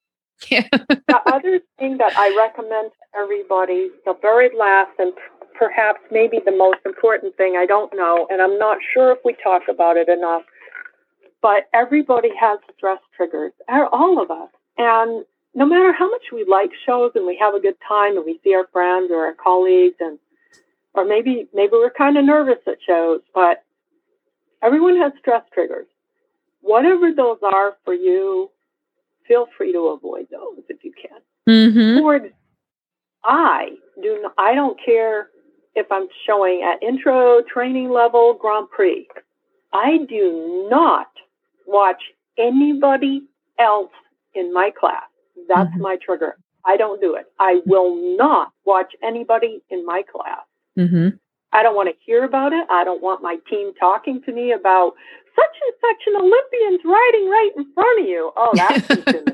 Yeah. 0.50 0.68
the 0.72 1.22
other 1.26 1.60
thing 1.80 1.98
that 1.98 2.18
I 2.18 2.36
recommend 2.38 2.92
to 2.92 3.20
everybody, 3.20 3.90
the 4.06 4.16
very 4.22 4.50
last 4.58 4.92
and 5.00 5.14
perhaps 5.58 6.00
maybe 6.12 6.40
the 6.44 6.52
most 6.52 6.80
important 6.86 7.36
thing, 7.38 7.56
I 7.58 7.66
don't 7.66 7.96
know, 7.96 8.28
and 8.30 8.42
I'm 8.42 8.58
not 8.60 8.78
sure 8.94 9.12
if 9.12 9.20
we 9.24 9.36
talk 9.42 9.64
about 9.70 9.98
it 9.98 10.10
enough, 10.10 10.44
but 11.42 11.70
everybody 11.74 12.30
has 12.40 12.60
stress 12.76 13.00
triggers, 13.16 13.54
all 13.70 14.22
of 14.22 14.30
us. 14.30 14.50
And 14.78 15.26
no 15.54 15.66
matter 15.66 15.94
how 15.94 16.10
much 16.10 16.24
we 16.34 16.46
like 16.46 16.72
shows 16.86 17.12
and 17.16 17.26
we 17.26 17.38
have 17.40 17.56
a 17.56 17.62
good 17.62 17.78
time 17.88 18.18
and 18.18 18.26
we 18.26 18.40
see 18.44 18.54
our 18.54 18.68
friends 18.74 19.10
or 19.12 19.26
our 19.26 19.36
colleagues 19.36 19.96
and 20.00 20.20
or 20.94 21.06
maybe 21.06 21.48
maybe 21.54 21.72
we're 21.74 21.92
kind 21.92 22.18
of 22.18 22.26
nervous 22.26 22.60
at 22.68 22.78
shows, 22.86 23.22
but 23.34 23.64
everyone 24.62 24.98
has 24.98 25.12
stress 25.20 25.44
triggers. 25.54 25.88
Whatever 26.62 27.12
those 27.12 27.38
are 27.44 27.78
for 27.84 27.94
you, 27.94 28.50
feel 29.28 29.48
free 29.58 29.72
to 29.72 29.88
avoid 29.90 30.28
those 30.32 30.64
if 30.70 30.84
you 30.84 30.92
can. 30.94 31.20
Mm-hmm. 31.48 32.00
Or 32.04 32.20
I 33.24 33.70
do. 34.02 34.20
Not, 34.22 34.34
I 34.38 34.56
don't 34.56 34.80
care 34.84 35.30
if 35.76 35.92
I'm 35.92 36.08
showing 36.26 36.64
at 36.64 36.82
intro, 36.82 37.42
training 37.42 37.90
level, 37.90 38.34
Grand 38.34 38.70
Prix. 38.70 39.08
I 39.74 39.98
do 40.10 40.68
not 40.70 41.08
watch 41.68 42.02
anybody 42.38 43.24
else 43.60 43.92
in 44.34 44.54
my 44.54 44.72
class. 44.72 45.04
That's 45.48 45.70
Mhm. 45.76 45.80
my 45.82 45.98
trigger. 45.98 46.38
I 46.66 46.78
don't 46.78 47.00
do 47.02 47.16
it. 47.16 47.32
I 47.40 47.62
will 47.66 47.96
not 48.18 48.52
watch 48.64 48.96
anybody 49.04 49.62
in 49.70 49.86
my 49.86 50.02
class. 50.04 50.46
Mm-hmm. 50.78 51.10
I 51.56 51.64
don't 51.64 51.76
want 51.76 51.90
to 51.90 51.96
hear 52.06 52.26
about 52.26 52.54
it. 52.54 52.68
I 52.70 52.84
don't 52.84 53.02
want 53.02 53.24
my 53.24 53.38
team 53.50 53.74
talking 53.80 54.22
to 54.24 54.34
me 54.34 54.52
about 54.54 54.94
such 55.36 55.56
and 55.66 55.76
such 55.82 56.04
an 56.08 56.22
Olympian's 56.22 56.82
riding 56.86 57.30
right 57.30 57.52
in 57.58 57.74
front 57.74 58.02
of 58.02 58.08
you. 58.08 58.32
Oh, 58.38 58.54
that's 58.58 58.84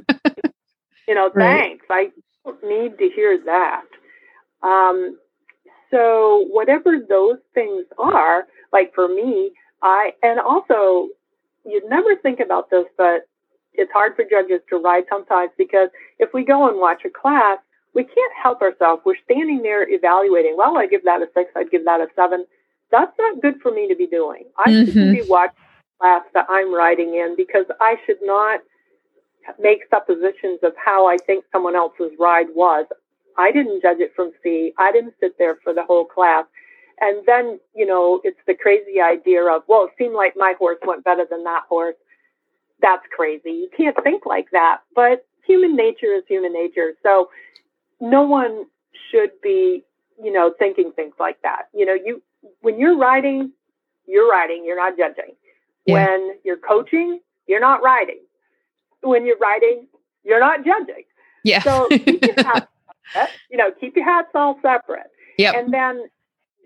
you 1.08 1.16
know, 1.16 1.32
Right. 1.34 1.66
thanks. 1.70 1.86
I 1.90 2.12
don't 2.46 2.64
need 2.64 2.98
to 3.00 3.10
hear 3.16 3.40
that. 3.46 3.86
Um, 4.64 5.18
so 5.92 6.46
whatever 6.52 6.98
those 7.10 7.38
things 7.54 7.86
are, 8.00 8.46
like 8.74 8.94
for 8.96 9.08
me, 9.08 9.52
I 9.82 10.12
and 10.24 10.40
also 10.40 11.10
you'd 11.66 11.90
never 11.90 12.16
think 12.22 12.40
about 12.40 12.70
this, 12.70 12.86
but 12.98 13.28
it's 13.74 13.92
hard 13.94 14.16
for 14.16 14.26
judges 14.30 14.62
to 14.70 14.78
ride 14.78 15.06
sometimes 15.10 15.52
because 15.58 15.90
if 16.20 16.30
we 16.34 16.46
go 16.46 16.70
and 16.70 16.80
watch 16.80 17.04
a 17.06 17.10
class, 17.10 17.60
we 17.94 18.04
can't 18.04 18.34
help 18.42 18.62
ourselves. 18.62 19.02
We're 19.06 19.16
standing 19.26 19.62
there 19.62 19.88
evaluating. 19.88 20.56
Well, 20.58 20.78
I 20.78 20.88
give 20.88 21.04
that 21.04 21.22
a 21.22 21.28
six. 21.34 21.52
I'd 21.56 21.72
give 21.72 21.86
that 21.86 22.00
a 22.00 22.08
seven. 22.16 22.46
That's 22.92 23.12
not 23.18 23.42
good 23.42 23.62
for 23.62 23.72
me 23.72 23.88
to 23.88 23.96
be 23.96 24.08
doing. 24.08 24.46
I 24.58 24.72
shouldn't 24.72 24.96
mm-hmm. 24.96 25.14
be 25.14 25.24
watching 25.28 25.56
the 25.56 26.06
class 26.06 26.24
that 26.34 26.46
I'm 26.50 26.74
riding 26.74 27.16
in 27.16 27.36
because 27.38 27.66
I 27.80 27.96
should 28.06 28.20
not 28.22 28.62
make 29.60 29.82
suppositions 29.90 30.60
of 30.64 30.74
how 30.84 31.08
I 31.08 31.18
think 31.18 31.46
someone 31.52 31.76
else's 31.76 32.12
ride 32.20 32.48
was. 32.54 32.86
I 33.38 33.52
didn't 33.52 33.82
judge 33.82 34.00
it 34.00 34.14
from 34.16 34.32
C. 34.44 34.74
I 34.78 34.92
didn't 34.92 35.16
sit 35.20 35.38
there 35.38 35.58
for 35.64 35.74
the 35.74 35.84
whole 35.84 36.06
class. 36.06 36.46
And 37.00 37.24
then, 37.26 37.60
you 37.74 37.86
know, 37.86 38.22
it's 38.24 38.40
the 38.46 38.54
crazy 38.54 39.02
idea 39.02 39.44
of, 39.44 39.64
well, 39.68 39.86
it 39.86 39.92
seemed 39.98 40.14
like 40.14 40.34
my 40.36 40.54
horse 40.60 40.78
went 40.86 41.04
better 41.04 41.26
than 41.30 41.44
that 41.46 41.64
horse. 41.68 41.96
That's 42.82 43.04
crazy. 43.16 43.52
You 43.52 43.70
can't 43.76 43.98
think 44.04 44.26
like 44.26 44.52
that. 44.52 44.82
But 44.94 45.26
human 45.46 45.76
nature 45.76 46.14
is 46.14 46.24
human 46.28 46.54
nature. 46.54 46.94
So 47.02 47.30
no 48.02 48.24
one 48.24 48.66
should 49.10 49.32
be, 49.42 49.84
you 50.22 50.34
know, 50.34 50.54
thinking 50.58 50.92
things 50.92 51.14
like 51.20 51.42
that. 51.44 51.70
You 51.74 51.86
know, 51.86 51.94
you 51.94 52.22
when 52.62 52.80
you're 52.80 52.98
writing, 52.98 53.52
you're 54.08 54.30
writing, 54.30 54.64
you're 54.66 54.78
not 54.78 54.98
judging. 54.98 55.36
Yeah. 55.86 55.94
When 55.94 56.36
you're 56.44 56.58
coaching, 56.58 57.20
you're 57.48 57.60
not 57.60 57.82
writing. 57.82 58.20
When 59.02 59.26
you're 59.26 59.38
writing, 59.38 59.88
you're 60.24 60.40
not 60.40 60.66
judging. 60.66 61.04
Yeah. 61.44 61.62
So 61.62 61.88
keep 61.92 62.24
your 62.24 62.36
hats, 62.36 62.68
you 63.50 63.58
know, 63.58 63.72
keep 63.80 63.96
your 63.96 64.06
hats 64.06 64.30
all 64.36 64.60
separate. 64.62 65.12
Yep. 65.38 65.56
And 65.56 65.74
then 65.74 66.06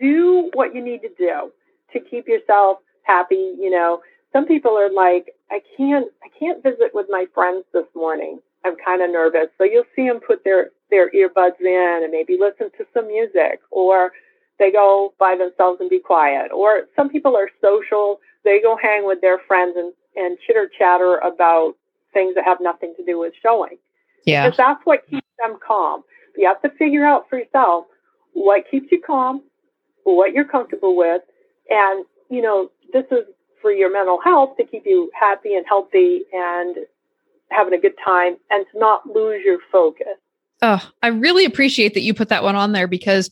do 0.01 0.49
what 0.53 0.75
you 0.75 0.83
need 0.83 1.01
to 1.01 1.09
do 1.17 1.51
to 1.93 1.99
keep 1.99 2.27
yourself 2.27 2.79
happy. 3.03 3.53
You 3.57 3.69
know, 3.69 4.01
some 4.33 4.45
people 4.45 4.77
are 4.77 4.91
like, 4.91 5.33
I 5.51 5.61
can't, 5.77 6.07
I 6.23 6.27
can't 6.37 6.61
visit 6.61 6.91
with 6.93 7.07
my 7.09 7.25
friends 7.33 7.63
this 7.73 7.85
morning. 7.95 8.39
I'm 8.65 8.75
kind 8.83 9.01
of 9.01 9.11
nervous. 9.11 9.47
So 9.57 9.63
you'll 9.63 9.85
see 9.95 10.07
them 10.07 10.19
put 10.19 10.43
their, 10.43 10.71
their 10.89 11.11
earbuds 11.11 11.59
in 11.59 12.01
and 12.03 12.11
maybe 12.11 12.37
listen 12.39 12.69
to 12.77 12.85
some 12.93 13.07
music 13.07 13.61
or 13.71 14.11
they 14.59 14.71
go 14.71 15.13
by 15.19 15.35
themselves 15.37 15.81
and 15.81 15.89
be 15.89 15.99
quiet. 15.99 16.51
Or 16.51 16.83
some 16.95 17.09
people 17.09 17.35
are 17.35 17.49
social. 17.61 18.19
They 18.43 18.61
go 18.61 18.77
hang 18.81 19.05
with 19.05 19.21
their 19.21 19.39
friends 19.47 19.75
and, 19.77 19.93
and 20.15 20.37
chitter 20.45 20.69
chatter 20.77 21.17
about 21.17 21.75
things 22.13 22.35
that 22.35 22.45
have 22.45 22.59
nothing 22.61 22.93
to 22.97 23.05
do 23.05 23.19
with 23.19 23.33
showing. 23.41 23.77
Yeah. 24.25 24.45
Because 24.45 24.57
that's 24.57 24.85
what 24.85 25.07
keeps 25.09 25.27
them 25.39 25.57
calm. 25.65 26.03
You 26.37 26.47
have 26.47 26.61
to 26.61 26.77
figure 26.77 27.05
out 27.05 27.29
for 27.29 27.39
yourself 27.39 27.85
what 28.33 28.63
keeps 28.69 28.87
you 28.91 29.01
calm, 29.01 29.41
what 30.03 30.33
you're 30.33 30.45
comfortable 30.45 30.95
with, 30.95 31.21
and 31.69 32.05
you 32.29 32.41
know 32.41 32.69
this 32.93 33.05
is 33.11 33.25
for 33.61 33.71
your 33.71 33.91
mental 33.91 34.19
health 34.21 34.57
to 34.57 34.65
keep 34.65 34.85
you 34.85 35.09
happy 35.19 35.55
and 35.55 35.65
healthy 35.67 36.23
and 36.33 36.77
having 37.49 37.73
a 37.73 37.81
good 37.81 37.93
time, 38.03 38.35
and 38.49 38.65
to 38.71 38.79
not 38.79 39.07
lose 39.07 39.41
your 39.45 39.59
focus. 39.71 40.17
Oh, 40.67 40.81
I 41.03 41.09
really 41.09 41.45
appreciate 41.45 41.93
that 41.93 42.01
you 42.01 42.15
put 42.15 42.29
that 42.29 42.41
one 42.41 42.55
on 42.55 42.71
there 42.71 42.87
because 42.87 43.29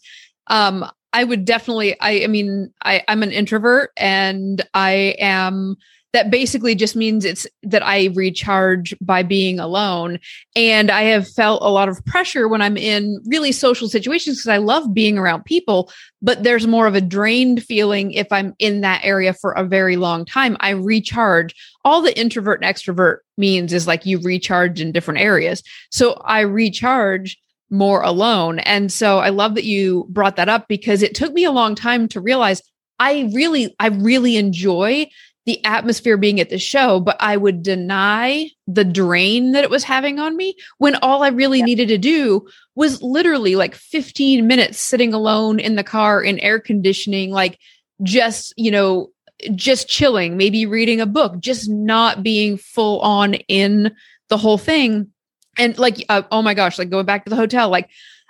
um, 0.51 0.85
I 1.13 1.23
would 1.23 1.45
definitely. 1.45 1.99
I, 1.99 2.25
I 2.25 2.27
mean, 2.27 2.71
I, 2.83 3.03
I'm 3.07 3.23
an 3.23 3.31
introvert, 3.31 3.89
and 3.97 4.61
I 4.75 5.15
am 5.17 5.75
that 6.13 6.29
basically 6.29 6.75
just 6.75 6.95
means 6.95 7.25
it's 7.25 7.47
that 7.63 7.85
I 7.85 8.05
recharge 8.13 8.95
by 9.01 9.23
being 9.23 9.59
alone. 9.59 10.19
And 10.55 10.91
I 10.91 11.01
have 11.03 11.27
felt 11.27 11.63
a 11.63 11.71
lot 11.71 11.89
of 11.89 12.05
pressure 12.05 12.47
when 12.47 12.61
I'm 12.61 12.77
in 12.77 13.19
really 13.25 13.51
social 13.51 13.89
situations 13.89 14.37
because 14.37 14.49
I 14.49 14.57
love 14.57 14.93
being 14.93 15.17
around 15.17 15.43
people, 15.43 15.91
but 16.21 16.43
there's 16.43 16.67
more 16.67 16.85
of 16.85 16.93
a 16.93 17.01
drained 17.01 17.63
feeling 17.63 18.11
if 18.11 18.31
I'm 18.31 18.53
in 18.59 18.81
that 18.81 19.01
area 19.03 19.33
for 19.33 19.53
a 19.53 19.63
very 19.63 19.95
long 19.97 20.23
time. 20.23 20.55
I 20.59 20.69
recharge. 20.69 21.55
All 21.83 22.01
the 22.01 22.17
introvert 22.17 22.63
and 22.63 22.73
extrovert 22.73 23.17
means 23.37 23.73
is 23.73 23.87
like 23.87 24.05
you 24.05 24.19
recharge 24.19 24.79
in 24.79 24.91
different 24.91 25.19
areas. 25.19 25.63
So 25.89 26.13
I 26.23 26.41
recharge 26.41 27.39
more 27.71 28.03
alone. 28.03 28.59
And 28.59 28.91
so 28.91 29.17
I 29.17 29.29
love 29.29 29.55
that 29.55 29.65
you 29.65 30.05
brought 30.09 30.35
that 30.35 30.47
up 30.47 30.67
because 30.67 31.01
it 31.01 31.15
took 31.15 31.33
me 31.33 31.43
a 31.43 31.51
long 31.51 31.73
time 31.73 32.07
to 32.09 32.21
realize 32.21 32.61
I 32.99 33.31
really, 33.33 33.75
I 33.79 33.87
really 33.87 34.37
enjoy 34.37 35.07
the 35.45 35.63
atmosphere 35.65 36.17
being 36.17 36.39
at 36.39 36.49
the 36.49 36.57
show, 36.57 36.99
but 36.99 37.17
I 37.19 37.35
would 37.35 37.63
deny 37.63 38.49
the 38.65 38.85
drain 38.85 39.51
that 39.51 39.63
it 39.63 39.69
was 39.69 39.83
having 39.83 40.19
on 40.19 40.37
me 40.37 40.55
when 40.77 40.95
all 40.95 41.23
I 41.23 41.29
really 41.29 41.59
yeah. 41.59 41.65
needed 41.65 41.89
to 41.89 41.97
do 41.97 42.47
was 42.75 43.01
literally 43.01 43.55
like 43.55 43.75
15 43.75 44.47
minutes 44.47 44.79
sitting 44.79 45.13
alone 45.13 45.59
in 45.59 45.75
the 45.75 45.83
car 45.83 46.21
in 46.21 46.39
air 46.39 46.59
conditioning, 46.59 47.31
like 47.31 47.59
just, 48.01 48.53
you 48.55 48.71
know, 48.71 49.09
just 49.53 49.89
chilling, 49.89 50.37
maybe 50.37 50.65
reading 50.65 51.01
a 51.01 51.05
book, 51.05 51.39
just 51.39 51.69
not 51.69 52.23
being 52.23 52.57
full 52.57 53.01
on 53.01 53.33
in 53.33 53.93
the 54.29 54.37
whole 54.37 54.57
thing. 54.57 55.11
And 55.57 55.77
like, 55.77 56.05
uh, 56.07 56.23
oh 56.31 56.41
my 56.41 56.53
gosh, 56.53 56.79
like 56.79 56.89
going 56.89 57.05
back 57.05 57.25
to 57.25 57.29
the 57.29 57.35
hotel, 57.35 57.69
like 57.69 57.89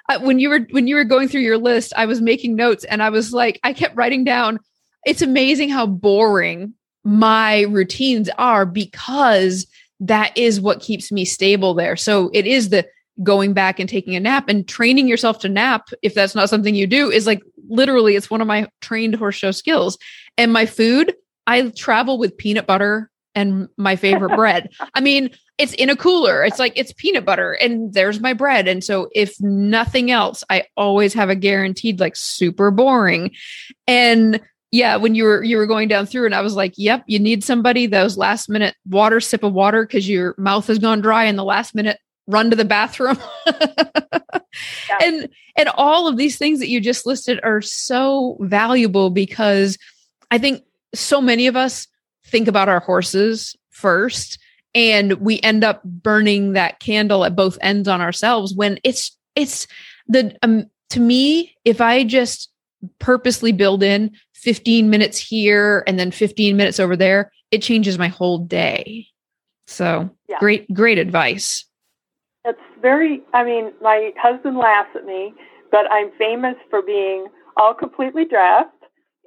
uh, 0.09 0.19
when 0.19 0.39
you 0.39 0.49
were 0.49 0.67
when 0.71 0.87
you 0.87 0.95
were 0.95 1.03
going 1.03 1.27
through 1.27 1.41
your 1.41 1.57
list, 1.57 1.93
I 1.95 2.07
was 2.07 2.19
making 2.19 2.55
notes 2.55 2.83
and 2.83 3.01
I 3.03 3.09
was 3.09 3.31
like, 3.31 3.59
I 3.63 3.71
kept 3.73 3.95
writing 3.95 4.23
down. 4.23 4.59
It's 5.05 5.21
amazing 5.21 5.69
how 5.69 5.85
boring 5.85 6.73
my 7.03 7.61
routines 7.61 8.29
are 8.37 8.65
because 8.65 9.67
that 9.99 10.37
is 10.37 10.59
what 10.59 10.81
keeps 10.81 11.11
me 11.11 11.25
stable 11.25 11.73
there. 11.73 11.95
So 11.95 12.29
it 12.33 12.45
is 12.45 12.69
the 12.69 12.87
going 13.21 13.53
back 13.53 13.79
and 13.79 13.87
taking 13.87 14.15
a 14.15 14.19
nap 14.19 14.49
and 14.49 14.67
training 14.67 15.07
yourself 15.07 15.39
to 15.39 15.49
nap 15.49 15.89
if 16.01 16.15
that's 16.15 16.33
not 16.33 16.49
something 16.49 16.73
you 16.73 16.87
do 16.87 17.11
is 17.11 17.27
like 17.27 17.43
literally 17.69 18.15
it's 18.15 18.29
one 18.29 18.41
of 18.41 18.47
my 18.47 18.67
trained 18.81 19.15
horse 19.15 19.35
show 19.35 19.51
skills. 19.51 19.97
And 20.37 20.51
my 20.51 20.65
food, 20.65 21.13
I 21.45 21.69
travel 21.69 22.17
with 22.17 22.37
peanut 22.37 22.65
butter 22.65 23.09
and 23.35 23.67
my 23.77 23.95
favorite 23.95 24.35
bread. 24.35 24.71
I 24.93 25.01
mean, 25.01 25.29
it's 25.57 25.73
in 25.73 25.89
a 25.89 25.95
cooler. 25.95 26.43
It's 26.43 26.59
like 26.59 26.73
it's 26.75 26.93
peanut 26.93 27.25
butter 27.25 27.53
and 27.53 27.93
there's 27.93 28.19
my 28.19 28.33
bread. 28.33 28.67
And 28.67 28.83
so 28.83 29.09
if 29.13 29.39
nothing 29.39 30.09
else, 30.09 30.43
I 30.49 30.63
always 30.75 31.13
have 31.13 31.29
a 31.29 31.35
guaranteed 31.35 31.99
like 31.99 32.15
super 32.15 32.71
boring. 32.71 33.31
And 33.87 34.41
yeah, 34.73 34.95
when 34.95 35.13
you 35.13 35.25
were 35.25 35.43
you 35.43 35.57
were 35.57 35.67
going 35.67 35.87
down 35.87 36.07
through 36.07 36.25
and 36.25 36.33
I 36.33 36.41
was 36.41 36.55
like, 36.55 36.73
yep, 36.77 37.03
you 37.05 37.19
need 37.19 37.43
somebody 37.43 37.85
those 37.85 38.17
last 38.17 38.49
minute 38.49 38.75
water 38.89 39.19
sip 39.19 39.43
of 39.43 39.53
water 39.53 39.85
because 39.85 40.09
your 40.09 40.33
mouth 40.39 40.65
has 40.65 40.79
gone 40.79 40.99
dry 40.99 41.25
in 41.25 41.35
the 41.35 41.43
last 41.43 41.75
minute 41.75 41.99
run 42.25 42.49
to 42.49 42.55
the 42.55 42.65
bathroom. 42.65 43.19
yeah. 43.45 44.97
And 44.99 45.29
and 45.55 45.69
all 45.75 46.07
of 46.07 46.17
these 46.17 46.39
things 46.39 46.57
that 46.57 46.69
you 46.69 46.81
just 46.81 47.05
listed 47.05 47.39
are 47.43 47.61
so 47.61 48.35
valuable 48.39 49.11
because 49.11 49.77
I 50.31 50.39
think 50.39 50.63
so 50.95 51.21
many 51.21 51.45
of 51.45 51.55
us 51.55 51.87
think 52.25 52.47
about 52.47 52.67
our 52.67 52.79
horses 52.79 53.55
first 53.69 54.39
and 54.73 55.13
we 55.13 55.39
end 55.41 55.63
up 55.63 55.83
burning 55.83 56.53
that 56.53 56.79
candle 56.79 57.25
at 57.25 57.35
both 57.35 57.59
ends 57.61 57.87
on 57.87 58.01
ourselves 58.01 58.55
when 58.55 58.79
it's 58.83 59.15
it's 59.35 59.67
the 60.07 60.35
um 60.41 60.65
to 60.89 60.99
me 60.99 61.55
if 61.63 61.79
I 61.79 62.03
just 62.03 62.49
purposely 62.99 63.51
build 63.51 63.83
in 63.83 64.11
15 64.35 64.89
minutes 64.89 65.17
here 65.17 65.83
and 65.87 65.97
then 65.99 66.11
15 66.11 66.57
minutes 66.57 66.79
over 66.79 66.95
there, 66.95 67.31
it 67.51 67.61
changes 67.61 67.97
my 67.97 68.07
whole 68.07 68.39
day. 68.39 69.07
So 69.67 70.09
yeah. 70.27 70.37
great, 70.39 70.71
great 70.73 70.97
advice. 70.97 71.65
It's 72.45 72.59
very, 72.81 73.21
I 73.33 73.43
mean, 73.43 73.71
my 73.81 74.11
husband 74.17 74.57
laughs 74.57 74.89
at 74.95 75.05
me, 75.05 75.33
but 75.71 75.89
I'm 75.91 76.11
famous 76.17 76.55
for 76.69 76.81
being 76.81 77.27
all 77.57 77.73
completely 77.73 78.25
dressed 78.25 78.69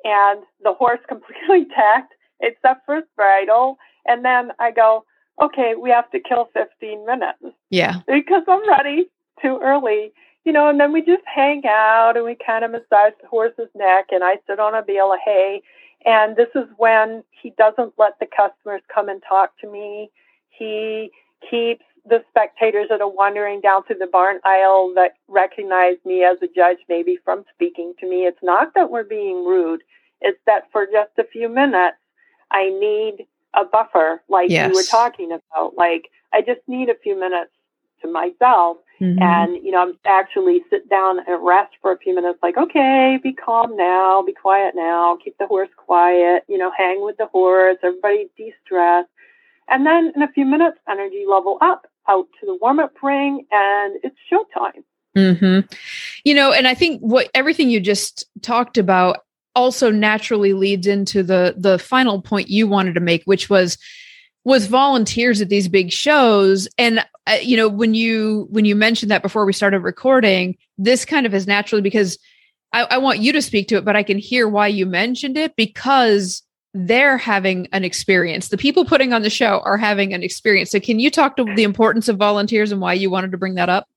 and 0.04 0.40
the 0.62 0.74
horse 0.74 1.00
completely 1.08 1.66
tacked 1.74 2.12
except 2.40 2.84
for 2.84 2.96
his 2.96 3.04
bridle. 3.16 3.78
And 4.06 4.24
then 4.24 4.50
I 4.58 4.70
go, 4.70 5.04
okay, 5.42 5.74
we 5.80 5.90
have 5.90 6.10
to 6.10 6.20
kill 6.20 6.48
15 6.52 7.06
minutes. 7.06 7.38
Yeah. 7.70 8.00
Because 8.06 8.42
I'm 8.46 8.68
ready 8.68 9.06
too 9.42 9.58
early 9.62 10.12
you 10.46 10.52
know, 10.52 10.68
and 10.68 10.78
then 10.78 10.92
we 10.92 11.02
just 11.02 11.24
hang 11.26 11.62
out 11.66 12.12
and 12.16 12.24
we 12.24 12.36
kind 12.46 12.64
of 12.64 12.70
massage 12.70 13.12
the 13.20 13.28
horse's 13.28 13.68
neck 13.74 14.06
and 14.12 14.22
I 14.22 14.36
sit 14.46 14.60
on 14.60 14.76
a 14.76 14.82
bale 14.82 15.12
of 15.12 15.18
hay. 15.24 15.60
And 16.04 16.36
this 16.36 16.48
is 16.54 16.68
when 16.76 17.24
he 17.42 17.52
doesn't 17.58 17.94
let 17.98 18.12
the 18.20 18.26
customers 18.26 18.80
come 18.94 19.08
and 19.08 19.20
talk 19.28 19.58
to 19.58 19.70
me. 19.70 20.08
He 20.48 21.10
keeps 21.50 21.84
the 22.08 22.22
spectators 22.30 22.86
that 22.90 23.00
are 23.00 23.10
wandering 23.10 23.60
down 23.60 23.82
through 23.82 23.98
the 23.98 24.06
barn 24.06 24.38
aisle 24.44 24.92
that 24.94 25.14
recognize 25.26 25.96
me 26.04 26.22
as 26.22 26.36
a 26.40 26.46
judge, 26.54 26.78
maybe 26.88 27.18
from 27.24 27.44
speaking 27.52 27.94
to 27.98 28.08
me. 28.08 28.24
It's 28.24 28.38
not 28.40 28.72
that 28.76 28.92
we're 28.92 29.02
being 29.02 29.44
rude. 29.44 29.82
It's 30.20 30.38
that 30.46 30.70
for 30.70 30.86
just 30.86 31.10
a 31.18 31.24
few 31.24 31.48
minutes, 31.48 31.96
I 32.52 32.70
need 32.70 33.26
a 33.54 33.64
buffer, 33.64 34.22
like 34.28 34.48
yes. 34.48 34.68
you 34.68 34.76
were 34.76 34.84
talking 34.84 35.32
about. 35.32 35.74
Like, 35.76 36.08
I 36.32 36.40
just 36.40 36.60
need 36.68 36.88
a 36.88 36.94
few 37.02 37.18
minutes 37.18 37.50
to 38.02 38.10
myself 38.10 38.78
Mm-hmm. 39.00 39.22
And, 39.22 39.64
you 39.64 39.72
know, 39.72 39.82
I'm 39.82 39.98
actually 40.06 40.62
sit 40.70 40.88
down 40.88 41.18
and 41.26 41.46
rest 41.46 41.74
for 41.82 41.92
a 41.92 41.98
few 41.98 42.14
minutes, 42.14 42.38
like, 42.42 42.56
okay, 42.56 43.18
be 43.22 43.32
calm 43.32 43.76
now, 43.76 44.22
be 44.22 44.32
quiet 44.32 44.74
now, 44.74 45.18
keep 45.22 45.36
the 45.38 45.46
horse 45.46 45.68
quiet, 45.76 46.44
you 46.48 46.56
know, 46.56 46.70
hang 46.76 47.04
with 47.04 47.16
the 47.18 47.26
horse, 47.26 47.76
everybody 47.82 48.30
de 48.38 48.54
stress. 48.64 49.04
And 49.68 49.84
then 49.84 50.12
in 50.14 50.22
a 50.22 50.32
few 50.32 50.46
minutes, 50.46 50.78
energy 50.88 51.24
level 51.28 51.58
up 51.60 51.86
out 52.08 52.26
to 52.40 52.46
the 52.46 52.56
warm 52.60 52.78
up 52.78 52.94
ring, 53.02 53.44
and 53.50 53.96
it's 54.02 54.16
showtime. 54.32 54.84
Mm-hmm. 55.16 55.66
You 56.24 56.34
know, 56.34 56.52
and 56.52 56.68
I 56.68 56.74
think 56.74 57.00
what 57.00 57.28
everything 57.34 57.68
you 57.68 57.80
just 57.80 58.24
talked 58.42 58.78
about 58.78 59.18
also 59.54 59.90
naturally 59.90 60.52
leads 60.52 60.86
into 60.86 61.22
the 61.22 61.54
the 61.56 61.78
final 61.78 62.22
point 62.22 62.48
you 62.48 62.68
wanted 62.68 62.94
to 62.94 63.00
make, 63.00 63.24
which 63.24 63.50
was 63.50 63.76
was 64.46 64.68
volunteers 64.68 65.40
at 65.40 65.48
these 65.48 65.66
big 65.66 65.90
shows 65.90 66.68
and 66.78 67.04
uh, 67.26 67.36
you 67.42 67.56
know 67.56 67.68
when 67.68 67.94
you 67.94 68.46
when 68.48 68.64
you 68.64 68.76
mentioned 68.76 69.10
that 69.10 69.20
before 69.20 69.44
we 69.44 69.52
started 69.52 69.80
recording 69.80 70.56
this 70.78 71.04
kind 71.04 71.26
of 71.26 71.34
is 71.34 71.48
naturally 71.48 71.82
because 71.82 72.16
I, 72.72 72.84
I 72.84 72.98
want 72.98 73.18
you 73.18 73.32
to 73.32 73.42
speak 73.42 73.66
to 73.68 73.76
it 73.76 73.84
but 73.84 73.96
i 73.96 74.04
can 74.04 74.18
hear 74.18 74.48
why 74.48 74.68
you 74.68 74.86
mentioned 74.86 75.36
it 75.36 75.56
because 75.56 76.44
they're 76.72 77.18
having 77.18 77.66
an 77.72 77.82
experience 77.82 78.48
the 78.48 78.56
people 78.56 78.84
putting 78.84 79.12
on 79.12 79.22
the 79.22 79.30
show 79.30 79.62
are 79.64 79.76
having 79.76 80.14
an 80.14 80.22
experience 80.22 80.70
so 80.70 80.78
can 80.78 81.00
you 81.00 81.10
talk 81.10 81.36
to 81.36 81.44
the 81.56 81.64
importance 81.64 82.08
of 82.08 82.16
volunteers 82.16 82.70
and 82.70 82.80
why 82.80 82.92
you 82.92 83.10
wanted 83.10 83.32
to 83.32 83.38
bring 83.38 83.56
that 83.56 83.68
up 83.68 83.88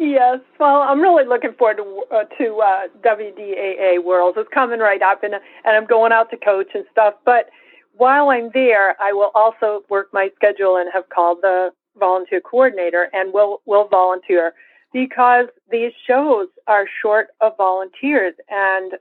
Yes, 0.00 0.38
well, 0.60 0.82
I'm 0.82 1.00
really 1.00 1.24
looking 1.24 1.54
forward 1.54 1.78
to 1.78 2.04
uh, 2.14 2.22
to 2.38 2.60
uh, 2.60 2.86
WDAA 3.04 4.04
Worlds. 4.04 4.38
It's 4.38 4.48
coming 4.54 4.78
right 4.78 5.02
up, 5.02 5.24
and 5.24 5.34
and 5.34 5.42
I'm 5.64 5.86
going 5.86 6.12
out 6.12 6.30
to 6.30 6.36
coach 6.36 6.68
and 6.72 6.84
stuff. 6.92 7.14
But 7.24 7.50
while 7.98 8.30
I'm 8.30 8.50
there, 8.54 8.96
I 9.00 9.12
will 9.12 9.30
also 9.34 9.82
work 9.90 10.08
my 10.12 10.30
schedule 10.36 10.76
and 10.76 10.88
have 10.92 11.08
called 11.10 11.38
the 11.42 11.70
volunteer 11.98 12.40
coordinator 12.40 13.08
and 13.12 13.32
will 13.32 13.60
will 13.66 13.88
volunteer 13.88 14.54
because 14.92 15.46
these 15.70 15.92
shows 16.06 16.46
are 16.66 16.86
short 17.02 17.28
of 17.40 17.56
volunteers 17.56 18.34
and 18.48 18.92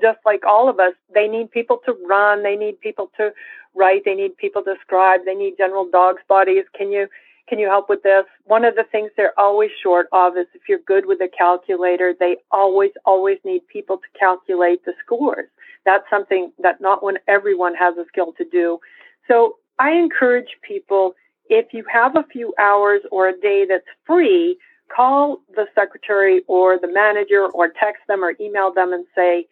just 0.00 0.18
like 0.26 0.44
all 0.44 0.68
of 0.68 0.80
us, 0.80 0.94
they 1.14 1.28
need 1.28 1.50
people 1.50 1.78
to 1.86 1.94
run, 2.06 2.42
they 2.42 2.56
need 2.56 2.80
people 2.80 3.10
to 3.16 3.30
write, 3.74 4.02
they 4.04 4.14
need 4.14 4.36
people 4.36 4.62
to 4.62 4.74
scribe, 4.80 5.20
they 5.24 5.34
need 5.34 5.54
general 5.56 5.88
dog's 5.90 6.22
bodies. 6.28 6.64
Can 6.76 6.90
you 6.90 7.06
can 7.48 7.58
you 7.58 7.66
help 7.66 7.90
with 7.90 8.02
this? 8.02 8.24
One 8.44 8.64
of 8.64 8.74
the 8.74 8.84
things 8.90 9.10
they're 9.16 9.38
always 9.38 9.70
short 9.82 10.06
of 10.12 10.36
is 10.36 10.46
if 10.54 10.62
you're 10.66 10.78
good 10.78 11.04
with 11.04 11.20
a 11.20 11.28
calculator, 11.28 12.14
they 12.18 12.38
always, 12.50 12.92
always 13.04 13.36
need 13.44 13.68
people 13.68 13.98
to 13.98 14.18
calculate 14.18 14.82
the 14.86 14.94
scores. 15.04 15.48
That's 15.84 16.04
something 16.10 16.52
that 16.58 16.80
not 16.80 17.02
when 17.02 17.18
everyone 17.28 17.74
has 17.74 17.96
a 17.96 18.04
skill 18.08 18.32
to 18.38 18.44
do. 18.44 18.78
So 19.28 19.56
I 19.78 19.92
encourage 19.92 20.56
people, 20.62 21.14
if 21.48 21.72
you 21.72 21.84
have 21.92 22.16
a 22.16 22.24
few 22.32 22.54
hours 22.58 23.00
or 23.10 23.28
a 23.28 23.38
day 23.38 23.66
that's 23.68 23.84
free, 24.06 24.58
call 24.94 25.40
the 25.54 25.66
secretary 25.74 26.42
or 26.46 26.78
the 26.78 26.88
manager 26.88 27.46
or 27.46 27.68
text 27.68 28.02
them 28.08 28.22
or 28.24 28.34
email 28.40 28.72
them 28.72 28.92
and 28.92 29.04
say, 29.14 29.46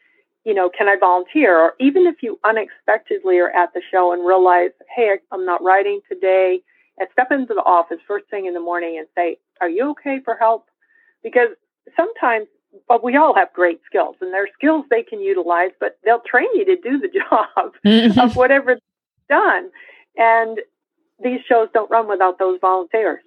you 0.45 0.55
know, 0.55 0.69
can 0.77 0.89
I 0.89 0.97
volunteer? 0.99 1.57
Or 1.57 1.75
even 1.79 2.07
if 2.07 2.17
you 2.23 2.39
unexpectedly 2.45 3.39
are 3.39 3.51
at 3.51 3.73
the 3.75 3.83
show 3.91 4.13
and 4.13 4.27
realize, 4.27 4.71
hey, 4.95 5.17
I'm 5.31 5.47
not 5.47 5.63
writing 5.63 6.01
today, 6.09 6.63
and 6.99 7.09
step 7.13 7.31
into 7.31 7.55
the 7.55 7.63
office 7.63 7.99
first 8.07 8.27
thing 8.29 8.47
in 8.47 8.55
the 8.55 8.61
morning 8.61 8.99
and 8.99 9.07
say, 9.15 9.39
Are 9.61 9.69
you 9.69 9.91
okay 9.91 10.21
for 10.25 10.37
help? 10.37 10.69
Because 11.23 11.49
sometimes 11.97 12.49
but 12.89 13.05
we 13.05 13.17
all 13.17 13.35
have 13.35 13.53
great 13.53 13.81
skills 13.87 14.17
and 14.21 14.33
there 14.33 14.45
are 14.45 14.49
skills 14.55 14.85
they 14.91 15.03
can 15.03 15.21
utilize, 15.21 15.71
but 15.81 15.99
they'll 16.05 16.21
train 16.21 16.49
you 16.55 16.65
to 16.65 16.77
do 16.77 16.99
the 16.99 17.09
job 17.31 17.47
of 17.57 17.73
mm-hmm. 17.85 18.39
whatever 18.39 18.79
done. 19.29 19.71
And 20.17 20.61
these 21.23 21.41
shows 21.49 21.69
don't 21.73 21.91
run 21.91 22.09
without 22.09 22.39
those 22.39 22.59
volunteers. 22.61 23.23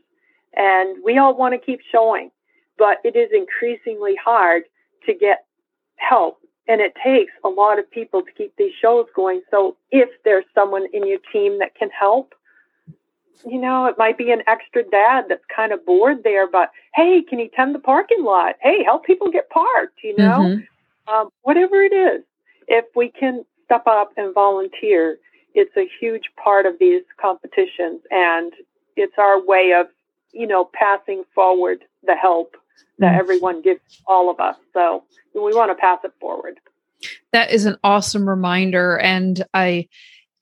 And 0.55 1.03
we 1.03 1.17
all 1.17 1.35
want 1.35 1.53
to 1.53 1.65
keep 1.65 1.79
showing, 1.91 2.31
but 2.77 2.97
it 3.03 3.15
is 3.15 3.29
increasingly 3.33 4.15
hard 4.23 4.63
to 5.05 5.13
get 5.13 5.45
help. 5.97 6.39
And 6.67 6.81
it 6.81 6.93
takes 7.03 7.31
a 7.43 7.49
lot 7.49 7.77
of 7.77 7.89
people 7.91 8.21
to 8.21 8.31
keep 8.31 8.55
these 8.57 8.73
shows 8.81 9.05
going. 9.15 9.41
So 9.51 9.77
if 9.91 10.09
there's 10.23 10.45
someone 10.55 10.87
in 10.93 11.07
your 11.07 11.19
team 11.31 11.59
that 11.59 11.75
can 11.75 11.89
help, 11.89 12.33
you 13.45 13.59
know, 13.59 13.86
it 13.86 13.97
might 13.97 14.17
be 14.17 14.31
an 14.31 14.43
extra 14.47 14.83
dad 14.83 15.25
that's 15.29 15.43
kind 15.53 15.71
of 15.71 15.86
bored 15.86 16.23
there, 16.23 16.49
but 16.49 16.71
hey, 16.93 17.23
can 17.27 17.39
you 17.39 17.49
tend 17.55 17.75
the 17.75 17.79
parking 17.79 18.23
lot? 18.23 18.55
Hey, 18.61 18.83
help 18.83 19.05
people 19.05 19.31
get 19.31 19.49
parked, 19.49 19.99
you 20.03 20.15
know? 20.17 20.39
Mm-hmm. 20.39 21.13
Um, 21.13 21.29
whatever 21.41 21.81
it 21.81 21.93
is, 21.93 22.23
if 22.67 22.86
we 22.95 23.09
can 23.09 23.45
step 23.65 23.86
up 23.86 24.11
and 24.17 24.33
volunteer, 24.33 25.17
it's 25.53 25.75
a 25.77 25.88
huge 25.99 26.23
part 26.41 26.65
of 26.65 26.79
these 26.79 27.03
competitions 27.21 28.01
and 28.11 28.53
it's 28.95 29.13
our 29.17 29.45
way 29.45 29.73
of, 29.73 29.88
you 30.33 30.47
know, 30.47 30.69
passing 30.73 31.23
forward 31.33 31.83
the 32.05 32.15
help 32.15 32.55
that 32.99 33.11
mm-hmm. 33.11 33.19
everyone 33.19 33.61
gives 33.61 33.81
all 34.07 34.29
of 34.29 34.39
us. 34.39 34.55
So 34.73 35.03
we 35.33 35.53
want 35.53 35.71
to 35.71 35.75
pass 35.75 35.99
it 36.03 36.13
forward. 36.19 36.59
That 37.33 37.51
is 37.51 37.65
an 37.65 37.77
awesome 37.83 38.27
reminder. 38.27 38.97
And 38.97 39.43
I, 39.53 39.88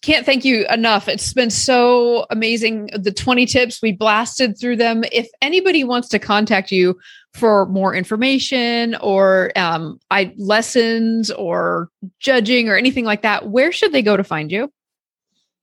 can't 0.03 0.25
thank 0.25 0.43
you 0.43 0.65
enough. 0.69 1.07
It's 1.07 1.31
been 1.33 1.49
so 1.49 2.25
amazing. 2.29 2.89
The 2.93 3.11
20 3.11 3.45
tips, 3.45 3.81
we 3.81 3.93
blasted 3.93 4.59
through 4.59 4.75
them. 4.75 5.05
If 5.13 5.29
anybody 5.41 5.85
wants 5.85 6.09
to 6.09 6.19
contact 6.19 6.71
you 6.71 6.99
for 7.33 7.65
more 7.67 7.95
information 7.95 8.95
or 8.95 9.53
um, 9.55 10.01
I 10.11 10.33
lessons 10.37 11.31
or 11.31 11.87
judging 12.19 12.67
or 12.67 12.75
anything 12.75 13.05
like 13.05 13.21
that, 13.21 13.47
where 13.49 13.71
should 13.71 13.93
they 13.93 14.01
go 14.01 14.17
to 14.17 14.25
find 14.25 14.51
you? 14.51 14.69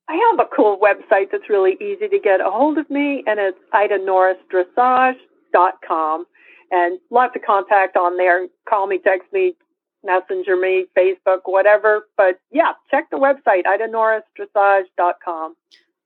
I 0.08 0.14
have 0.30 0.40
a 0.40 0.46
cool 0.56 0.78
website 0.82 1.30
that's 1.30 1.50
really 1.50 1.74
easy 1.74 2.08
to 2.08 2.18
get 2.18 2.40
a 2.40 2.50
hold 2.50 2.78
of 2.78 2.88
me, 2.90 3.22
and 3.26 3.38
it's 3.38 3.58
idanorrisdressage.com. 3.72 6.26
And 6.72 7.00
lots 7.10 7.34
of 7.36 7.42
contact 7.42 7.96
on 7.96 8.16
there. 8.16 8.46
Call 8.68 8.86
me, 8.86 8.98
text 8.98 9.32
me, 9.32 9.54
messenger 10.04 10.56
me, 10.56 10.86
Facebook, 10.96 11.40
whatever. 11.44 12.06
But 12.16 12.40
yeah, 12.50 12.72
check 12.90 13.10
the 13.10 13.16
website, 13.16 13.64
idanorrisdressage.com. 13.64 15.56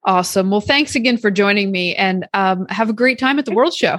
Awesome. 0.05 0.51
Well, 0.51 0.61
thanks 0.61 0.95
again 0.95 1.17
for 1.17 1.31
joining 1.31 1.73
me 1.73 1.95
and 1.95 2.29
um, 2.35 2.67
have 2.69 2.91
a 2.91 2.93
great 2.93 3.19
time 3.19 3.39
at 3.39 3.47
the 3.47 3.55
World 3.55 3.75
Show. 3.75 3.99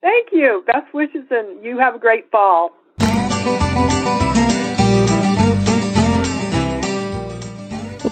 Thank 0.00 0.28
you. 0.32 0.64
Best 0.66 0.92
wishes 0.94 1.24
and 1.30 1.64
you 1.64 1.78
have 1.78 1.94
a 1.94 1.98
great 1.98 2.30
fall. 2.30 2.72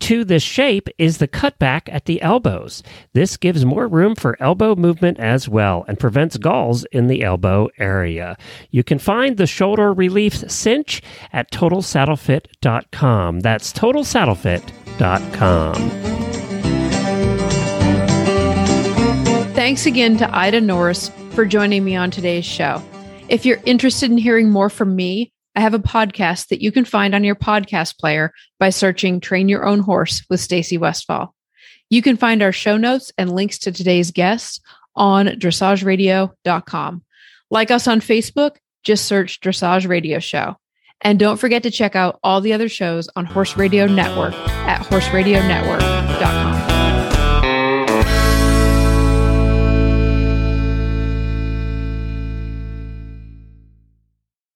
to 0.00 0.24
this 0.24 0.42
shape 0.42 0.88
is 0.98 1.18
the 1.18 1.28
cutback 1.28 1.82
at 1.92 2.06
the 2.06 2.20
elbows. 2.22 2.82
This 3.12 3.36
gives 3.36 3.64
more 3.64 3.88
room 3.88 4.14
for 4.14 4.36
elbow 4.40 4.74
movement 4.74 5.18
as 5.18 5.48
well 5.48 5.84
and 5.88 5.98
prevents 5.98 6.36
galls 6.36 6.84
in 6.92 7.06
the 7.06 7.22
elbow 7.22 7.68
area. 7.78 8.36
You 8.70 8.84
can 8.84 8.98
find 8.98 9.36
the 9.36 9.46
shoulder 9.46 9.92
relief 9.92 10.50
cinch 10.50 11.02
at 11.32 11.50
totalsaddlefit.com. 11.50 13.40
That's 13.40 13.72
totalsaddlefit.com. 13.72 15.74
Thanks 19.54 19.86
again 19.86 20.16
to 20.18 20.36
Ida 20.36 20.60
Norris 20.60 21.10
for 21.30 21.46
joining 21.46 21.84
me 21.84 21.96
on 21.96 22.10
today's 22.10 22.44
show. 22.44 22.82
If 23.28 23.46
you're 23.46 23.60
interested 23.64 24.10
in 24.10 24.18
hearing 24.18 24.50
more 24.50 24.68
from 24.68 24.94
me, 24.94 25.32
I 25.54 25.60
have 25.60 25.74
a 25.74 25.78
podcast 25.78 26.48
that 26.48 26.60
you 26.60 26.72
can 26.72 26.84
find 26.84 27.14
on 27.14 27.24
your 27.24 27.36
podcast 27.36 27.98
player 27.98 28.32
by 28.58 28.70
searching 28.70 29.20
Train 29.20 29.48
Your 29.48 29.64
Own 29.64 29.78
Horse 29.78 30.24
with 30.28 30.40
Stacy 30.40 30.78
Westfall. 30.78 31.34
You 31.90 32.02
can 32.02 32.16
find 32.16 32.42
our 32.42 32.52
show 32.52 32.76
notes 32.76 33.12
and 33.16 33.34
links 33.34 33.58
to 33.60 33.72
today's 33.72 34.10
guests 34.10 34.60
on 34.96 35.26
dressageradio.com. 35.26 37.04
Like 37.50 37.70
us 37.70 37.86
on 37.86 38.00
Facebook, 38.00 38.56
just 38.82 39.04
search 39.04 39.40
Dressage 39.40 39.88
Radio 39.88 40.18
Show. 40.18 40.56
And 41.00 41.18
don't 41.18 41.36
forget 41.36 41.62
to 41.64 41.70
check 41.70 41.94
out 41.94 42.18
all 42.22 42.40
the 42.40 42.52
other 42.52 42.68
shows 42.68 43.08
on 43.14 43.26
Horse 43.26 43.56
Radio 43.56 43.86
Network 43.86 44.34
at 44.66 44.80
horseradionetwork.com. 44.86 46.53